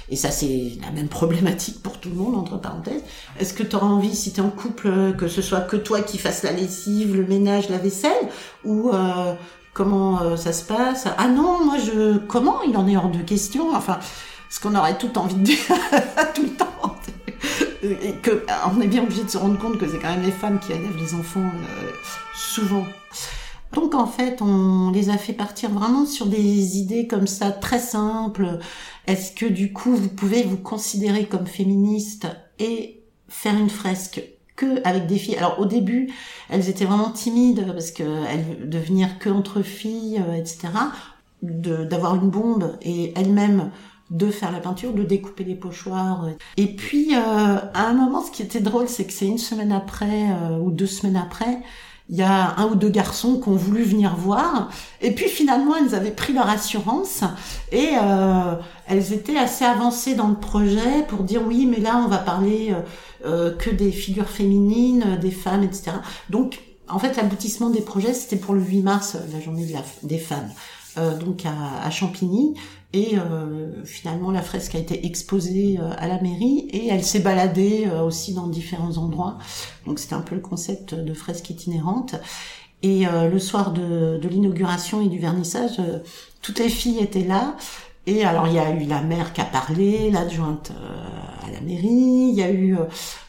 et 0.09 0.17
ça 0.17 0.31
c'est 0.31 0.73
la 0.83 0.91
même 0.93 1.09
problématique 1.09 1.83
pour 1.83 1.99
tout 1.99 2.11
le 2.11 2.15
monde 2.15 2.37
entre 2.37 2.61
parenthèses 2.61 3.03
est-ce 3.39 3.55
que 3.55 3.63
tu 3.63 3.75
auras 3.75 3.87
envie 3.87 4.15
si 4.15 4.33
tu 4.33 4.41
es 4.41 4.43
en 4.43 4.51
couple 4.51 5.15
que 5.17 5.29
ce 5.29 5.43
soit 5.43 5.61
que 5.61 5.77
toi 5.77 6.03
qui 6.03 6.19
fasses 6.19 6.43
la 6.43 6.53
lessive, 6.53 7.17
le 7.17 7.27
ménage, 7.27 7.69
la 7.69 7.79
vaisselle 7.79 8.29
ou 8.65 8.91
euh, 8.91 9.35
comment 9.73 10.37
ça 10.37 10.53
se 10.53 10.65
passe? 10.65 11.07
Ah 11.17 11.29
non, 11.29 11.65
moi 11.65 11.77
je 11.79 12.19
comment? 12.19 12.63
Il 12.63 12.77
en 12.77 12.87
est 12.87 12.97
hors 12.97 13.11
de 13.11 13.23
question 13.23 13.75
enfin 13.75 13.99
ce 14.49 14.61
qu'on 14.61 14.75
aurait 14.75 14.99
tout 14.99 15.17
envie 15.19 15.37
de 15.37 15.43
dire 15.43 15.59
tout 16.35 16.43
le 16.43 16.51
temps 16.51 16.70
que 18.23 18.45
on 18.75 18.81
est 18.81 18.87
bien 18.87 19.03
obligé 19.03 19.25
de 19.25 19.29
se 19.29 19.39
rendre 19.39 19.59
compte 19.59 19.79
que 19.79 19.89
c'est 19.89 19.99
quand 19.99 20.11
même 20.11 20.23
les 20.23 20.33
femmes 20.33 20.59
qui 20.59 20.73
élèvent 20.73 20.97
les 20.97 21.15
enfants 21.15 21.41
euh, 21.41 21.91
souvent. 22.35 22.87
Donc 23.73 23.95
en 23.95 24.07
fait, 24.07 24.43
on 24.43 24.91
les 24.91 25.11
a 25.11 25.17
fait 25.17 25.33
partir 25.33 25.71
vraiment 25.71 26.05
sur 26.05 26.27
des 26.27 26.79
idées 26.79 27.07
comme 27.07 27.27
ça 27.27 27.53
très 27.53 27.79
simples. 27.79 28.59
Est-ce 29.07 29.33
que 29.33 29.47
du 29.47 29.73
coup, 29.73 29.95
vous 29.95 30.09
pouvez 30.09 30.43
vous 30.43 30.57
considérer 30.57 31.27
comme 31.27 31.47
féministe 31.47 32.27
et 32.59 33.03
faire 33.29 33.57
une 33.57 33.71
fresque 33.71 34.23
que 34.57 34.81
avec 34.85 35.07
des 35.07 35.19
filles? 35.19 35.37
Alors 35.37 35.61
au 35.61 35.67
début, 35.67 36.13
elles 36.49 36.69
étaient 36.69 36.85
vraiment 36.85 37.11
timides 37.11 37.65
parce 37.73 37.93
que 37.93 38.03
elles 38.03 38.69
de 38.69 38.79
venir 38.79 39.19
que 39.21 39.31
entre 39.31 39.63
filles, 39.63 40.21
euh, 40.29 40.35
etc. 40.35 40.69
D'avoir 41.43 42.17
une 42.17 42.29
bombe 42.29 42.77
et 42.83 43.15
elles-mêmes 43.17 43.71
de 44.11 44.31
faire 44.31 44.51
la 44.51 44.59
peinture, 44.59 44.93
de 44.93 45.05
découper 45.05 45.45
les 45.45 45.55
pochoirs. 45.55 46.27
Et 46.57 46.67
puis, 46.67 47.15
euh, 47.15 47.57
à 47.75 47.87
un 47.87 47.93
moment, 47.93 48.23
ce 48.23 48.31
qui 48.31 48.43
était 48.43 48.61
drôle, 48.61 48.89
c'est 48.89 49.05
que 49.05 49.13
c'est 49.13 49.27
une 49.27 49.39
semaine 49.39 49.73
après 49.73 50.31
euh, 50.31 50.59
ou 50.59 50.71
deux 50.73 50.87
semaines 50.87 51.17
après, 51.17 51.61
il 52.09 52.17
y 52.17 52.23
a 52.23 52.57
un 52.59 52.67
ou 52.67 52.75
deux 52.75 52.89
garçons 52.89 53.41
qui 53.41 53.49
ont 53.49 53.55
voulu 53.55 53.85
venir 53.85 54.17
voir. 54.17 54.69
Et 55.01 55.13
puis 55.13 55.29
finalement, 55.29 55.77
elles 55.77 55.95
avaient 55.95 56.11
pris 56.11 56.33
leur 56.33 56.49
assurance 56.49 57.23
et 57.71 57.91
euh, 58.03 58.57
elles 58.89 59.13
étaient 59.13 59.39
assez 59.39 59.65
avancées 59.65 60.17
dans 60.17 60.27
le 60.27 60.35
projet 60.35 61.05
pour 61.07 61.23
dire 61.23 61.41
oui, 61.47 61.67
mais 61.67 61.79
là, 61.79 62.03
on 62.05 62.09
va 62.09 62.19
parler 62.19 62.75
que 63.23 63.71
des 63.71 63.93
figures 63.93 64.29
féminines, 64.29 65.19
des 65.21 65.31
femmes, 65.31 65.63
etc. 65.63 65.93
Donc, 66.31 66.59
en 66.89 66.99
fait, 66.99 67.17
l'aboutissement 67.17 67.71
des 67.71 67.83
projets, 67.83 68.13
c'était 68.13 68.35
pour 68.35 68.55
le 68.55 68.61
8 68.61 68.83
mars, 68.83 69.17
la 69.33 69.41
journée 69.41 69.73
des 70.03 70.19
femmes. 70.19 70.51
donc 71.21 71.45
à, 71.47 71.87
à, 71.87 71.91
Champigny. 71.91 72.55
Et 72.93 73.17
finalement, 73.85 74.33
la 74.33 74.43
fresque 74.43 74.75
a 74.75 74.79
été 74.79 75.07
exposée 75.07 75.79
à 75.99 76.09
la 76.09 76.21
mairie 76.21 76.67
et 76.73 76.89
elle 76.89 77.05
s'est 77.05 77.21
baladée 77.21 77.89
aussi 78.05 78.35
dans 78.35 78.49
différents 78.49 78.99
endroits. 78.99 79.39
Donc 79.87 80.01
c'était 80.01 80.15
un 80.15 80.23
peu 80.23 80.35
le 80.35 80.41
concept 80.41 80.95
de 80.95 81.15
fresque 81.15 81.51
itinérante. 81.51 82.17
Et 82.83 83.05
le 83.07 83.39
soir 83.39 83.73
de, 83.73 84.19
de 84.19 84.29
l'inauguration 84.29 85.03
et 85.03 85.09
du 85.09 85.21
vernissage, 85.21 85.81
toutes 86.43 86.59
les 86.59 86.69
filles 86.69 86.99
étaient 86.99 87.23
là. 87.25 87.55
Et 88.07 88.25
alors 88.25 88.47
il 88.47 88.55
y 88.55 88.59
a 88.59 88.71
eu 88.71 88.87
la 88.87 89.03
mère 89.03 89.33
qui 89.33 89.41
a 89.41 89.45
parlé, 89.45 90.11
l'adjointe 90.11 90.73
euh, 90.75 91.47
à 91.47 91.51
la 91.53 91.61
mairie, 91.61 92.31
il 92.31 92.35
y 92.35 92.43
a 92.43 92.51
eu 92.51 92.77
euh, 92.77 92.85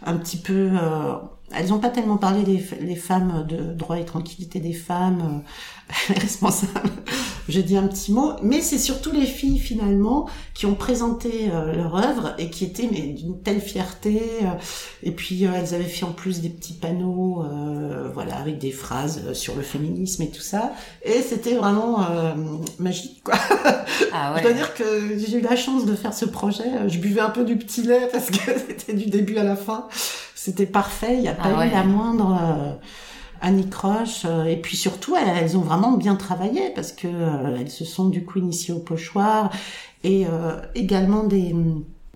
un 0.05 0.18
petit 0.18 0.38
peu... 0.38 0.72
Euh, 1.52 1.56
elles 1.58 1.70
n'ont 1.70 1.80
pas 1.80 1.89
tellement 1.89 2.18
parlé 2.18 2.43
des 2.43 2.64
les 2.80 2.95
femmes 2.95 3.45
de 3.47 3.74
droit 3.74 3.99
et 3.99 4.06
tranquillité 4.06 4.60
des 4.60 4.74
femmes, 4.74 5.43
responsables 6.10 6.91
je 7.52 7.60
dis 7.60 7.78
un 7.78 7.88
petit 7.88 8.12
mot, 8.12 8.34
mais 8.41 8.62
c'est 8.62 8.78
surtout 8.78 9.12
les 9.12 9.26
filles 9.26 9.60
finalement 9.60 10.28
qui 10.54 10.66
ont 10.66 10.76
présenté 10.76 11.49
euh, 11.52 11.74
leur 11.74 11.95
œuvre 11.95 12.34
et 12.38 12.49
qui 12.49 12.64
étaient 12.64 12.88
mais 12.91 13.14
d'une 13.14 13.41
telle 13.41 13.62
fierté. 13.62 14.22
Euh, 14.41 14.47
et 15.04 15.12
puis 15.12 15.45
euh, 15.45 15.52
elles 15.56 15.74
avaient 15.74 15.84
fait 15.84 16.06
en 16.06 16.12
plus 16.12 16.41
des 16.41 16.49
petits 16.49 16.74
panneaux, 16.74 17.45
voilà, 18.14 18.38
avec 18.38 18.58
des 18.58 18.72
phrases 18.72 19.34
sur 19.34 19.56
le 19.56 19.62
féminisme 19.62 20.24
et 20.24 20.30
tout 20.30 20.41
ça. 20.41 20.74
Et 21.04 21.22
c'était 21.22 21.56
vraiment 21.56 22.06
magique, 22.80 23.24
quoi. 23.24 23.36
Ah 24.14 24.34
ouais. 24.36 24.39
Je 24.39 24.43
dois 24.43 24.54
dire 24.54 24.74
que 24.74 25.18
j'ai 25.18 25.38
eu 25.38 25.41
la 25.41 25.56
chance 25.56 25.86
de 25.86 25.95
faire 25.95 26.14
ce 26.14 26.26
projet. 26.26 26.64
Je 26.88 26.99
buvais 26.99 27.22
un 27.22 27.30
peu 27.30 27.43
du 27.43 27.58
petit 27.58 27.82
lait 27.82 28.08
parce 28.12 28.30
que 28.30 28.38
c'était 28.68 28.93
du 28.93 29.10
début 29.10 29.38
à 29.38 29.43
la 29.43 29.56
fin. 29.56 29.88
C'était 30.43 30.65
parfait. 30.65 31.15
Il 31.15 31.21
n'y 31.21 31.27
a 31.27 31.35
pas 31.35 31.53
ah 31.55 31.67
eu 31.67 31.69
la 31.69 31.83
moindre 31.83 32.79
Annie 33.41 33.67
Croche, 33.67 34.25
euh, 34.25 34.45
et 34.45 34.55
puis 34.55 34.77
surtout 34.77 35.15
elles, 35.15 35.57
ont 35.57 35.61
vraiment 35.61 35.97
bien 35.97 36.15
travaillé 36.15 36.69
parce 36.75 36.91
que 36.91 37.07
euh, 37.07 37.57
elles 37.59 37.71
se 37.71 37.85
sont 37.85 38.07
du 38.07 38.23
coup 38.23 38.37
initiées 38.37 38.73
au 38.73 38.79
pochoir 38.79 39.51
et 40.03 40.27
euh, 40.27 40.61
également 40.75 41.23
des, 41.23 41.55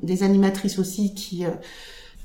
des 0.03 0.23
animatrices 0.23 0.77
aussi 0.77 1.15
qui 1.15 1.43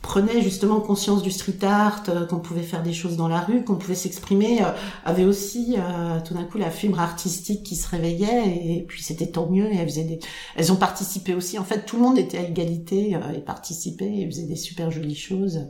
prenaient 0.03 0.43
justement 0.43 0.81
conscience 0.81 1.23
du 1.23 1.31
street 1.31 1.59
art, 1.63 2.03
qu'on 2.29 2.39
pouvait 2.39 2.63
faire 2.63 2.83
des 2.83 2.93
choses 2.93 3.17
dans 3.17 3.29
la 3.29 3.41
rue, 3.41 3.65
qu'on 3.65 3.77
pouvait 3.77 3.95
s'exprimer, 3.95 4.61
avaient 5.05 5.25
aussi 5.25 5.77
tout 6.25 6.35
d'un 6.35 6.45
coup 6.45 6.59
la 6.59 6.71
fibre 6.71 7.01
artistique 7.01 7.63
qui 7.63 7.77
se 7.77 7.89
réveillait 7.89 8.49
et, 8.49 8.85
puis 8.89 9.03
c'était 9.03 9.27
tant 9.27 9.47
mieux 9.47 9.67
et 9.71 9.77
elles 9.77 9.89
faisaient 9.89 10.05
des... 10.05 10.21
elles 10.57 10.73
ont 10.73 10.77
participé 10.77 11.35
aussi. 11.35 11.59
En 11.59 11.65
fait, 11.65 11.85
tout 11.85 11.97
le 11.97 12.03
monde 12.03 12.19
était 12.19 12.39
à 12.39 12.43
égalité 12.43 13.17
et 13.35 13.41
participait 13.41 14.21
et 14.21 14.27
faisait 14.27 14.47
des 14.47 14.57
super 14.57 14.91
jolies 14.91 15.15
choses. 15.15 15.67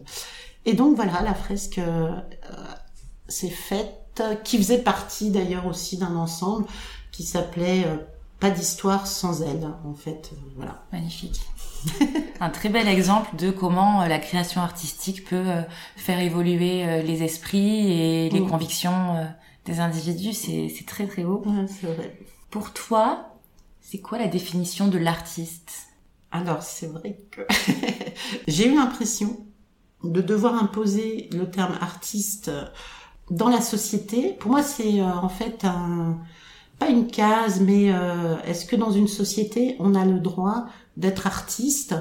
Et 0.65 0.75
donc 0.75 0.95
voilà, 0.95 1.23
la 1.23 1.35
fresque 1.35 1.81
c'est 3.31 3.49
faite, 3.49 4.23
qui 4.45 4.59
faisait 4.59 4.79
partie 4.79 5.31
d'ailleurs 5.31 5.67
aussi 5.67 5.97
d'un 5.97 6.17
ensemble 6.17 6.67
qui 7.13 7.23
s'appelait 7.23 7.85
euh, 7.87 7.97
Pas 8.39 8.51
d'histoire 8.51 9.07
sans 9.07 9.43
elle, 9.43 9.69
en 9.85 9.95
fait. 9.95 10.33
Voilà. 10.57 10.83
Magnifique. 10.93 11.41
un 12.41 12.51
très 12.51 12.69
bel 12.69 12.89
exemple 12.89 13.37
de 13.37 13.51
comment 13.51 14.03
euh, 14.03 14.09
la 14.09 14.19
création 14.19 14.61
artistique 14.61 15.25
peut 15.25 15.37
euh, 15.37 15.63
faire 15.97 16.21
évoluer 16.21 17.03
les 17.03 17.23
esprits 17.23 17.93
et 17.93 18.31
les 18.31 18.41
mm. 18.41 18.49
convictions 18.49 19.29
des 19.65 19.81
individus. 19.81 20.33
C'est, 20.33 20.87
très 20.87 21.07
très 21.07 21.23
beau. 21.23 21.43
c'est 21.67 21.87
vrai. 21.87 22.19
Pour 22.51 22.73
toi, 22.73 23.37
c'est 23.81 23.99
quoi 23.99 24.19
la 24.19 24.29
définition 24.29 24.89
de 24.89 24.99
l'artiste? 24.99 25.89
Alors, 26.33 26.63
c'est 26.63 26.87
vrai 26.87 27.19
que 27.31 27.43
j'ai 28.49 28.69
eu 28.69 28.77
l'impression 28.77 29.47
de 30.05 30.21
devoir 30.21 30.55
imposer 30.55 31.29
le 31.33 31.51
terme 31.51 31.77
artiste 31.81 32.51
dans 33.31 33.49
la 33.49 33.61
société. 33.61 34.35
Pour 34.39 34.51
moi, 34.51 34.63
c'est 34.63 35.01
euh, 35.01 35.07
en 35.07 35.29
fait 35.29 35.65
un, 35.65 36.19
pas 36.79 36.89
une 36.89 37.07
case, 37.07 37.61
mais 37.61 37.93
euh, 37.93 38.37
est-ce 38.45 38.67
que 38.67 38.77
dans 38.77 38.91
une 38.91 39.09
société, 39.09 39.77
on 39.79 39.95
a 39.95 40.05
le 40.05 40.19
droit 40.19 40.67
d'être 41.01 41.27
artiste 41.27 41.95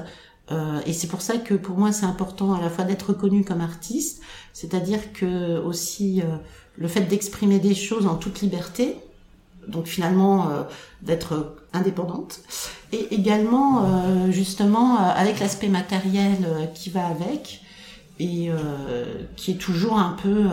euh, 0.52 0.80
Et 0.86 0.92
c'est 0.92 1.06
pour 1.08 1.22
ça 1.22 1.38
que 1.38 1.54
pour 1.54 1.76
moi, 1.76 1.92
c'est 1.92 2.06
important 2.06 2.54
à 2.54 2.60
la 2.60 2.70
fois 2.70 2.84
d'être 2.84 3.10
reconnu 3.10 3.44
comme 3.44 3.60
artiste, 3.60 4.22
c'est-à-dire 4.52 5.12
que 5.12 5.58
aussi 5.58 6.22
le 6.76 6.88
fait 6.88 7.02
d'exprimer 7.02 7.58
des 7.58 7.74
choses 7.74 8.06
en 8.06 8.16
toute 8.16 8.40
liberté, 8.40 8.96
donc 9.68 9.86
finalement 9.86 10.48
d'être 11.02 11.56
indépendante, 11.72 12.40
et 12.92 13.14
également 13.14 14.30
justement 14.30 14.98
avec 14.98 15.38
l'aspect 15.38 15.68
matériel 15.68 16.70
qui 16.74 16.90
va 16.90 17.06
avec 17.06 17.60
et 18.18 18.50
qui 19.36 19.52
est 19.52 19.60
toujours 19.60 19.98
un 19.98 20.16
peu 20.20 20.48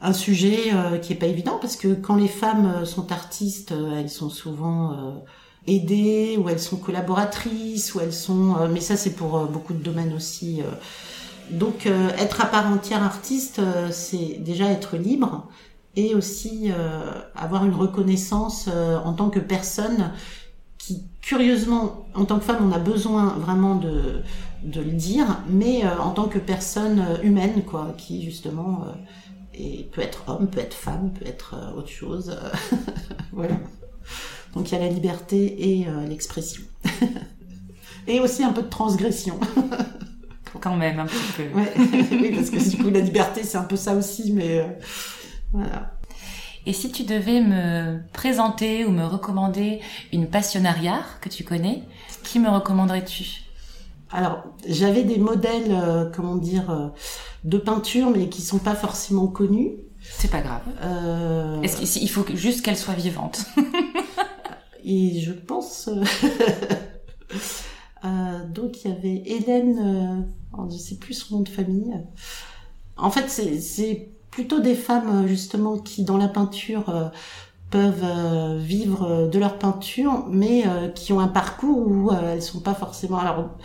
un 0.00 0.12
sujet 0.12 0.72
euh, 0.72 0.98
qui 0.98 1.12
est 1.12 1.16
pas 1.16 1.26
évident 1.26 1.58
parce 1.60 1.76
que 1.76 1.94
quand 1.94 2.16
les 2.16 2.28
femmes 2.28 2.66
euh, 2.66 2.84
sont 2.84 3.12
artistes, 3.12 3.72
euh, 3.72 3.98
elles 3.98 4.10
sont 4.10 4.30
souvent 4.30 5.24
aidées 5.66 6.38
ou 6.38 6.48
elles 6.48 6.60
sont 6.60 6.76
collaboratrices 6.76 7.94
ou 7.94 8.00
elles 8.00 8.12
sont 8.12 8.68
mais 8.68 8.80
ça 8.80 8.96
c'est 8.96 9.14
pour 9.14 9.46
beaucoup 9.46 9.72
de 9.72 9.82
domaines 9.82 10.14
aussi 10.14 10.62
donc 11.50 11.86
être 11.86 12.40
à 12.40 12.46
part 12.46 12.66
entière 12.70 13.02
artiste 13.02 13.60
c'est 13.90 14.38
déjà 14.38 14.66
être 14.66 14.96
libre 14.96 15.48
et 15.96 16.14
aussi 16.14 16.70
avoir 17.34 17.64
une 17.64 17.74
reconnaissance 17.74 18.68
en 18.68 19.12
tant 19.12 19.28
que 19.28 19.40
personne 19.40 20.12
qui 20.78 21.02
curieusement 21.20 22.06
en 22.14 22.24
tant 22.26 22.38
que 22.38 22.44
femme 22.44 22.68
on 22.68 22.72
a 22.72 22.78
besoin 22.78 23.34
vraiment 23.38 23.74
de 23.74 24.20
de 24.62 24.80
le 24.80 24.92
dire 24.92 25.40
mais 25.48 25.82
en 25.86 26.10
tant 26.10 26.28
que 26.28 26.38
personne 26.38 27.04
humaine 27.22 27.64
quoi 27.64 27.94
qui 27.98 28.22
justement 28.22 28.86
et 29.58 29.88
peut 29.92 30.02
être 30.02 30.24
homme, 30.28 30.48
peut 30.48 30.60
être 30.60 30.74
femme, 30.74 31.12
peut 31.12 31.26
être 31.26 31.54
euh, 31.54 31.78
autre 31.78 31.88
chose. 31.88 32.36
voilà. 33.32 33.56
Donc 34.56 34.72
il 34.72 34.74
y 34.74 34.78
a 34.78 34.80
la 34.80 34.88
liberté 34.88 35.80
et 35.80 35.86
euh, 35.86 36.06
l'expression. 36.06 36.62
et 38.08 38.20
aussi 38.20 38.42
un 38.42 38.52
peu 38.52 38.62
de 38.62 38.68
transgression. 38.68 39.38
Quand 40.60 40.76
même, 40.76 40.98
un 40.98 41.06
petit 41.06 41.32
peu. 41.36 41.58
Ouais. 41.58 41.72
oui, 42.10 42.32
parce 42.34 42.48
que 42.48 42.70
du 42.70 42.82
coup, 42.82 42.88
la 42.88 43.00
liberté, 43.00 43.42
c'est 43.42 43.58
un 43.58 43.64
peu 43.64 43.76
ça 43.76 43.94
aussi, 43.94 44.32
mais 44.32 44.60
euh, 44.60 44.64
voilà. 45.52 45.92
Et 46.64 46.72
si 46.72 46.90
tu 46.90 47.04
devais 47.04 47.42
me 47.42 48.00
présenter 48.12 48.84
ou 48.86 48.90
me 48.90 49.04
recommander 49.04 49.80
une 50.12 50.28
passionnariat 50.28 51.02
que 51.20 51.28
tu 51.28 51.44
connais, 51.44 51.82
qui 52.24 52.40
me 52.40 52.48
recommanderais-tu? 52.48 53.42
Alors, 54.10 54.44
j'avais 54.68 55.04
des 55.04 55.18
modèles, 55.18 55.70
euh, 55.70 56.10
comment 56.10 56.36
dire, 56.36 56.70
euh, 56.70 56.88
de 57.44 57.58
peinture, 57.58 58.10
mais 58.10 58.28
qui 58.28 58.42
sont 58.42 58.58
pas 58.58 58.74
forcément 58.74 59.26
connus. 59.26 59.72
C'est 60.00 60.30
pas 60.30 60.40
grave. 60.40 60.62
Euh... 60.82 61.60
Est-ce 61.62 61.98
qu'il 61.98 62.10
faut 62.10 62.24
juste 62.34 62.64
qu'elle 62.64 62.76
soit 62.76 62.94
vivante 62.94 63.46
Et 64.86 65.20
je 65.20 65.32
pense. 65.32 65.90
Euh, 68.04 68.46
donc 68.54 68.84
il 68.84 68.90
y 68.90 68.94
avait 68.94 69.22
Hélène, 69.26 70.28
je 70.70 70.76
sais 70.76 70.94
plus 70.94 71.14
son 71.14 71.38
nom 71.38 71.42
de 71.42 71.48
famille. 71.48 71.92
En 72.96 73.10
fait, 73.10 73.28
c'est 73.28 74.10
plutôt 74.30 74.60
des 74.60 74.76
femmes 74.76 75.26
justement 75.26 75.78
qui, 75.78 76.04
dans 76.04 76.18
la 76.18 76.28
peinture, 76.28 77.10
peuvent 77.70 78.58
vivre 78.58 79.26
de 79.26 79.38
leur 79.40 79.58
peinture, 79.58 80.26
mais 80.28 80.64
qui 80.94 81.12
ont 81.14 81.20
un 81.20 81.26
parcours 81.26 81.88
où 81.88 82.12
elles 82.12 82.42
sont 82.42 82.60
pas 82.60 82.74
forcément. 82.74 83.18
Alors, 83.18 83.56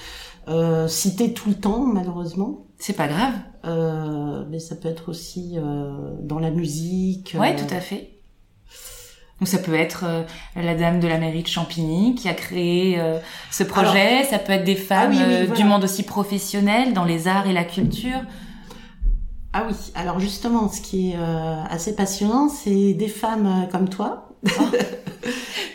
euh, 0.48 0.88
cité 0.88 1.34
tout 1.34 1.50
le 1.50 1.56
temps, 1.56 1.86
malheureusement. 1.86 2.66
C'est 2.78 2.94
pas 2.96 3.08
grave. 3.08 3.34
Euh, 3.66 4.44
mais 4.50 4.60
ça 4.60 4.76
peut 4.76 4.90
être 4.90 5.10
aussi 5.10 5.54
euh, 5.58 6.16
dans 6.22 6.40
la 6.40 6.50
musique. 6.50 7.36
Ouais, 7.40 7.56
tout 7.56 7.72
à 7.74 7.80
fait. 7.80 8.21
Donc 9.42 9.48
ça 9.48 9.58
peut 9.58 9.74
être 9.74 10.06
la 10.56 10.76
dame 10.76 11.00
de 11.00 11.08
la 11.08 11.18
mairie 11.18 11.42
de 11.42 11.48
Champigny 11.48 12.14
qui 12.16 12.30
a 12.30 12.34
créé 12.34 13.02
ce 13.50 13.64
projet. 13.64 14.24
ça 14.30 14.38
peut 14.38 14.54
être 14.54 14.64
des 14.64 14.78
ah 14.80 15.10
femmes 15.10 15.54
du 15.56 15.64
monde 15.64 15.84
aussi 15.84 16.04
professionnel 16.04 16.94
dans 16.94 17.06
les 17.06 17.28
arts 17.28 17.48
et 17.48 17.54
la 17.54 17.64
culture. 17.64 18.22
Ah 19.52 19.66
oui, 19.68 19.76
alors 19.96 20.20
justement, 20.20 20.70
ce 20.70 20.80
qui 20.80 21.12
est 21.12 21.18
assez 21.70 21.96
passionnant, 21.96 22.50
c'est 22.50 22.94
des 22.94 23.08
femmes 23.08 23.68
comme 23.72 23.90
toi. 23.90 24.32
Oh. 24.46 24.64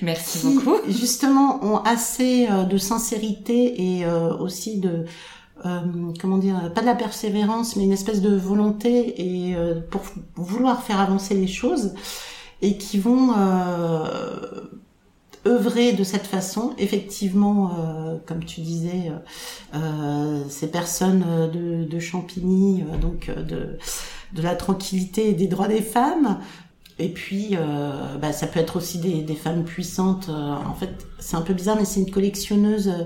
Merci 0.03 0.47
beaucoup. 0.47 0.77
Justement, 0.89 1.65
ont 1.65 1.79
assez 1.79 2.49
euh, 2.51 2.65
de 2.65 2.77
sincérité 2.77 3.99
et 3.99 4.05
euh, 4.05 4.37
aussi 4.37 4.79
de 4.79 5.05
euh, 5.65 5.81
comment 6.21 6.39
dire, 6.39 6.73
pas 6.75 6.83
de 6.83 6.87
la 6.87 6.95
persévérance, 6.95 7.77
mais 7.77 7.85
une 7.85 7.93
espèce 7.93 8.21
de 8.21 8.35
volonté 8.35 9.21
et 9.21 9.57
pour 9.91 10.03
vouloir 10.35 10.83
faire 10.83 11.01
avancer 11.01 11.35
les 11.35 11.47
choses 11.47 11.95
et 12.63 12.79
qui 12.79 12.99
vont 12.99 13.33
œuvrer 15.47 15.93
de 15.93 16.05
cette 16.05 16.27
façon. 16.27 16.73
Effectivement, 16.79 17.71
comme 18.27 18.45
tu 18.45 18.61
disais, 18.61 19.13
ces 20.49 20.71
personnes 20.71 21.25
de, 21.53 21.85
de 21.85 21.99
Champigny, 21.99 22.85
donc 23.01 23.31
de 23.31 23.79
de 24.33 24.43
la 24.43 24.57
tranquillité 24.57 25.31
et 25.31 25.35
des 25.35 25.47
droits 25.47 25.69
des 25.69 25.81
femmes, 25.81 26.41
et 26.99 27.09
puis, 27.09 27.51
euh, 27.53 28.17
bah, 28.17 28.33
ça 28.33 28.47
peut 28.47 28.59
être 28.61 28.77
aussi 28.77 28.99
des, 28.99 29.23
des 29.23 29.35
femmes 29.35 29.65
puissantes. 29.65 30.29
Euh, 30.31 30.55
en 30.55 30.75
fait, 30.75 30.91
c'est 31.19 31.37
un 31.37 31.43
peu 31.43 31.53
bizarre, 31.53 31.77
mais 31.77 31.85
c'est 31.85 32.01
une 32.01 32.11
collectionneuse 32.11 32.89
euh, 32.89 33.05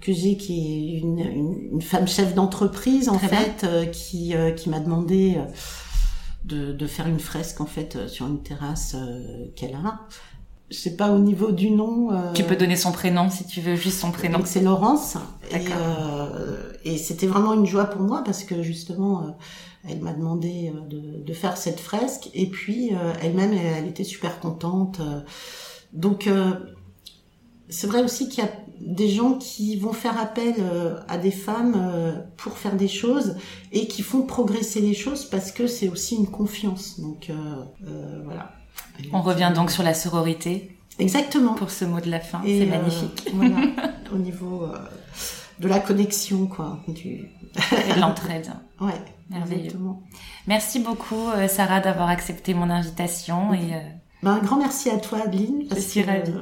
que 0.00 0.12
j'ai 0.12 0.36
qui 0.36 0.94
est 0.94 0.98
une, 1.00 1.18
une, 1.18 1.68
une 1.72 1.82
femme 1.82 2.06
chef 2.06 2.34
d'entreprise 2.34 3.08
en 3.08 3.18
fait, 3.18 3.64
euh, 3.64 3.86
qui, 3.86 4.34
qui 4.56 4.68
m'a 4.68 4.78
demandé 4.78 5.38
de, 6.44 6.72
de, 6.72 6.86
faire 6.86 7.06
une 7.06 7.20
fresque 7.20 7.60
en 7.60 7.66
fait 7.66 8.06
sur 8.08 8.26
une 8.26 8.42
terrasse 8.42 8.96
qu'elle 9.56 9.74
a. 9.74 10.00
je 10.70 10.76
sais 10.76 10.96
pas 10.96 11.10
au 11.10 11.18
niveau 11.18 11.52
du 11.52 11.70
nom. 11.70 12.12
Euh, 12.12 12.32
tu 12.32 12.44
peux 12.44 12.56
donner 12.56 12.76
son 12.76 12.92
prénom 12.92 13.30
si 13.30 13.46
tu 13.46 13.60
veux, 13.60 13.76
juste 13.76 13.98
son 13.98 14.10
prénom. 14.10 14.38
Donc 14.38 14.46
c'est 14.46 14.60
Laurence. 14.60 15.16
Et, 15.50 15.56
euh, 15.56 16.72
et 16.84 16.96
c'était 16.98 17.26
vraiment 17.26 17.54
une 17.54 17.66
joie 17.66 17.86
pour 17.86 18.02
moi 18.02 18.22
parce 18.24 18.44
que 18.44 18.62
justement, 18.62 19.22
euh, 19.22 19.30
elle 19.88 20.00
m'a 20.00 20.12
demandé 20.12 20.72
euh, 20.74 20.80
de, 20.88 21.22
de, 21.24 21.32
faire 21.32 21.56
cette 21.56 21.80
fresque 21.80 22.30
et 22.34 22.46
puis 22.46 22.92
elle-même, 23.22 23.52
elle, 23.52 23.86
était 23.86 24.04
super 24.04 24.40
contente. 24.40 25.00
Donc 25.92 26.28
c'est 27.68 27.86
vrai 27.86 28.02
aussi 28.02 28.28
qu'il 28.28 28.42
y 28.42 28.46
a 28.46 28.50
des 28.84 29.08
gens 29.08 29.34
qui 29.34 29.76
vont 29.76 29.92
faire 29.92 30.20
appel 30.20 30.54
à 31.08 31.16
des 31.16 31.30
femmes 31.30 32.22
pour 32.36 32.58
faire 32.58 32.76
des 32.76 32.88
choses 32.88 33.36
et 33.72 33.86
qui 33.86 34.02
font 34.02 34.22
progresser 34.22 34.80
les 34.80 34.94
choses 34.94 35.24
parce 35.24 35.52
que 35.52 35.66
c'est 35.66 35.88
aussi 35.88 36.16
une 36.16 36.28
confiance. 36.28 37.00
Donc 37.00 37.30
voilà. 38.24 38.52
On 39.12 39.22
revient 39.22 39.52
donc 39.54 39.70
sur 39.70 39.82
la 39.82 39.94
sororité. 39.94 40.74
Exactement. 40.98 41.54
Pour 41.54 41.70
ce 41.70 41.84
mot 41.84 42.00
de 42.00 42.10
la 42.10 42.20
fin, 42.20 42.40
c'est 42.44 42.62
euh, 42.62 42.70
magnifique. 42.70 43.28
voilà, 43.34 43.56
au 44.12 44.18
niveau 44.18 44.64
euh, 44.64 44.78
de 45.58 45.68
la 45.68 45.80
connexion, 45.80 46.46
quoi. 46.46 46.78
Du... 46.88 47.10
Et 47.10 47.94
de 47.94 48.00
l'entraide. 48.00 48.50
Ouais, 48.80 48.90
merveilleux. 49.30 49.70
Merci 50.48 50.80
beaucoup, 50.80 51.28
euh, 51.28 51.46
Sarah, 51.46 51.78
d'avoir 51.78 52.08
accepté 52.08 52.54
mon 52.54 52.68
invitation. 52.70 53.54
Et, 53.54 53.70
ben, 54.20 54.32
un 54.32 54.38
grand 54.40 54.56
merci 54.56 54.90
à 54.90 54.98
toi, 54.98 55.20
Adeline. 55.24 55.68
Je 55.70 55.78
suis 55.78 56.02
ravie. 56.02 56.32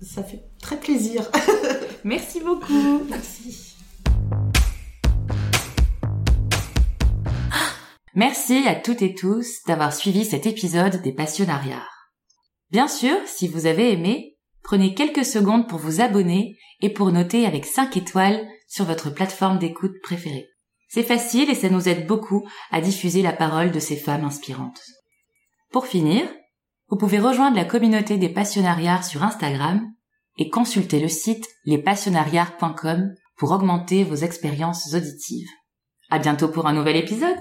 ça 0.00 0.22
fait 0.22 0.44
très 0.60 0.76
plaisir. 0.76 1.28
merci 2.04 2.40
beaucoup. 2.40 3.02
Merci. 3.08 3.76
Merci 8.14 8.66
à 8.66 8.74
toutes 8.74 9.00
et 9.00 9.14
tous 9.14 9.62
d'avoir 9.66 9.94
suivi 9.94 10.26
cet 10.26 10.46
épisode 10.46 11.00
des 11.00 11.12
Passionnariats. 11.12 11.88
Bien 12.70 12.86
sûr, 12.86 13.16
si 13.24 13.48
vous 13.48 13.64
avez 13.64 13.92
aimé, 13.92 14.36
prenez 14.62 14.94
quelques 14.94 15.24
secondes 15.24 15.66
pour 15.66 15.78
vous 15.78 16.02
abonner 16.02 16.58
et 16.82 16.90
pour 16.90 17.10
noter 17.10 17.46
avec 17.46 17.64
5 17.64 17.96
étoiles 17.96 18.46
sur 18.68 18.84
votre 18.84 19.08
plateforme 19.08 19.58
d'écoute 19.58 19.94
préférée. 20.02 20.46
C'est 20.88 21.02
facile 21.02 21.48
et 21.48 21.54
ça 21.54 21.70
nous 21.70 21.88
aide 21.88 22.06
beaucoup 22.06 22.46
à 22.70 22.82
diffuser 22.82 23.22
la 23.22 23.32
parole 23.32 23.70
de 23.70 23.80
ces 23.80 23.96
femmes 23.96 24.24
inspirantes. 24.24 24.82
Pour 25.70 25.86
finir, 25.86 26.22
vous 26.88 26.98
pouvez 26.98 27.18
rejoindre 27.18 27.56
la 27.56 27.64
communauté 27.64 28.18
des 28.18 28.28
passionnariats 28.28 29.02
sur 29.02 29.22
Instagram 29.22 29.90
et 30.38 30.50
consulter 30.50 31.00
le 31.00 31.08
site 31.08 31.46
lespassionnariats.com 31.64 33.14
pour 33.36 33.50
augmenter 33.52 34.04
vos 34.04 34.16
expériences 34.16 34.94
auditives. 34.94 35.48
À 36.10 36.18
bientôt 36.18 36.48
pour 36.48 36.66
un 36.66 36.72
nouvel 36.72 36.96
épisode! 36.96 37.38